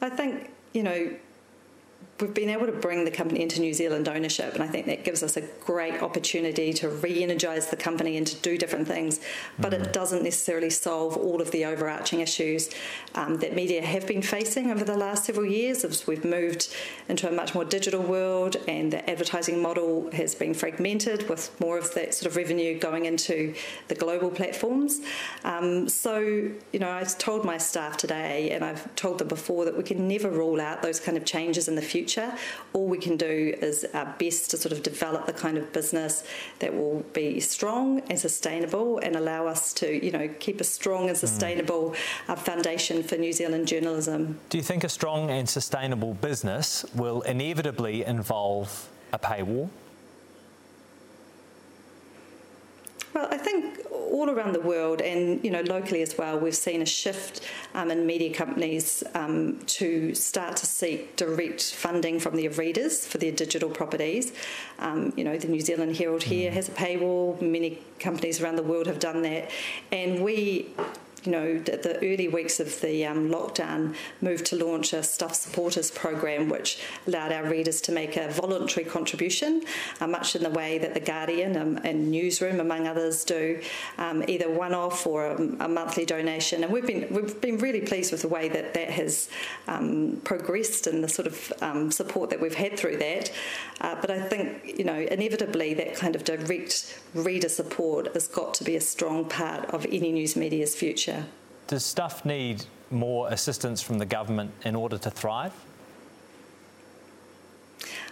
I 0.00 0.08
think, 0.08 0.50
you 0.72 0.82
know, 0.82 1.14
we've 2.20 2.34
been 2.34 2.50
able 2.50 2.66
to 2.66 2.72
bring 2.72 3.04
the 3.04 3.10
company 3.10 3.42
into 3.42 3.60
New 3.60 3.74
Zealand 3.74 4.08
ownership, 4.08 4.54
and 4.54 4.62
I 4.62 4.66
think 4.66 4.86
that 4.86 5.04
gives 5.04 5.22
us 5.22 5.36
a 5.36 5.42
great 5.64 6.02
opportunity 6.02 6.72
to 6.74 6.88
re 6.88 7.22
energise 7.22 7.66
the 7.66 7.76
company 7.76 8.16
and 8.16 8.26
to 8.26 8.36
do 8.36 8.58
different 8.58 8.86
things. 8.86 9.20
But 9.58 9.72
mm. 9.72 9.82
it 9.82 9.92
doesn't 9.92 10.22
necessarily 10.22 10.70
solve 10.70 11.16
all 11.16 11.40
of 11.40 11.50
the 11.50 11.64
overarching 11.64 12.20
issues 12.20 12.70
um, 13.14 13.38
that 13.38 13.54
media 13.54 13.84
have 13.84 14.06
been 14.06 14.22
facing 14.22 14.70
over 14.70 14.84
the 14.84 14.96
last 14.96 15.24
several 15.24 15.46
years 15.46 15.84
as 15.84 16.06
we've 16.06 16.24
moved 16.24 16.74
into 17.08 17.28
a 17.28 17.32
much 17.32 17.54
more 17.54 17.64
digital 17.64 18.02
world 18.02 18.56
and 18.68 18.92
the 18.92 19.10
advertising 19.10 19.60
model 19.60 20.10
has 20.12 20.34
been 20.34 20.54
fragmented 20.54 21.28
with 21.28 21.58
more 21.60 21.78
of 21.78 21.92
that 21.94 22.14
sort 22.14 22.30
of 22.30 22.36
revenue 22.36 22.78
going 22.78 23.06
into 23.06 23.54
the 23.88 23.94
global 23.94 24.30
platforms. 24.30 25.00
Um, 25.44 25.88
so, 25.88 26.18
you 26.18 26.78
know, 26.78 26.90
I've 26.90 27.16
told 27.18 27.44
my 27.44 27.58
staff 27.58 27.96
today, 27.96 28.50
and 28.50 28.64
I've 28.64 28.94
told 28.96 29.18
them 29.18 29.28
before, 29.28 29.64
that 29.64 29.76
we 29.76 29.82
can 29.82 30.08
never 30.08 30.30
rule 30.30 30.60
out 30.60 30.82
those 30.82 31.00
kind 31.00 31.16
of 31.16 31.24
changes 31.24 31.68
in 31.68 31.74
the 31.74 31.82
future. 31.82 32.09
All 32.72 32.86
we 32.86 32.98
can 32.98 33.16
do 33.16 33.54
is 33.60 33.86
our 33.94 34.14
best 34.18 34.50
to 34.50 34.56
sort 34.56 34.72
of 34.72 34.82
develop 34.82 35.26
the 35.26 35.32
kind 35.32 35.58
of 35.58 35.72
business 35.72 36.24
that 36.58 36.74
will 36.74 37.04
be 37.12 37.40
strong 37.40 38.00
and 38.08 38.18
sustainable 38.18 38.98
and 38.98 39.16
allow 39.16 39.46
us 39.46 39.72
to, 39.74 40.04
you 40.04 40.10
know, 40.10 40.28
keep 40.38 40.60
a 40.60 40.64
strong 40.64 41.08
and 41.08 41.16
hmm. 41.16 41.26
sustainable 41.26 41.94
mm. 42.26 42.38
foundation 42.38 43.02
for 43.02 43.16
New 43.16 43.32
Zealand 43.32 43.68
journalism. 43.68 44.38
Do 44.48 44.58
you 44.58 44.64
think 44.64 44.84
a 44.84 44.88
strong 44.88 45.30
and 45.30 45.48
sustainable 45.48 46.14
business 46.14 46.84
will 46.94 47.22
inevitably 47.22 48.04
involve 48.04 48.88
a 49.12 49.18
paywall? 49.18 49.68
Well, 53.14 53.28
I 53.30 53.38
think 53.38 53.89
all 54.10 54.30
around 54.30 54.52
the 54.52 54.60
world 54.60 55.00
and 55.00 55.42
you 55.44 55.50
know 55.50 55.62
locally 55.62 56.02
as 56.02 56.16
well, 56.18 56.38
we've 56.38 56.56
seen 56.56 56.82
a 56.82 56.86
shift 56.86 57.40
um, 57.74 57.90
in 57.90 58.06
media 58.06 58.32
companies 58.32 59.02
um, 59.14 59.58
to 59.66 60.14
start 60.14 60.56
to 60.56 60.66
seek 60.66 61.16
direct 61.16 61.74
funding 61.74 62.18
from 62.18 62.36
their 62.36 62.50
readers 62.50 63.06
for 63.06 63.18
their 63.18 63.32
digital 63.32 63.70
properties. 63.70 64.32
Um, 64.78 65.12
you 65.16 65.24
know, 65.24 65.36
the 65.36 65.48
New 65.48 65.60
Zealand 65.60 65.96
Herald 65.96 66.22
here 66.22 66.50
mm. 66.50 66.54
has 66.54 66.68
a 66.68 66.72
paywall. 66.72 67.40
Many 67.40 67.78
companies 67.98 68.40
around 68.40 68.56
the 68.56 68.62
world 68.62 68.86
have 68.86 68.98
done 68.98 69.22
that, 69.22 69.50
and 69.92 70.22
we 70.22 70.70
you 71.24 71.32
know, 71.32 71.58
the 71.58 71.96
early 72.02 72.28
weeks 72.28 72.60
of 72.60 72.80
the 72.80 73.04
um, 73.06 73.30
lockdown, 73.30 73.94
moved 74.20 74.46
to 74.46 74.56
launch 74.56 74.92
a 74.92 75.02
Stuff 75.02 75.34
Supporters 75.34 75.90
program, 75.90 76.48
which 76.48 76.80
allowed 77.06 77.32
our 77.32 77.44
readers 77.44 77.80
to 77.82 77.92
make 77.92 78.16
a 78.16 78.28
voluntary 78.28 78.86
contribution, 78.86 79.62
uh, 80.00 80.06
much 80.06 80.34
in 80.34 80.42
the 80.42 80.50
way 80.50 80.78
that 80.78 80.94
The 80.94 81.00
Guardian 81.00 81.56
and, 81.56 81.84
and 81.84 82.10
Newsroom, 82.10 82.60
among 82.60 82.86
others, 82.86 83.24
do, 83.24 83.60
um, 83.98 84.24
either 84.28 84.50
one 84.50 84.74
off 84.74 85.06
or 85.06 85.26
a, 85.26 85.36
a, 85.36 85.68
monthly 85.68 86.06
donation. 86.06 86.64
And 86.64 86.72
we've 86.72 86.86
been, 86.86 87.06
we've 87.10 87.40
been 87.40 87.58
really 87.58 87.80
pleased 87.80 88.12
with 88.12 88.22
the 88.22 88.28
way 88.28 88.48
that 88.48 88.74
that 88.74 88.90
has 88.90 89.28
um, 89.68 90.20
progressed 90.24 90.86
and 90.86 91.04
the 91.04 91.08
sort 91.08 91.26
of 91.26 91.52
um, 91.60 91.90
support 91.90 92.30
that 92.30 92.40
we've 92.40 92.54
had 92.54 92.78
through 92.78 92.96
that. 92.98 93.30
Uh, 93.80 93.96
but 94.00 94.10
I 94.10 94.20
think, 94.20 94.78
you 94.78 94.84
know, 94.84 94.98
inevitably 94.98 95.74
that 95.74 95.96
kind 95.96 96.14
of 96.14 96.24
direct 96.24 96.98
reader 97.14 97.48
support 97.48 98.12
has 98.14 98.28
got 98.28 98.54
to 98.54 98.64
be 98.64 98.76
a 98.76 98.80
strong 98.80 99.24
part 99.24 99.66
of 99.70 99.84
any 99.86 100.12
news 100.12 100.36
media's 100.36 100.74
future. 100.74 101.09
Does 101.66 101.84
Stuff 101.84 102.24
need 102.24 102.64
more 102.90 103.30
assistance 103.32 103.80
from 103.80 103.98
the 103.98 104.06
government 104.06 104.50
in 104.64 104.74
order 104.74 104.98
to 104.98 105.10
thrive? 105.10 105.52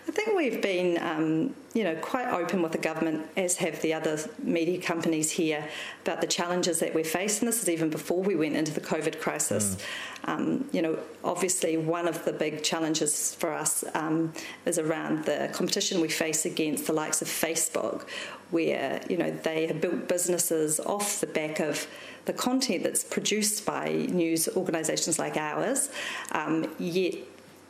I 0.08 0.10
think 0.10 0.34
we've 0.34 0.62
been, 0.62 0.96
um, 1.02 1.54
you 1.74 1.84
know, 1.84 1.94
quite 1.96 2.28
open 2.32 2.62
with 2.62 2.72
the 2.72 2.78
government, 2.78 3.26
as 3.36 3.58
have 3.58 3.82
the 3.82 3.92
other 3.92 4.18
media 4.42 4.80
companies 4.80 5.30
here, 5.30 5.68
about 6.02 6.22
the 6.22 6.26
challenges 6.26 6.80
that 6.80 6.94
we're 6.94 7.04
facing. 7.04 7.44
this 7.44 7.62
is 7.62 7.68
even 7.68 7.90
before 7.90 8.22
we 8.22 8.34
went 8.34 8.56
into 8.56 8.72
the 8.72 8.80
COVID 8.80 9.20
crisis. 9.20 9.76
Mm. 10.24 10.28
Um, 10.28 10.68
you 10.72 10.80
know, 10.80 10.98
obviously 11.22 11.76
one 11.76 12.08
of 12.08 12.24
the 12.24 12.32
big 12.32 12.62
challenges 12.62 13.34
for 13.34 13.52
us 13.52 13.84
um, 13.94 14.32
is 14.64 14.78
around 14.78 15.26
the 15.26 15.50
competition 15.52 16.00
we 16.00 16.08
face 16.08 16.46
against 16.46 16.86
the 16.86 16.94
likes 16.94 17.20
of 17.20 17.28
Facebook, 17.28 18.08
where 18.50 19.02
you 19.10 19.18
know 19.18 19.30
they 19.30 19.66
have 19.66 19.82
built 19.82 20.08
businesses 20.08 20.80
off 20.80 21.20
the 21.20 21.26
back 21.26 21.60
of 21.60 21.86
the 22.24 22.32
content 22.32 22.82
that's 22.82 23.04
produced 23.04 23.66
by 23.66 23.90
news 24.08 24.48
organisations 24.56 25.18
like 25.18 25.36
ours, 25.36 25.90
um, 26.32 26.66
yet 26.78 27.14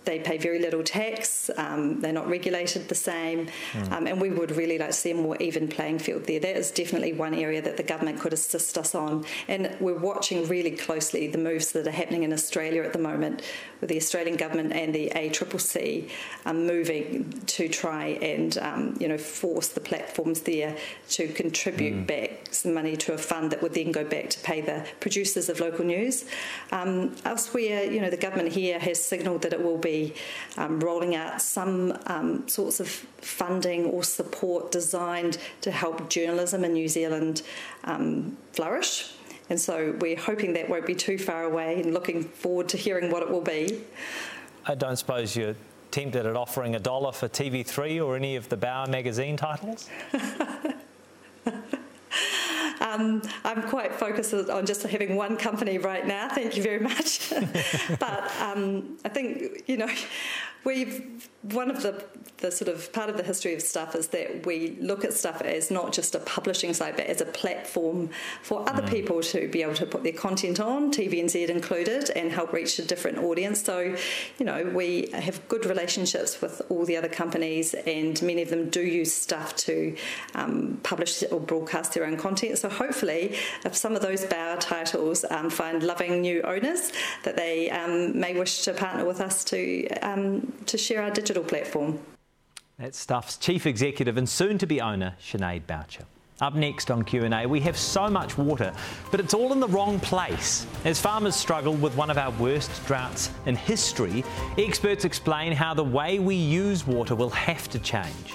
they 0.08 0.18
pay 0.18 0.38
very 0.38 0.58
little 0.58 0.82
tax, 0.82 1.50
um, 1.58 2.00
they're 2.00 2.14
not 2.14 2.28
regulated 2.28 2.88
the 2.88 2.94
same, 2.94 3.48
mm. 3.72 3.92
um, 3.92 4.06
and 4.06 4.18
we 4.18 4.30
would 4.30 4.50
really 4.52 4.78
like 4.78 4.88
to 4.88 4.94
see 4.94 5.10
a 5.10 5.14
more 5.14 5.36
even 5.36 5.68
playing 5.68 5.98
field 5.98 6.24
there. 6.24 6.40
That 6.40 6.56
is 6.56 6.70
definitely 6.70 7.12
one 7.12 7.34
area 7.34 7.60
that 7.60 7.76
the 7.76 7.82
government 7.82 8.18
could 8.18 8.32
assist 8.32 8.78
us 8.78 8.94
on, 8.94 9.26
and 9.48 9.76
we're 9.80 9.98
watching 9.98 10.48
really 10.48 10.70
closely 10.70 11.26
the 11.28 11.36
moves 11.36 11.72
that 11.72 11.86
are 11.86 11.90
happening 11.90 12.22
in 12.22 12.32
Australia 12.32 12.82
at 12.82 12.94
the 12.94 12.98
moment 12.98 13.42
with 13.82 13.90
the 13.90 13.98
Australian 13.98 14.36
government 14.36 14.72
and 14.72 14.94
the 14.94 15.12
ACCC 15.14 16.08
um, 16.46 16.66
moving 16.66 17.30
to 17.46 17.68
try 17.68 18.06
and 18.22 18.56
um, 18.58 18.96
you 18.98 19.08
know 19.08 19.18
force 19.18 19.68
the 19.68 19.80
platforms 19.80 20.40
there 20.40 20.74
to 21.10 21.28
contribute 21.28 21.94
mm. 21.94 22.06
back 22.06 22.48
some 22.50 22.72
money 22.72 22.96
to 22.96 23.12
a 23.12 23.18
fund 23.18 23.50
that 23.50 23.60
would 23.62 23.74
then 23.74 23.92
go 23.92 24.04
back 24.04 24.30
to 24.30 24.38
pay 24.40 24.62
the 24.62 24.86
producers 25.00 25.50
of 25.50 25.60
local 25.60 25.84
news. 25.84 26.24
Um, 26.72 27.14
elsewhere, 27.24 27.84
you 27.84 28.00
know, 28.00 28.10
the 28.10 28.16
government 28.16 28.52
here 28.52 28.78
has 28.78 29.02
signalled 29.02 29.42
that 29.42 29.52
it 29.52 29.62
will 29.62 29.78
be 29.78 29.97
um, 30.56 30.80
rolling 30.80 31.14
out 31.14 31.40
some 31.40 31.98
um, 32.06 32.48
sorts 32.48 32.80
of 32.80 32.88
funding 32.88 33.86
or 33.86 34.02
support 34.02 34.70
designed 34.70 35.38
to 35.60 35.70
help 35.70 36.08
journalism 36.08 36.64
in 36.64 36.72
New 36.72 36.88
Zealand 36.88 37.42
um, 37.84 38.36
flourish. 38.52 39.12
And 39.50 39.58
so 39.60 39.96
we're 40.00 40.18
hoping 40.18 40.52
that 40.54 40.68
won't 40.68 40.86
be 40.86 40.94
too 40.94 41.18
far 41.18 41.44
away 41.44 41.80
and 41.80 41.94
looking 41.94 42.22
forward 42.22 42.68
to 42.70 42.76
hearing 42.76 43.10
what 43.10 43.22
it 43.22 43.30
will 43.30 43.40
be. 43.40 43.80
I 44.66 44.74
don't 44.74 44.96
suppose 44.96 45.34
you're 45.34 45.56
tempted 45.90 46.26
at 46.26 46.36
offering 46.36 46.74
a 46.74 46.78
dollar 46.78 47.12
for 47.12 47.28
TV3 47.28 48.04
or 48.04 48.16
any 48.16 48.36
of 48.36 48.48
the 48.48 48.56
Bauer 48.56 48.86
magazine 48.86 49.36
titles? 49.36 49.88
Um, 52.80 53.22
I'm 53.44 53.62
quite 53.62 53.94
focused 53.94 54.34
on 54.34 54.66
just 54.66 54.82
having 54.82 55.16
one 55.16 55.36
company 55.36 55.78
right 55.78 56.06
now. 56.06 56.28
Thank 56.28 56.56
you 56.56 56.62
very 56.62 56.80
much. 56.80 57.30
but 57.98 58.32
um, 58.40 58.98
I 59.04 59.08
think 59.08 59.64
you 59.66 59.76
know 59.76 59.88
we've 60.64 61.28
one 61.42 61.70
of 61.70 61.82
the 61.82 62.04
the 62.38 62.50
sort 62.50 62.68
of 62.68 62.92
part 62.92 63.10
of 63.10 63.16
the 63.16 63.22
history 63.22 63.54
of 63.54 63.62
stuff 63.62 63.94
is 63.94 64.08
that 64.08 64.44
we 64.46 64.76
look 64.80 65.04
at 65.04 65.12
stuff 65.12 65.40
as 65.40 65.70
not 65.70 65.92
just 65.92 66.14
a 66.14 66.20
publishing 66.20 66.72
site 66.72 66.96
but 66.96 67.06
as 67.06 67.20
a 67.20 67.24
platform 67.26 68.08
for 68.42 68.68
other 68.68 68.82
mm. 68.82 68.90
people 68.90 69.20
to 69.20 69.48
be 69.48 69.62
able 69.62 69.74
to 69.74 69.86
put 69.86 70.02
their 70.02 70.12
content 70.12 70.60
on 70.60 70.92
TVNZ 70.92 71.48
included 71.48 72.10
and 72.10 72.30
help 72.32 72.52
reach 72.52 72.78
a 72.78 72.84
different 72.84 73.18
audience 73.18 73.62
so 73.62 73.96
you 74.38 74.46
know 74.46 74.64
we 74.74 75.08
have 75.12 75.46
good 75.48 75.64
relationships 75.66 76.40
with 76.40 76.60
all 76.70 76.84
the 76.84 76.96
other 76.96 77.08
companies 77.08 77.74
and 77.74 78.20
many 78.22 78.42
of 78.42 78.50
them 78.50 78.68
do 78.68 78.82
use 78.82 79.12
stuff 79.12 79.54
to 79.54 79.96
um, 80.34 80.78
publish 80.82 81.22
or 81.30 81.40
broadcast 81.40 81.94
their 81.94 82.04
own 82.04 82.16
content 82.16 82.58
so 82.58 82.68
hopefully 82.68 83.36
if 83.64 83.76
some 83.76 83.94
of 83.94 84.02
those 84.02 84.24
Bauer 84.26 84.56
titles 84.56 85.24
um, 85.30 85.50
find 85.50 85.82
loving 85.82 86.20
new 86.20 86.42
owners 86.42 86.92
that 87.22 87.36
they 87.36 87.70
um, 87.70 88.18
may 88.18 88.36
wish 88.36 88.62
to 88.62 88.72
partner 88.74 89.04
with 89.04 89.20
us 89.20 89.44
to 89.44 89.86
um, 90.02 90.52
to 90.66 90.76
share 90.76 91.02
our 91.02 91.10
digital 91.10 91.27
platform. 91.34 91.98
That's 92.78 92.98
Stuff's 92.98 93.36
Chief 93.36 93.66
Executive 93.66 94.16
and 94.16 94.28
soon-to-be 94.28 94.80
owner, 94.80 95.14
Sinead 95.20 95.66
Boucher. 95.66 96.04
Up 96.40 96.54
next 96.54 96.90
on 96.92 97.02
Q&A, 97.02 97.46
we 97.46 97.58
have 97.60 97.76
so 97.76 98.08
much 98.08 98.38
water, 98.38 98.72
but 99.10 99.18
it's 99.18 99.34
all 99.34 99.52
in 99.52 99.58
the 99.58 99.66
wrong 99.66 99.98
place. 99.98 100.64
As 100.84 101.00
farmers 101.00 101.34
struggle 101.34 101.74
with 101.74 101.96
one 101.96 102.10
of 102.10 102.18
our 102.18 102.30
worst 102.32 102.70
droughts 102.86 103.30
in 103.46 103.56
history, 103.56 104.24
experts 104.56 105.04
explain 105.04 105.50
how 105.52 105.74
the 105.74 105.82
way 105.82 106.20
we 106.20 106.36
use 106.36 106.86
water 106.86 107.16
will 107.16 107.30
have 107.30 107.68
to 107.70 107.80
change. 107.80 108.34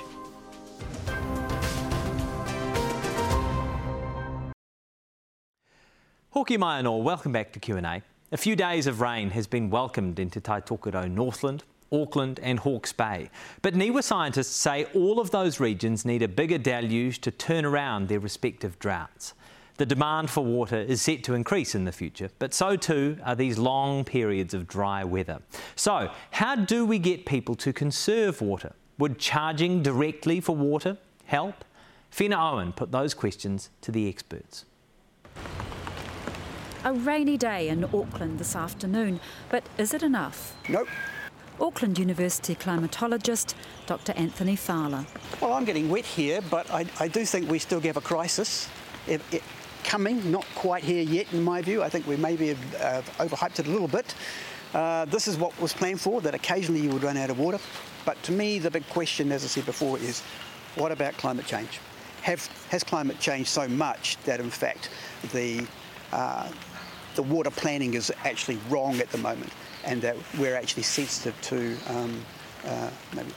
Hoki 6.31 6.57
mai 6.57 6.81
welcome 6.81 7.31
back 7.31 7.53
to 7.53 7.59
Q&A. 7.59 8.01
A 8.33 8.37
few 8.37 8.57
days 8.57 8.87
of 8.87 8.99
rain 8.99 9.29
has 9.29 9.47
been 9.47 9.69
welcomed 9.69 10.19
into 10.19 10.41
Taitokoro 10.41 11.09
Northland, 11.09 11.63
Auckland 11.93 12.39
and 12.41 12.59
Hawke's 12.59 12.91
Bay. 12.91 13.29
But 13.61 13.75
NIWA 13.75 14.03
scientists 14.03 14.55
say 14.55 14.85
all 14.93 15.19
of 15.19 15.31
those 15.31 15.59
regions 15.59 16.03
need 16.05 16.21
a 16.23 16.27
bigger 16.27 16.57
deluge 16.57 17.19
to 17.21 17.31
turn 17.31 17.63
around 17.63 18.07
their 18.07 18.19
respective 18.19 18.79
droughts. 18.79 19.33
The 19.77 19.85
demand 19.85 20.29
for 20.29 20.43
water 20.43 20.77
is 20.77 21.01
set 21.01 21.23
to 21.23 21.33
increase 21.33 21.73
in 21.73 21.85
the 21.85 21.91
future, 21.91 22.29
but 22.37 22.53
so 22.53 22.75
too 22.75 23.17
are 23.23 23.35
these 23.35 23.57
long 23.57 24.03
periods 24.03 24.53
of 24.53 24.67
dry 24.67 25.03
weather. 25.03 25.39
So, 25.75 26.11
how 26.31 26.55
do 26.55 26.85
we 26.85 26.99
get 26.99 27.25
people 27.25 27.55
to 27.55 27.73
conserve 27.73 28.39
water? 28.41 28.73
Would 28.99 29.17
charging 29.17 29.81
directly 29.81 30.39
for 30.39 30.55
water 30.55 30.97
help? 31.25 31.65
Whena 32.11 32.37
Owen 32.37 32.73
put 32.73 32.91
those 32.91 33.15
questions 33.15 33.71
to 33.81 33.91
the 33.91 34.07
experts. 34.07 34.65
A 36.85 36.93
rainy 36.93 37.37
day 37.37 37.69
in 37.69 37.85
Auckland 37.85 38.37
this 38.39 38.55
afternoon, 38.55 39.19
but 39.49 39.63
is 39.79 39.93
it 39.93 40.03
enough? 40.03 40.55
Nope. 40.69 40.87
Auckland 41.59 41.99
University 41.99 42.55
climatologist 42.55 43.53
Dr 43.85 44.13
Anthony 44.13 44.55
Fowler. 44.55 45.05
Well, 45.39 45.53
I'm 45.53 45.65
getting 45.65 45.89
wet 45.89 46.05
here, 46.05 46.41
but 46.49 46.69
I, 46.71 46.85
I 46.99 47.07
do 47.07 47.25
think 47.25 47.49
we 47.49 47.59
still 47.59 47.79
have 47.81 47.97
a 47.97 48.01
crisis 48.01 48.69
it, 49.07 49.21
it, 49.31 49.43
coming, 49.83 50.31
not 50.31 50.45
quite 50.55 50.83
here 50.83 51.03
yet 51.03 51.31
in 51.33 51.43
my 51.43 51.61
view. 51.61 51.83
I 51.83 51.89
think 51.89 52.07
we 52.07 52.15
maybe 52.15 52.47
have 52.49 52.75
uh, 52.75 53.23
overhyped 53.23 53.59
it 53.59 53.67
a 53.67 53.69
little 53.69 53.87
bit. 53.87 54.15
Uh, 54.73 55.05
this 55.05 55.27
is 55.27 55.37
what 55.37 55.59
was 55.61 55.73
planned 55.73 56.01
for, 56.01 56.19
that 56.21 56.33
occasionally 56.33 56.81
you 56.81 56.89
would 56.89 57.03
run 57.03 57.17
out 57.17 57.29
of 57.29 57.37
water. 57.37 57.59
But 58.05 58.21
to 58.23 58.31
me, 58.31 58.59
the 58.59 58.71
big 58.71 58.87
question, 58.89 59.31
as 59.31 59.43
I 59.43 59.47
said 59.47 59.65
before, 59.65 59.99
is 59.99 60.21
what 60.75 60.91
about 60.91 61.15
climate 61.17 61.45
change? 61.45 61.79
Have, 62.23 62.47
has 62.69 62.83
climate 62.83 63.19
changed 63.19 63.49
so 63.49 63.67
much 63.67 64.17
that, 64.23 64.39
in 64.39 64.49
fact, 64.49 64.89
the, 65.33 65.67
uh, 66.11 66.49
the 67.15 67.21
water 67.21 67.51
planning 67.51 67.93
is 67.93 68.11
actually 68.23 68.57
wrong 68.69 68.99
at 68.99 69.09
the 69.11 69.17
moment 69.17 69.51
and 69.85 70.01
that 70.01 70.15
we're 70.37 70.55
actually 70.55 70.83
sensitive 70.83 71.39
to 71.41 71.77
um, 71.87 72.25
uh, 72.65 72.89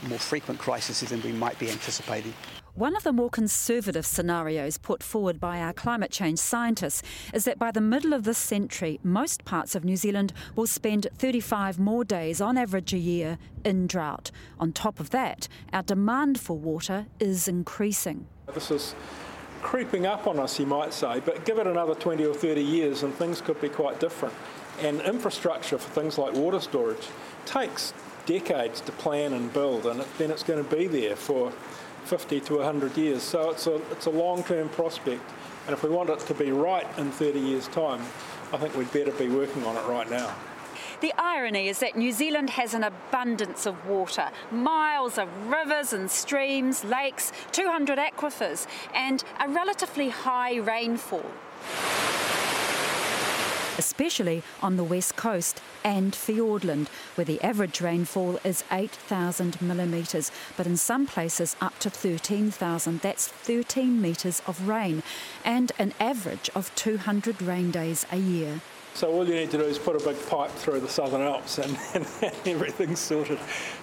more 0.08 0.18
frequent 0.18 0.60
crises 0.60 1.00
than 1.00 1.22
we 1.22 1.32
might 1.32 1.58
be 1.58 1.70
anticipating? 1.70 2.32
One 2.76 2.94
of 2.94 3.04
the 3.04 3.12
more 3.12 3.30
conservative 3.30 4.04
scenarios 4.04 4.76
put 4.76 5.02
forward 5.02 5.40
by 5.40 5.60
our 5.60 5.72
climate 5.72 6.10
change 6.10 6.38
scientists 6.38 7.02
is 7.32 7.46
that 7.46 7.58
by 7.58 7.70
the 7.70 7.80
middle 7.80 8.12
of 8.12 8.24
this 8.24 8.36
century, 8.36 9.00
most 9.02 9.46
parts 9.46 9.74
of 9.74 9.82
New 9.82 9.96
Zealand 9.96 10.34
will 10.54 10.66
spend 10.66 11.06
35 11.16 11.78
more 11.78 12.04
days 12.04 12.42
on 12.42 12.58
average 12.58 12.92
a 12.92 12.98
year 12.98 13.38
in 13.64 13.86
drought. 13.86 14.30
On 14.60 14.72
top 14.72 15.00
of 15.00 15.08
that, 15.08 15.48
our 15.72 15.84
demand 15.84 16.38
for 16.38 16.58
water 16.58 17.06
is 17.18 17.48
increasing. 17.48 18.26
This 18.52 18.70
is 18.70 18.94
creeping 19.62 20.04
up 20.04 20.26
on 20.26 20.38
us, 20.38 20.60
you 20.60 20.66
might 20.66 20.92
say, 20.92 21.20
but 21.20 21.46
give 21.46 21.58
it 21.58 21.66
another 21.66 21.94
20 21.94 22.26
or 22.26 22.34
30 22.34 22.60
years 22.60 23.04
and 23.04 23.14
things 23.14 23.40
could 23.40 23.58
be 23.58 23.70
quite 23.70 23.98
different. 24.00 24.34
And 24.80 25.00
infrastructure 25.00 25.78
for 25.78 25.88
things 26.00 26.18
like 26.18 26.34
water 26.34 26.60
storage 26.60 27.08
takes 27.44 27.94
decades 28.26 28.80
to 28.82 28.92
plan 28.92 29.32
and 29.32 29.52
build, 29.52 29.86
and 29.86 30.04
then 30.18 30.30
it's 30.30 30.42
going 30.42 30.62
to 30.62 30.76
be 30.76 30.86
there 30.86 31.16
for 31.16 31.52
50 32.04 32.40
to 32.40 32.56
100 32.56 32.96
years. 32.96 33.22
So 33.22 33.50
it's 33.50 33.66
a, 33.66 33.76
it's 33.90 34.06
a 34.06 34.10
long-term 34.10 34.68
prospect. 34.70 35.22
And 35.66 35.72
if 35.72 35.82
we 35.82 35.88
want 35.88 36.10
it 36.10 36.20
to 36.20 36.34
be 36.34 36.52
right 36.52 36.86
in 36.98 37.10
30 37.10 37.40
years' 37.40 37.68
time, 37.68 38.00
I 38.52 38.58
think 38.58 38.76
we'd 38.76 38.92
better 38.92 39.12
be 39.12 39.28
working 39.28 39.64
on 39.64 39.76
it 39.76 39.84
right 39.88 40.08
now. 40.08 40.34
The 41.00 41.12
irony 41.18 41.68
is 41.68 41.80
that 41.80 41.96
New 41.96 42.12
Zealand 42.12 42.50
has 42.50 42.72
an 42.72 42.84
abundance 42.84 43.66
of 43.66 43.86
water 43.86 44.30
miles 44.50 45.18
of 45.18 45.28
rivers 45.46 45.92
and 45.92 46.10
streams, 46.10 46.84
lakes, 46.84 47.32
200 47.52 47.98
aquifers, 47.98 48.66
and 48.94 49.22
a 49.40 49.48
relatively 49.48 50.08
high 50.08 50.56
rainfall 50.56 51.30
especially 53.96 54.42
on 54.60 54.76
the 54.76 54.84
west 54.84 55.16
coast 55.16 55.62
and 55.82 56.12
Fiordland, 56.12 56.88
where 57.14 57.24
the 57.24 57.40
average 57.40 57.80
rainfall 57.80 58.38
is 58.44 58.62
8,000 58.70 59.62
millimetres, 59.62 60.30
but 60.54 60.66
in 60.66 60.76
some 60.76 61.06
places 61.06 61.56
up 61.62 61.78
to 61.78 61.88
13,000. 61.88 63.00
That's 63.00 63.28
13 63.28 64.02
metres 64.02 64.42
of 64.46 64.68
rain, 64.68 65.02
and 65.46 65.72
an 65.78 65.94
average 65.98 66.50
of 66.54 66.74
200 66.74 67.40
rain 67.40 67.70
days 67.70 68.04
a 68.12 68.18
year. 68.18 68.60
So 68.92 69.10
all 69.10 69.26
you 69.26 69.34
need 69.34 69.50
to 69.52 69.58
do 69.58 69.64
is 69.64 69.78
put 69.78 69.96
a 69.96 70.04
big 70.04 70.28
pipe 70.28 70.50
through 70.50 70.80
the 70.80 70.88
Southern 70.88 71.22
Alps 71.22 71.56
and, 71.56 71.78
and 71.94 72.04
everything's 72.44 72.98
sorted. 72.98 73.38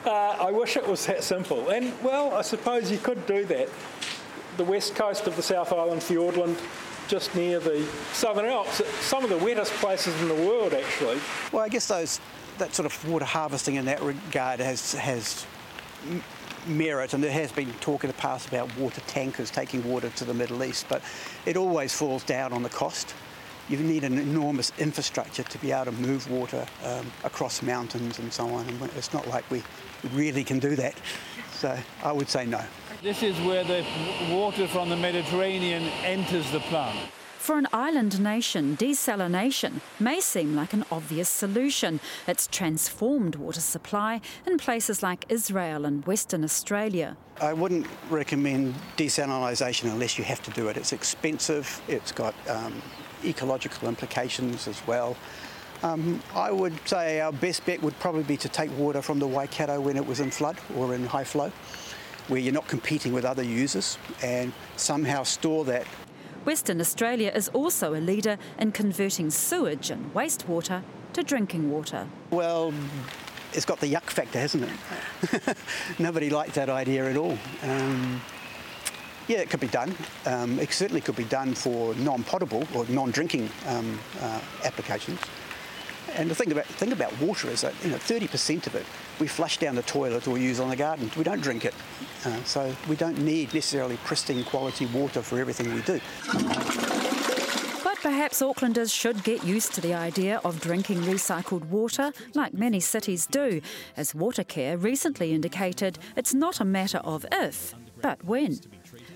Uh, 0.06 0.38
I 0.40 0.52
wish 0.52 0.78
it 0.78 0.88
was 0.88 1.04
that 1.08 1.24
simple. 1.24 1.70
And, 1.70 1.92
well, 2.04 2.36
I 2.36 2.44
suppose 2.44 2.92
you 2.92 3.00
could 3.00 3.26
do 3.26 3.46
that. 3.46 3.68
The 4.58 4.64
west 4.64 4.94
coast 4.94 5.26
of 5.26 5.36
the 5.36 5.42
South 5.42 5.74
Island, 5.74 6.02
Fiordland, 6.02 6.60
just 7.08 7.36
near 7.36 7.60
the 7.60 7.86
Southern 8.14 8.46
Alps, 8.46 8.82
some 9.02 9.24
of 9.24 9.30
the 9.30 9.38
wettest 9.38 9.72
places 9.74 10.20
in 10.22 10.28
the 10.28 10.48
world, 10.48 10.74
actually. 10.74 11.20
Well, 11.52 11.64
I 11.64 11.70
guess 11.70 11.88
those 11.88 12.20
that 12.58 12.74
sort 12.74 12.86
of 12.86 13.10
water 13.10 13.26
harvesting 13.26 13.76
in 13.76 13.86
that 13.86 14.02
regard 14.02 14.60
has 14.60 14.94
has 14.94 15.46
merit, 16.68 17.14
and 17.14 17.24
there 17.24 17.32
has 17.32 17.52
been 17.52 17.72
talk 17.74 18.04
in 18.04 18.08
the 18.08 18.16
past 18.16 18.48
about 18.48 18.76
water 18.78 19.02
tankers 19.08 19.52
taking 19.52 19.84
water 19.84 20.10
to 20.12 20.26
the 20.26 20.34
Middle 20.34 20.64
East, 20.64 20.86
but 20.90 21.02
it 21.46 21.58
always 21.58 21.94
falls 21.94 22.24
down 22.24 22.54
on 22.54 22.64
the 22.64 22.70
cost. 22.70 23.14
You 23.70 23.78
need 23.78 24.04
an 24.04 24.18
enormous 24.18 24.72
infrastructure 24.78 25.44
to 25.44 25.58
be 25.60 25.72
able 25.72 25.86
to 25.86 25.92
move 25.94 26.30
water 26.30 26.66
um, 26.84 27.10
across 27.24 27.62
mountains 27.62 28.20
and 28.20 28.32
so 28.32 28.48
on, 28.48 28.68
and 28.68 28.82
it's 28.98 29.14
not 29.14 29.28
like 29.28 29.50
we 29.50 29.64
really 30.14 30.44
can 30.44 30.60
do 30.60 30.76
that. 30.76 30.96
So 31.54 31.78
I 32.04 32.12
would 32.12 32.28
say 32.28 32.46
no. 32.46 32.62
This 33.04 33.22
is 33.22 33.38
where 33.42 33.66
the 33.66 33.86
water 34.32 34.66
from 34.66 34.88
the 34.88 34.96
Mediterranean 34.96 35.84
enters 36.06 36.50
the 36.52 36.62
plant. 36.62 36.98
For 37.38 37.58
an 37.58 37.68
island 37.74 38.22
nation, 38.22 38.78
desalination 38.78 39.82
may 40.00 40.22
seem 40.22 40.56
like 40.56 40.72
an 40.72 40.86
obvious 40.90 41.28
solution. 41.28 42.00
It's 42.30 42.48
transformed 42.48 43.36
water 43.36 43.60
supply 43.60 44.22
in 44.48 44.58
places 44.58 45.04
like 45.04 45.26
Israel 45.28 45.84
and 45.84 46.06
Western 46.06 46.46
Australia. 46.46 47.18
I 47.42 47.52
wouldn't 47.52 47.88
recommend 48.10 48.74
desalination 48.96 49.92
unless 49.92 50.18
you 50.18 50.24
have 50.24 50.42
to 50.44 50.52
do 50.52 50.70
it. 50.70 50.78
It's 50.78 50.94
expensive, 50.94 51.82
it's 51.90 52.14
got 52.14 52.34
um, 52.48 52.82
ecological 53.26 53.90
implications 53.90 54.66
as 54.66 54.82
well. 54.88 55.18
Um, 55.84 56.24
I 56.34 56.52
would 56.52 56.88
say 56.88 57.20
our 57.20 57.34
best 57.34 57.66
bet 57.66 57.84
would 57.84 58.00
probably 58.00 58.24
be 58.24 58.38
to 58.38 58.48
take 58.48 58.72
water 58.78 59.02
from 59.02 59.20
the 59.20 59.28
Waikato 59.28 59.82
when 59.82 59.98
it 59.98 60.08
was 60.08 60.22
in 60.22 60.32
flood 60.32 60.56
or 60.78 60.96
in 60.96 61.06
high 61.06 61.26
flow 61.26 61.52
where 62.28 62.40
you're 62.40 62.54
not 62.54 62.68
competing 62.68 63.14
with 63.14 63.26
other 63.26 63.44
users 63.44 63.98
and 64.22 64.54
somehow 64.76 65.24
store 65.24 65.66
that. 65.66 65.86
Western 66.46 66.82
Australia 66.82 67.32
is 67.34 67.50
also 67.50 67.94
a 67.94 68.02
leader 68.02 68.38
in 68.60 68.72
converting 68.72 69.30
sewage 69.30 69.90
and 69.90 70.14
wastewater 70.14 70.84
to 71.14 71.24
drinking 71.24 71.72
water. 71.72 72.08
Well, 72.32 72.74
it's 73.54 73.66
got 73.66 73.80
the 73.80 73.88
yuck 73.88 74.10
factor, 74.10 74.40
hasn't 74.40 74.64
it? 74.64 75.58
Nobody 76.00 76.30
liked 76.30 76.56
that 76.56 76.70
idea 76.70 77.10
at 77.10 77.18
all. 77.18 77.38
Um, 77.64 78.22
yeah, 79.28 79.40
it 79.40 79.50
could 79.50 79.62
be 79.62 79.68
done. 79.68 79.96
Um, 80.26 80.60
it 80.60 80.74
certainly 80.74 81.02
could 81.02 81.16
be 81.16 81.24
done 81.24 81.54
for 81.54 81.96
non-potable 81.96 82.68
or 82.76 82.86
non-drinking 82.88 83.50
um, 83.68 83.98
uh, 84.22 84.42
applications. 84.66 85.20
And 86.16 86.30
the 86.30 86.36
thing 86.36 86.52
about 86.52 86.66
thing 86.66 86.92
about 86.92 87.20
water 87.20 87.50
is 87.50 87.62
that 87.62 87.74
you 87.84 87.90
know 87.90 87.98
30% 87.98 88.68
of 88.68 88.76
it 88.76 88.86
we 89.20 89.28
flush 89.28 89.58
down 89.58 89.76
the 89.76 89.84
toilet 89.84 90.28
or 90.28 90.38
use 90.38 90.60
on 90.60 90.70
the 90.70 90.76
garden. 90.76 91.10
We 91.18 91.24
don't 91.24 91.42
drink 91.42 91.66
it, 91.66 91.74
uh, 92.26 92.44
so 92.44 92.76
we 92.88 92.96
don't 92.96 93.20
need 93.20 93.54
necessarily 93.54 93.98
pristine 93.98 94.44
quality 94.44 94.86
water 94.88 95.22
for 95.22 95.40
everything 95.40 95.74
we 95.74 95.82
do. 95.82 96.00
But 97.84 97.98
perhaps 98.02 98.42
Aucklanders 98.42 98.94
should 98.94 99.24
get 99.24 99.44
used 99.44 99.74
to 99.74 99.82
the 99.82 99.94
idea 99.94 100.42
of 100.44 100.62
drinking 100.62 101.02
recycled 101.02 101.66
water, 101.66 102.12
like 102.34 102.54
many 102.54 102.80
cities 102.80 103.26
do, 103.26 103.62
as 103.96 104.14
Watercare 104.14 104.82
recently 104.82 105.34
indicated 105.34 106.00
it's 106.16 106.34
not 106.34 106.60
a 106.60 106.66
matter 106.66 107.00
of 107.00 107.26
if, 107.32 107.76
but 108.02 108.24
when. 108.24 108.60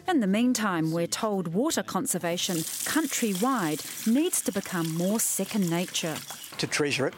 In 0.07 0.21
the 0.21 0.27
meantime, 0.27 0.91
we're 0.91 1.07
told 1.07 1.49
water 1.49 1.83
conservation 1.83 2.57
countrywide 2.57 4.07
needs 4.07 4.41
to 4.41 4.51
become 4.51 4.95
more 4.95 5.19
second 5.19 5.69
nature 5.69 6.15
to 6.57 6.67
treasure 6.67 7.07
it, 7.07 7.13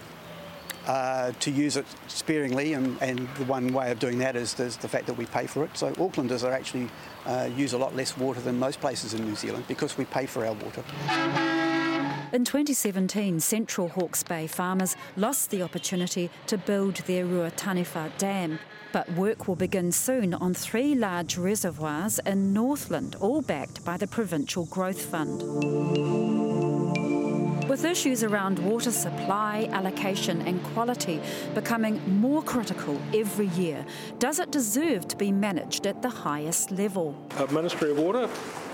uh, 0.87 1.31
to 1.39 1.51
use 1.51 1.77
it 1.77 1.85
sparingly, 2.07 2.73
and, 2.73 2.97
and, 3.01 3.27
the 3.35 3.45
one 3.45 3.71
way 3.73 3.91
of 3.91 3.99
doing 3.99 4.17
that 4.19 4.35
is, 4.35 4.53
the 4.53 4.69
fact 4.87 5.05
that 5.05 5.13
we 5.13 5.25
pay 5.27 5.45
for 5.45 5.63
it. 5.63 5.77
So 5.77 5.91
Aucklanders 5.93 6.43
are 6.43 6.51
actually 6.51 6.89
uh, 7.25 7.49
use 7.55 7.73
a 7.73 7.77
lot 7.77 7.95
less 7.95 8.17
water 8.17 8.41
than 8.41 8.57
most 8.57 8.79
places 8.81 9.13
in 9.13 9.23
New 9.25 9.35
Zealand 9.35 9.65
because 9.67 9.97
we 9.97 10.05
pay 10.05 10.25
for 10.25 10.45
our 10.45 10.53
water. 10.53 10.83
In 12.31 12.45
2017, 12.45 13.39
Central 13.39 13.89
Hawke's 13.89 14.21
Bay 14.21 14.45
farmers 14.45 14.95
lost 15.15 15.49
the 15.49 15.63
opportunity 15.63 16.29
to 16.45 16.59
build 16.59 16.97
their 17.07 17.25
Ruataniwha 17.25 18.17
Dam. 18.17 18.59
But 18.91 19.11
work 19.13 19.47
will 19.47 19.55
begin 19.55 19.91
soon 19.91 20.33
on 20.33 20.53
three 20.53 20.95
large 20.95 21.37
reservoirs 21.37 22.19
in 22.25 22.53
Northland, 22.53 23.15
all 23.19 23.41
backed 23.41 23.83
by 23.83 23.97
the 23.97 24.07
Provincial 24.07 24.65
Growth 24.65 25.01
Fund. 25.01 25.41
With 27.69 27.85
issues 27.85 28.23
around 28.23 28.57
water 28.57 28.89
supply, 28.89 29.69
allocation, 29.71 30.41
and 30.41 30.63
quality 30.73 31.21
becoming 31.53 32.01
more 32.19 32.41
critical 32.41 32.99
every 33.13 33.45
year, 33.49 33.85
does 34.17 34.39
it 34.39 34.49
deserve 34.49 35.07
to 35.09 35.15
be 35.15 35.31
managed 35.31 35.85
at 35.85 36.01
the 36.01 36.09
highest 36.09 36.71
level? 36.71 37.15
A 37.37 37.45
Ministry 37.53 37.91
of 37.91 37.99
Water? 37.99 38.27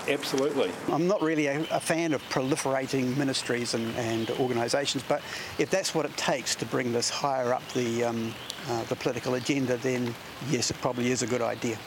Absolutely. 0.07 0.71
I'm 0.89 1.07
not 1.07 1.21
really 1.21 1.47
a, 1.47 1.59
a 1.71 1.79
fan 1.81 2.13
of 2.13 2.23
proliferating 2.29 3.17
ministries 3.17 3.73
and, 3.73 3.93
and, 3.97 4.29
organisations, 4.39 5.03
but 5.09 5.21
if 5.59 5.69
that's 5.69 5.93
what 5.93 6.05
it 6.05 6.15
takes 6.15 6.55
to 6.55 6.65
bring 6.65 6.93
this 6.93 7.09
higher 7.09 7.53
up 7.53 7.67
the, 7.73 8.05
um, 8.05 8.33
uh, 8.69 8.85
the 8.85 8.95
political 8.95 9.33
agenda, 9.33 9.75
then 9.75 10.15
yes, 10.49 10.71
it 10.71 10.77
probably 10.79 11.11
is 11.11 11.21
a 11.21 11.27
good 11.27 11.41
idea. 11.41 11.77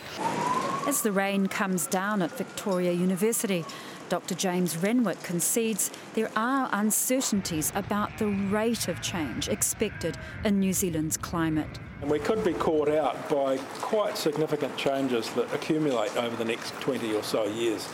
As 0.87 1.01
the 1.01 1.13
rain 1.13 1.47
comes 1.47 1.87
down 1.87 2.21
at 2.21 2.33
Victoria 2.33 2.93
University, 2.93 3.65
Dr. 4.09 4.35
James 4.35 4.77
Renwick 4.77 5.23
concedes 5.23 5.91
there 6.15 6.31
are 6.35 6.69
uncertainties 6.73 7.73
about 7.75 8.17
the 8.19 8.27
rate 8.27 8.89
of 8.89 9.03
change 9.03 9.49
expected 9.49 10.17
in 10.45 10.61
New 10.61 10.73
Zealand's 10.73 11.17
climate. 11.17 11.79
And 12.01 12.11
we 12.11 12.19
could 12.19 12.43
be 12.45 12.55
caught 12.55 12.89
out 12.89 13.29
by 13.29 13.59
quite 13.81 14.17
significant 14.17 14.77
changes 14.77 15.31
that 15.31 15.53
accumulate 15.53 16.17
over 16.17 16.35
the 16.37 16.45
next 16.45 16.73
20 16.81 17.15
or 17.15 17.23
so 17.23 17.45
years. 17.45 17.89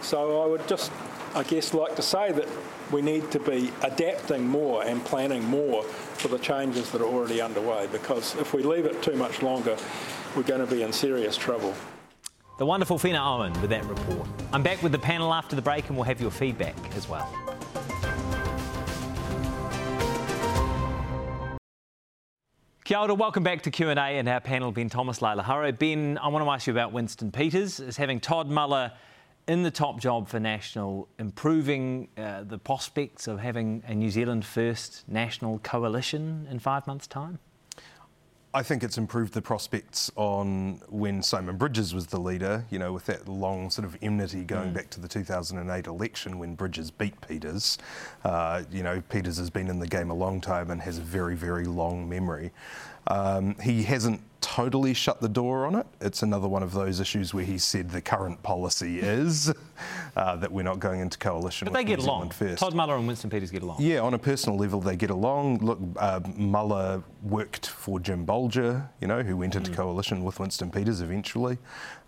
So 0.00 0.42
I 0.42 0.46
would 0.46 0.66
just, 0.68 0.90
I 1.34 1.42
guess, 1.42 1.74
like 1.74 1.96
to 1.96 2.02
say 2.02 2.32
that 2.32 2.48
we 2.90 3.02
need 3.02 3.30
to 3.32 3.38
be 3.38 3.70
adapting 3.82 4.46
more 4.46 4.84
and 4.84 5.04
planning 5.04 5.44
more 5.44 5.82
for 5.82 6.28
the 6.28 6.38
changes 6.38 6.90
that 6.92 7.02
are 7.02 7.08
already 7.08 7.42
underway 7.42 7.88
because 7.92 8.34
if 8.36 8.54
we 8.54 8.62
leave 8.62 8.86
it 8.86 9.02
too 9.02 9.16
much 9.16 9.42
longer, 9.42 9.76
we're 10.34 10.42
going 10.44 10.66
to 10.66 10.72
be 10.72 10.82
in 10.82 10.92
serious 10.92 11.36
trouble. 11.36 11.74
The 12.58 12.66
wonderful 12.66 12.98
Whena 12.98 13.24
Owen 13.24 13.52
with 13.60 13.70
that 13.70 13.84
report. 13.84 14.28
I'm 14.52 14.64
back 14.64 14.82
with 14.82 14.90
the 14.90 14.98
panel 14.98 15.32
after 15.32 15.54
the 15.54 15.62
break 15.62 15.86
and 15.88 15.96
we'll 15.96 16.02
have 16.06 16.20
your 16.20 16.32
feedback 16.32 16.74
as 16.96 17.08
well. 17.08 17.32
Kia 22.82 22.98
ora, 22.98 23.14
welcome 23.14 23.44
back 23.44 23.62
to 23.62 23.70
Q&A 23.70 23.94
and 23.94 24.28
our 24.28 24.40
panel, 24.40 24.72
Ben 24.72 24.88
Thomas, 24.88 25.22
Laila 25.22 25.44
Harré. 25.44 25.78
Ben, 25.78 26.18
I 26.18 26.26
want 26.26 26.44
to 26.44 26.50
ask 26.50 26.66
you 26.66 26.72
about 26.72 26.90
Winston 26.90 27.30
Peters. 27.30 27.78
Is 27.78 27.96
having 27.96 28.18
Todd 28.18 28.50
Muller 28.50 28.90
in 29.46 29.62
the 29.62 29.70
top 29.70 30.00
job 30.00 30.26
for 30.26 30.40
National 30.40 31.08
improving 31.20 32.08
uh, 32.16 32.42
the 32.42 32.58
prospects 32.58 33.28
of 33.28 33.38
having 33.38 33.84
a 33.86 33.94
New 33.94 34.10
Zealand 34.10 34.44
first 34.44 35.08
national 35.08 35.60
coalition 35.60 36.48
in 36.50 36.58
five 36.58 36.88
months' 36.88 37.06
time? 37.06 37.38
I 38.54 38.62
think 38.62 38.82
it's 38.82 38.96
improved 38.96 39.34
the 39.34 39.42
prospects 39.42 40.10
on 40.16 40.80
when 40.88 41.22
Simon 41.22 41.58
Bridges 41.58 41.94
was 41.94 42.06
the 42.06 42.18
leader, 42.18 42.64
you 42.70 42.78
know, 42.78 42.94
with 42.94 43.04
that 43.06 43.28
long 43.28 43.68
sort 43.68 43.84
of 43.84 43.96
enmity 44.00 44.42
going 44.42 44.70
mm. 44.70 44.74
back 44.74 44.88
to 44.90 45.00
the 45.00 45.08
2008 45.08 45.86
election 45.86 46.38
when 46.38 46.54
Bridges 46.54 46.90
beat 46.90 47.20
Peters. 47.20 47.76
Uh, 48.24 48.62
you 48.70 48.82
know, 48.82 49.02
Peters 49.10 49.36
has 49.36 49.50
been 49.50 49.68
in 49.68 49.78
the 49.78 49.86
game 49.86 50.10
a 50.10 50.14
long 50.14 50.40
time 50.40 50.70
and 50.70 50.80
has 50.80 50.96
a 50.96 51.02
very, 51.02 51.36
very 51.36 51.66
long 51.66 52.08
memory. 52.08 52.50
Um, 53.08 53.54
he 53.62 53.82
hasn't 53.82 54.22
totally 54.48 54.94
shut 54.94 55.20
the 55.20 55.28
door 55.28 55.66
on 55.66 55.74
it. 55.74 55.86
It's 56.00 56.22
another 56.22 56.48
one 56.48 56.62
of 56.62 56.72
those 56.72 57.00
issues 57.00 57.34
where 57.34 57.44
he 57.44 57.58
said 57.58 57.90
the 57.90 58.00
current 58.00 58.42
policy 58.42 58.98
is 58.98 59.52
uh, 60.16 60.36
that 60.36 60.50
we're 60.50 60.62
not 60.62 60.80
going 60.80 61.00
into 61.00 61.18
coalition 61.18 61.66
but 61.66 61.72
with 61.72 61.80
they 61.80 61.84
get 61.84 61.98
New 61.98 62.06
along. 62.06 62.30
first. 62.30 62.58
Todd 62.58 62.74
Muller 62.74 62.96
and 62.96 63.06
Winston 63.06 63.28
Peters 63.28 63.50
get 63.50 63.62
along. 63.62 63.76
Yeah, 63.78 64.00
on 64.00 64.14
a 64.14 64.18
personal 64.18 64.58
level, 64.58 64.80
they 64.80 64.96
get 64.96 65.10
along. 65.10 65.58
Look, 65.58 65.78
uh, 65.98 66.20
Muller 66.34 67.02
worked 67.22 67.66
for 67.66 68.00
Jim 68.00 68.24
Bolger, 68.24 68.88
you 69.02 69.06
know, 69.06 69.22
who 69.22 69.36
went 69.36 69.54
into 69.54 69.70
mm. 69.70 69.76
coalition 69.76 70.24
with 70.24 70.40
Winston 70.40 70.70
Peters 70.70 71.02
eventually. 71.02 71.58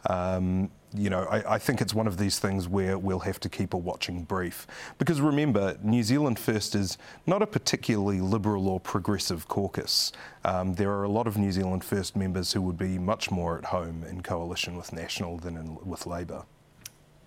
Um, 0.07 0.71
you 0.93 1.11
know, 1.11 1.23
I, 1.25 1.55
I, 1.55 1.59
think 1.59 1.81
it's 1.81 1.95
one 1.95 2.07
of 2.07 2.19
these 2.19 2.39
things 2.39 2.69
where 2.69 2.99
we'll 2.99 3.21
have 3.21 3.39
to 3.41 3.49
keep 3.49 3.75
a 3.75 3.77
watching 3.77 4.25
brief. 4.25 4.67
Because 4.99 5.21
remember, 5.21 5.79
New 5.83 6.03
Zealand 6.03 6.39
First 6.39 6.75
is 6.75 6.99
not 7.27 7.43
a 7.43 7.47
particularly 7.47 8.21
liberal 8.21 8.69
or 8.69 8.81
progressive 8.81 9.47
caucus. 9.47 10.13
Um, 10.45 10.75
there 10.75 10.91
are 10.91 11.05
a 11.05 11.09
lot 11.09 11.27
of 11.27 11.37
New 11.37 11.53
Zealand 11.53 11.85
First 11.85 12.17
members 12.17 12.53
who 12.53 12.63
would 12.63 12.79
be 12.79 12.99
much 12.99 13.31
more 13.31 13.57
at 13.57 13.67
home 13.67 14.05
in 14.05 14.23
coalition 14.23 14.77
with 14.77 14.93
National 14.93 15.37
than 15.39 15.57
in, 15.57 15.79
with 15.85 16.07
Labour. 16.07 16.45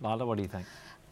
Laila, 0.02 0.26
what 0.26 0.36
do 0.36 0.42
you 0.42 0.50
think? 0.50 0.66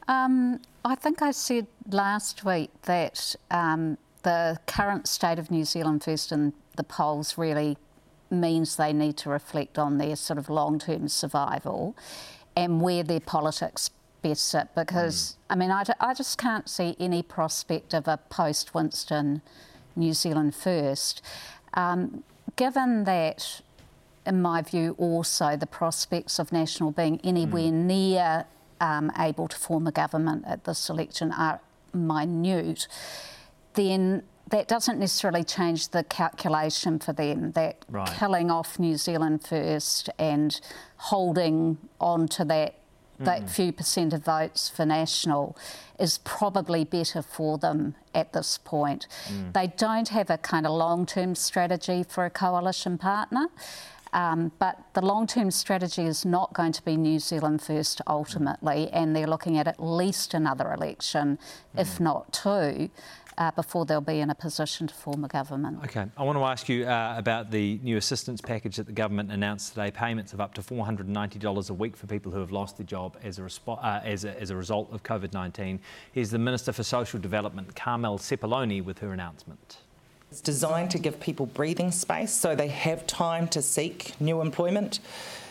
Um, 0.08 0.60
I 0.84 0.96
think 0.96 1.22
I 1.22 1.32
said 1.32 1.68
last 1.90 2.44
week 2.44 2.70
that 2.84 3.36
um, 3.50 3.98
the 4.24 4.60
current 4.68 5.08
state 5.08 5.40
of 5.40 5.52
New 5.52 5.64
Zealand 5.64 6.04
First 6.04 6.32
in 6.32 6.54
the 6.76 6.84
polls 6.84 7.38
really 7.38 7.78
means 8.30 8.76
they 8.76 8.94
need 8.94 9.18
to 9.18 9.30
reflect 9.30 9.78
on 9.78 9.98
their 9.98 10.16
sort 10.16 10.40
of 10.40 10.50
long 10.50 10.80
term 10.80 11.08
survival 11.08 11.96
and 12.56 12.82
where 12.82 13.04
their 13.04 13.20
politics 13.20 13.90
best 14.22 14.50
sit 14.50 14.68
because, 14.76 15.16
mm. 15.32 15.36
I 15.50 15.56
mean, 15.56 15.72
I, 15.72 15.84
I 16.00 16.14
just 16.14 16.38
can't 16.38 16.70
see 16.70 16.96
any 17.00 17.24
prospect 17.24 17.94
of 17.94 18.08
a 18.08 18.18
post 18.30 18.74
Winston 18.74 19.42
New 19.96 20.14
Zealand 20.14 20.56
first. 20.56 21.22
Um, 21.74 22.24
given 22.56 23.06
that, 23.06 23.62
in 24.26 24.42
my 24.42 24.62
view, 24.62 24.96
also 24.98 25.56
the 25.56 25.68
prospects 25.68 26.40
of 26.40 26.52
National 26.52 26.92
being 26.92 27.20
anywhere 27.24 27.72
mm. 27.72 27.86
near 27.86 28.46
um, 28.80 29.12
able 29.18 29.48
to 29.48 29.58
form 29.58 29.88
a 29.88 29.92
government 29.92 30.44
at 30.48 30.64
this 30.66 30.90
election 30.90 31.32
are 31.32 31.60
minute, 31.94 32.88
then 33.74 34.24
that 34.52 34.68
doesn't 34.68 35.00
necessarily 35.00 35.44
change 35.44 35.90
the 35.90 36.04
calculation 36.04 37.00
for 37.00 37.14
them. 37.14 37.52
That 37.54 37.84
right. 37.90 38.08
killing 38.18 38.52
off 38.52 38.78
New 38.78 38.98
Zealand 38.98 39.44
first 39.44 40.10
and 40.20 40.60
holding 40.98 41.78
on 42.00 42.28
to 42.30 42.46
that 42.46 42.76
that 43.20 43.44
mm. 43.44 43.50
few 43.50 43.72
percent 43.72 44.14
of 44.14 44.26
votes 44.26 44.68
for 44.68 44.86
national 44.86 45.56
is 46.00 46.18
probably 46.20 46.84
better 46.84 47.22
for 47.22 47.58
them 47.58 47.96
at 48.16 48.34
this 48.34 48.58
point. 48.58 49.08
Mm. 49.28 49.54
They 49.54 49.68
don't 49.78 50.10
have 50.10 50.30
a 50.30 50.38
kind 50.38 50.66
of 50.66 50.74
long 50.74 51.06
term 51.06 51.36
strategy 51.36 52.04
for 52.04 52.26
a 52.26 52.30
coalition 52.30 52.98
partner. 52.98 53.48
Um, 54.14 54.52
but 54.60 54.78
the 54.94 55.02
long 55.02 55.26
term 55.26 55.52
strategy 55.52 56.04
is 56.04 56.26
not 56.26 56.54
going 56.54 56.74
to 56.74 56.84
be 56.84 56.98
New 56.98 57.20
Zealand 57.20 57.62
first 57.62 58.02
ultimately, 58.08 58.90
and 58.90 59.16
they're 59.16 59.28
looking 59.28 59.58
at 59.58 59.68
at 59.68 59.82
least 59.82 60.34
another 60.34 60.74
election, 60.74 61.38
mm. 61.76 61.82
if 61.82 62.00
not 62.00 62.34
two 62.34 62.90
uh, 63.38 63.52
before 63.52 63.86
they'll 63.86 64.02
be 64.02 64.20
in 64.20 64.30
a 64.30 64.36
position 64.36 64.88
to 64.88 64.94
form 64.94 65.24
a 65.24 65.28
government. 65.28 65.80
Okay, 65.86 66.06
I 66.18 66.24
want 66.24 66.38
to 66.38 66.44
ask 66.44 66.68
you 66.70 66.86
uh, 66.86 67.16
about 67.18 67.52
the 67.52 67.80
new 67.84 67.98
assistance 67.98 68.42
package 68.42 68.76
that 68.78 68.86
the 68.86 68.92
government 68.92 69.32
announced 69.32 69.70
today. 69.70 69.92
Payments 69.92 70.34
of 70.34 70.42
up 70.42 70.54
to 70.56 70.62
$490 70.62 71.70
a 71.70 71.74
week 71.74 71.96
for 71.96 72.08
people 72.08 72.32
who 72.32 72.40
have 72.40 72.52
lost 72.52 72.78
their 72.78 72.86
job 72.86 73.18
as 73.24 73.40
a, 73.40 73.42
respo- 73.42 73.80
uh, 73.84 74.02
as 74.04 74.26
a, 74.26 74.40
as 74.40 74.50
a 74.50 74.56
result 74.56 74.92
of 74.92 75.04
COVID 75.04 75.34
19. 75.34 75.80
Here's 76.12 76.32
the 76.32 76.40
Minister 76.40 76.72
for 76.72 76.84
Social 76.84 77.20
Development, 77.20 77.76
Carmel 77.76 78.18
Sepuloni, 78.18 78.84
with 78.84 79.00
her 79.00 79.14
announcement. 79.14 79.78
It's 80.32 80.42
designed 80.42 80.92
to 80.92 81.00
give 81.00 81.20
people 81.20 81.46
breathing 81.46 81.92
space 81.92 82.32
so 82.32 82.56
they 82.56 82.70
have 82.70 83.06
time 83.06 83.50
to 83.50 83.62
seek 83.62 84.20
new 84.22 84.40
employment. 84.40 85.00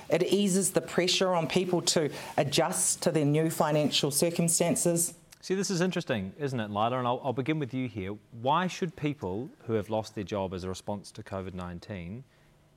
It 0.09 0.23
eases 0.25 0.71
the 0.71 0.81
pressure 0.81 1.35
on 1.35 1.47
people 1.47 1.83
to 1.83 2.11
adjust 2.37 3.03
to 3.03 3.13
their 3.13 3.25
new 3.25 3.51
financial 3.51 4.11
circumstances. 4.11 5.15
See, 5.43 5.55
this 5.55 5.71
is 5.71 5.81
interesting, 5.81 6.35
isn't 6.39 6.61
it, 6.61 6.71
Laila? 6.71 6.99
And 6.99 7.07
I'll, 7.07 7.21
I'll, 7.25 7.33
begin 7.33 7.59
with 7.59 7.73
you 7.73 7.89
here. 7.89 8.15
Why 8.43 8.67
should 8.67 8.95
people 8.95 9.49
who 9.67 9.73
have 9.73 9.89
lost 9.89 10.15
their 10.15 10.25
job 10.25 10.53
as 10.53 10.65
a 10.65 10.69
response 10.69 11.11
to 11.13 11.23
COVID 11.23 11.55
19 11.55 12.23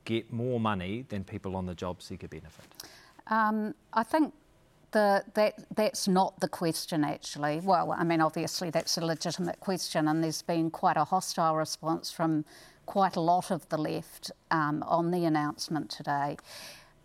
get 0.06 0.32
more 0.32 0.62
money 0.62 1.06
than 1.10 1.26
people 1.26 1.58
on 1.58 1.66
the 1.66 1.76
job 1.76 2.02
seeker 2.02 2.30
benefit? 2.30 2.66
Um, 3.28 3.76
I 3.94 4.04
think 4.04 4.34
the, 4.92 5.24
that 5.34 5.56
that's 5.76 6.08
not 6.08 6.40
the 6.40 6.48
question 6.48 7.04
actually. 7.04 7.60
Well, 7.60 7.92
I 7.92 8.06
mean, 8.06 8.22
obviously 8.22 8.70
that's 8.70 8.98
a 8.98 9.06
legitimate 9.06 9.60
question, 9.60 10.08
and 10.08 10.24
there's 10.24 10.42
been 10.42 10.72
quite 10.72 10.96
a 10.96 11.04
hostile 11.04 11.58
response 11.58 12.12
from 12.12 12.46
quite 12.86 13.18
a 13.18 13.22
lot 13.22 13.52
of 13.52 13.68
the 13.70 13.78
left 13.78 14.32
um, 14.52 14.84
on 14.88 15.12
the 15.12 15.26
announcement 15.26 15.90
today. 15.90 16.38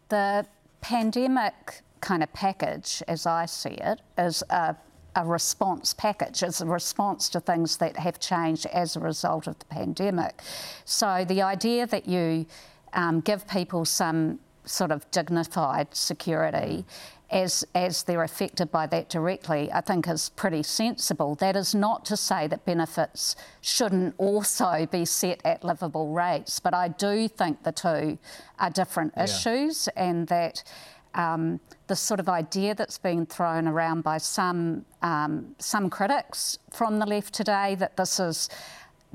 The 0.09 0.47
pandemic 0.81 1.83
kind 2.01 2.23
of 2.23 2.33
package, 2.33 3.03
as 3.09 3.27
I 3.27 3.47
see 3.47 3.71
it, 3.71 4.01
is 4.17 4.45
a 4.51 4.77
a 5.19 5.25
response 5.25 5.93
package. 5.93 6.43
It's 6.43 6.61
a 6.61 6.67
response 6.67 7.29
to 7.31 7.41
things 7.41 7.77
that 7.79 7.97
have 7.97 8.21
changed 8.21 8.67
as 8.67 8.95
a 8.95 9.01
result 9.01 9.49
of 9.49 9.59
the 9.59 9.65
pandemic. 9.67 10.41
So 10.85 11.25
the 11.27 11.43
idea 11.43 11.87
that 11.87 12.07
you 12.07 12.47
um, 12.93 13.21
give 13.21 13.47
people 13.49 13.85
some 13.85 14.39
sort 14.65 14.93
of 14.93 15.11
dignified 15.11 15.95
security 15.95 16.85
as, 17.31 17.65
as 17.75 18.05
they're 18.05 18.23
affected 18.23 18.71
by 18.71 18.87
that 18.87 19.09
directly, 19.11 19.71
I 19.73 19.81
think 19.81 20.09
is 20.09 20.31
pretty 20.31 20.63
sensible. 20.63 21.35
That 21.35 21.57
is 21.57 21.75
not 21.75 22.05
to 22.07 22.17
say 22.17 22.47
that 22.47 22.65
benefits 22.65 23.37
shouldn't 23.61 24.15
also 24.19 24.87
be 24.87 25.05
set 25.05 25.41
at 25.45 25.65
livable 25.65 26.13
rates, 26.13 26.61
but 26.61 26.75
I 26.75 26.89
do 26.89 27.29
think 27.29 27.65
the 27.65 27.73
two 27.73 28.19
are 28.59 28.71
different 28.71 29.13
yeah. 29.17 29.25
issues 29.25 29.89
and 29.89 30.29
that 30.29 30.63
um, 31.15 31.61
the 31.87 31.97
sort 31.97 32.21
of 32.21 32.29
idea 32.29 32.75
that's 32.75 32.99
been 32.99 33.27
thrown 33.27 33.67
around 33.67 34.03
by 34.03 34.19
some 34.19 34.85
um, 35.03 35.55
some 35.59 35.91
critics 35.91 36.59
from 36.71 36.99
the 36.99 37.07
left 37.07 37.35
today 37.35 37.75
that 37.77 37.97
this 37.97 38.21
is 38.21 38.49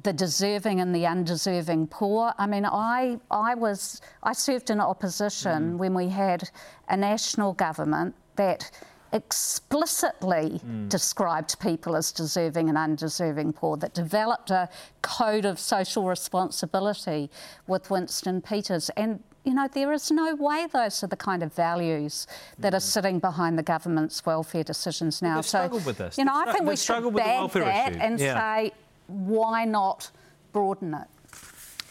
the 0.02 0.14
deserving 0.14 0.82
and 0.82 0.94
the 0.94 1.06
undeserving 1.06 1.88
poor. 1.88 2.34
I 2.38 2.48
mean, 2.48 2.66
I 2.66 3.20
I 3.30 3.56
was 3.56 4.02
I 4.24 4.34
served 4.34 4.70
in 4.70 4.80
opposition 4.80 5.74
mm. 5.74 5.78
when 5.78 5.94
we 5.94 6.10
had 6.10 6.50
a 6.90 6.98
national 6.98 7.54
government 7.54 8.16
that 8.36 8.72
explicitly 9.14 10.60
mm. 10.66 10.90
described 10.90 11.60
people 11.60 11.96
as 11.96 12.12
deserving 12.12 12.68
and 12.68 12.78
undeserving 12.78 13.54
poor, 13.54 13.78
that 13.78 13.94
developed 13.94 14.50
a 14.50 14.68
code 15.04 15.46
of 15.46 15.60
social 15.60 16.06
responsibility 16.06 17.30
with 17.68 17.92
Winston 17.92 18.42
Peters. 18.42 18.90
And 18.98 19.24
you 19.44 19.54
know, 19.54 19.68
there 19.68 19.92
is 19.92 20.10
no 20.10 20.36
way 20.36 20.68
those 20.72 21.04
are 21.04 21.08
the 21.08 21.18
kind 21.18 21.44
of 21.44 21.54
values 21.54 22.28
that 22.60 22.74
are 22.74 22.78
mm. 22.78 22.82
sitting 22.82 23.20
behind 23.20 23.58
the 23.58 23.64
government's 23.64 24.26
welfare 24.26 24.64
decisions 24.64 25.22
now. 25.22 25.36
They've 25.36 25.46
so, 25.46 25.60
struggled 25.60 25.86
with 25.86 25.98
this. 25.98 26.18
You 26.18 26.26
know, 26.26 26.40
they've 26.46 26.56
I 26.56 26.58
think 26.58 26.70
we 26.70 26.76
should 26.76 27.14
bag 27.14 27.52
that 27.52 27.92
issue. 27.92 28.00
and 28.00 28.20
yeah. 28.20 28.40
say, 28.40 28.72
why 29.08 29.66
not 29.66 30.10
broaden 30.54 30.94
it? 30.94 31.08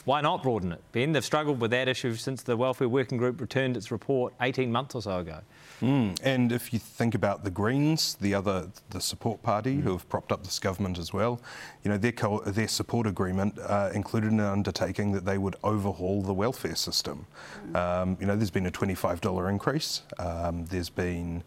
Why 0.04 0.20
not 0.20 0.42
broaden 0.42 0.72
it, 0.72 0.82
Ben? 0.92 1.12
They've 1.12 1.24
struggled 1.24 1.60
with 1.60 1.70
that 1.70 1.88
issue 1.88 2.14
since 2.14 2.42
the 2.42 2.56
Welfare 2.56 2.88
Working 2.88 3.18
Group 3.18 3.40
returned 3.40 3.76
its 3.76 3.92
report 3.92 4.34
18 4.40 4.72
months 4.72 4.94
or 4.94 5.02
so 5.02 5.18
ago. 5.18 5.40
Mm. 5.82 6.18
And 6.22 6.52
if 6.52 6.72
you 6.72 6.78
think 6.78 7.14
about 7.14 7.42
the 7.44 7.50
Greens, 7.50 8.14
the 8.20 8.34
other, 8.34 8.68
the 8.90 9.00
support 9.00 9.42
party 9.42 9.76
mm. 9.76 9.82
who 9.82 9.92
have 9.92 10.08
propped 10.08 10.30
up 10.30 10.44
this 10.44 10.58
government 10.58 10.96
as 10.96 11.12
well, 11.12 11.40
you 11.82 11.90
know, 11.90 11.98
their, 11.98 12.12
co- 12.12 12.40
their 12.40 12.68
support 12.68 13.06
agreement 13.06 13.58
uh, 13.58 13.90
included 13.92 14.30
an 14.30 14.40
undertaking 14.40 15.12
that 15.12 15.24
they 15.24 15.38
would 15.38 15.56
overhaul 15.64 16.22
the 16.22 16.32
welfare 16.32 16.76
system. 16.76 17.26
Mm. 17.66 17.76
Um, 17.76 18.16
you 18.20 18.26
know, 18.26 18.36
there's 18.36 18.50
been 18.50 18.66
a 18.66 18.70
$25 18.70 19.50
increase. 19.50 20.02
Um, 20.18 20.64
there's 20.66 20.90
been 20.90 21.42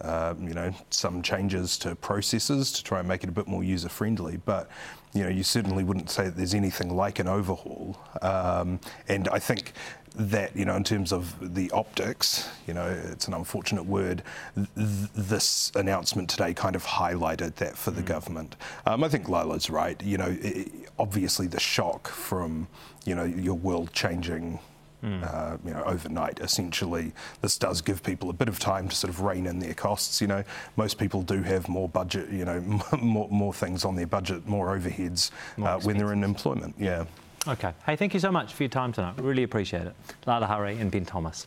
uh, 0.00 0.34
you 0.40 0.52
know, 0.52 0.74
some 0.90 1.22
changes 1.22 1.78
to 1.78 1.94
processes 1.96 2.70
to 2.72 2.84
try 2.84 2.98
and 2.98 3.08
make 3.08 3.22
it 3.22 3.30
a 3.30 3.32
bit 3.32 3.46
more 3.46 3.64
user 3.64 3.88
friendly. 3.88 4.36
But 4.44 4.68
you 5.16 5.24
know, 5.24 5.30
you 5.30 5.42
certainly 5.42 5.82
wouldn't 5.82 6.10
say 6.10 6.24
that 6.24 6.36
there's 6.36 6.54
anything 6.54 6.94
like 6.94 7.18
an 7.18 7.26
overhaul. 7.26 7.98
Um, 8.22 8.80
and 9.08 9.28
I 9.28 9.38
think 9.38 9.72
that, 10.14 10.56
you 10.56 10.64
know, 10.64 10.76
in 10.76 10.84
terms 10.84 11.12
of 11.12 11.54
the 11.54 11.70
optics, 11.72 12.48
you 12.66 12.74
know, 12.74 12.86
it's 12.86 13.28
an 13.28 13.34
unfortunate 13.34 13.84
word, 13.84 14.22
th- 14.54 14.66
this 15.14 15.72
announcement 15.74 16.30
today 16.30 16.54
kind 16.54 16.76
of 16.76 16.84
highlighted 16.84 17.54
that 17.56 17.76
for 17.76 17.90
the 17.90 18.02
mm. 18.02 18.06
government. 18.06 18.56
Um, 18.86 19.04
I 19.04 19.08
think 19.08 19.28
Laila's 19.28 19.68
right. 19.68 20.00
You 20.02 20.18
know, 20.18 20.36
it, 20.40 20.68
obviously 20.98 21.46
the 21.46 21.60
shock 21.60 22.08
from, 22.08 22.68
you 23.04 23.14
know, 23.14 23.24
your 23.24 23.54
world 23.54 23.92
changing 23.92 24.58
Mm. 25.06 25.22
Uh, 25.22 25.56
you 25.64 25.72
know, 25.72 25.84
overnight. 25.84 26.40
Essentially, 26.40 27.12
this 27.40 27.56
does 27.56 27.80
give 27.80 28.02
people 28.02 28.28
a 28.28 28.32
bit 28.32 28.48
of 28.48 28.58
time 28.58 28.88
to 28.88 28.96
sort 28.96 29.12
of 29.12 29.20
rein 29.20 29.46
in 29.46 29.60
their 29.60 29.74
costs. 29.74 30.20
You 30.20 30.26
know, 30.26 30.42
most 30.76 30.98
people 30.98 31.22
do 31.22 31.42
have 31.42 31.68
more 31.68 31.88
budget, 31.88 32.28
you 32.30 32.44
know, 32.44 32.60
more, 33.00 33.28
more 33.30 33.54
things 33.54 33.84
on 33.84 33.94
their 33.94 34.06
budget, 34.06 34.48
more 34.48 34.76
overheads 34.76 35.30
more 35.56 35.68
uh, 35.68 35.80
when 35.80 35.96
they're 35.96 36.12
in 36.12 36.24
employment. 36.24 36.74
Yeah. 36.76 37.04
Okay. 37.46 37.72
Hey, 37.84 37.94
thank 37.94 38.12
you 38.14 38.20
so 38.20 38.32
much 38.32 38.54
for 38.54 38.64
your 38.64 38.70
time 38.70 38.92
tonight. 38.92 39.14
Really 39.20 39.44
appreciate 39.44 39.86
it. 39.86 39.94
Laila 40.26 40.48
Harré 40.48 40.80
and 40.80 40.90
Ben 40.90 41.04
Thomas. 41.04 41.46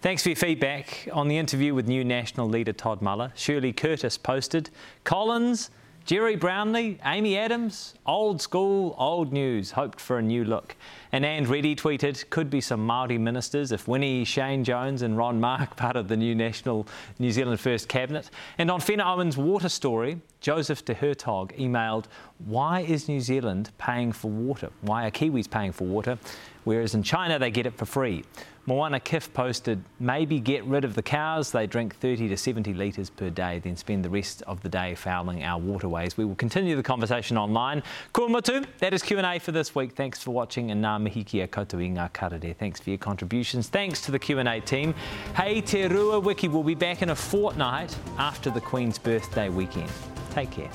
Thanks 0.00 0.22
for 0.22 0.30
your 0.30 0.36
feedback 0.36 1.08
on 1.12 1.28
the 1.28 1.38
interview 1.38 1.74
with 1.74 1.86
new 1.86 2.04
National 2.04 2.48
leader 2.48 2.72
Todd 2.72 3.00
Muller. 3.00 3.32
Shirley 3.36 3.72
Curtis 3.72 4.18
posted 4.18 4.70
Collins 5.04 5.70
Gerry 6.06 6.36
Brownlee, 6.36 7.00
Amy 7.04 7.36
Adams, 7.36 7.94
old 8.06 8.40
school, 8.40 8.94
old 8.96 9.32
news, 9.32 9.72
hoped 9.72 10.00
for 10.00 10.18
a 10.18 10.22
new 10.22 10.44
look. 10.44 10.76
And 11.10 11.26
Anne 11.26 11.46
Reddy 11.46 11.74
tweeted, 11.74 12.30
could 12.30 12.48
be 12.48 12.60
some 12.60 12.86
Māori 12.86 13.18
ministers 13.18 13.72
if 13.72 13.88
Winnie, 13.88 14.24
Shane 14.24 14.62
Jones 14.62 15.02
and 15.02 15.16
Ron 15.16 15.40
Mark 15.40 15.74
part 15.76 15.96
of 15.96 16.06
the 16.06 16.16
new 16.16 16.32
National 16.32 16.86
New 17.18 17.32
Zealand 17.32 17.58
First 17.58 17.88
Cabinet. 17.88 18.30
And 18.56 18.70
on 18.70 18.80
Whena 18.80 19.04
Owen's 19.04 19.36
water 19.36 19.68
story, 19.68 20.20
Joseph 20.40 20.84
de 20.84 20.94
Hertog 20.94 21.50
emailed, 21.58 22.04
why 22.38 22.82
is 22.82 23.08
New 23.08 23.20
Zealand 23.20 23.72
paying 23.76 24.12
for 24.12 24.30
water? 24.30 24.70
Why 24.82 25.06
are 25.06 25.10
Kiwis 25.10 25.50
paying 25.50 25.72
for 25.72 25.88
water? 25.88 26.18
Whereas 26.62 26.94
in 26.94 27.02
China 27.02 27.36
they 27.40 27.50
get 27.50 27.66
it 27.66 27.76
for 27.76 27.84
free. 27.84 28.22
Moana 28.68 28.98
Kif 28.98 29.32
posted, 29.32 29.80
maybe 30.00 30.40
get 30.40 30.64
rid 30.64 30.84
of 30.84 30.96
the 30.96 31.02
cows. 31.02 31.52
They 31.52 31.68
drink 31.68 31.94
30 31.94 32.28
to 32.28 32.36
70 32.36 32.74
litres 32.74 33.10
per 33.10 33.30
day, 33.30 33.60
then 33.60 33.76
spend 33.76 34.04
the 34.04 34.10
rest 34.10 34.42
of 34.42 34.60
the 34.62 34.68
day 34.68 34.96
fouling 34.96 35.44
our 35.44 35.60
waterways. 35.60 36.16
We 36.16 36.24
will 36.24 36.34
continue 36.34 36.74
the 36.74 36.82
conversation 36.82 37.38
online. 37.38 37.84
Kua 38.12 38.28
mutu, 38.28 38.66
that 38.80 38.92
is 38.92 39.04
Q&A 39.04 39.38
for 39.38 39.52
this 39.52 39.76
week. 39.76 39.92
Thanks 39.92 40.20
for 40.20 40.32
watching 40.32 40.72
and 40.72 40.84
ngā 40.84 41.00
mihi 41.00 41.22
kia 41.24 41.46
koutou 41.46 41.80
i 41.80 41.88
ngā 41.88 42.10
karare. 42.10 42.56
Thanks 42.56 42.80
for 42.80 42.90
your 42.90 42.98
contributions. 42.98 43.68
Thanks 43.68 44.00
to 44.00 44.10
the 44.10 44.18
Q&A 44.18 44.60
team. 44.60 44.94
Hey 45.36 45.60
Te 45.60 45.86
Rua 45.86 46.18
Wiki 46.18 46.48
will 46.48 46.64
be 46.64 46.74
back 46.74 47.02
in 47.02 47.10
a 47.10 47.16
fortnight 47.16 47.96
after 48.18 48.50
the 48.50 48.60
Queen's 48.60 48.98
birthday 48.98 49.48
weekend. 49.48 49.90
Take 50.30 50.50
care. 50.50 50.70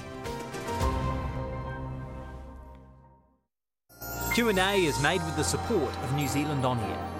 Q&A 4.33 4.85
is 4.85 4.97
made 5.03 5.21
with 5.25 5.35
the 5.35 5.43
support 5.43 5.93
of 6.03 6.15
New 6.15 6.29
Zealand 6.29 6.65
On 6.65 6.79
Air. 6.79 7.10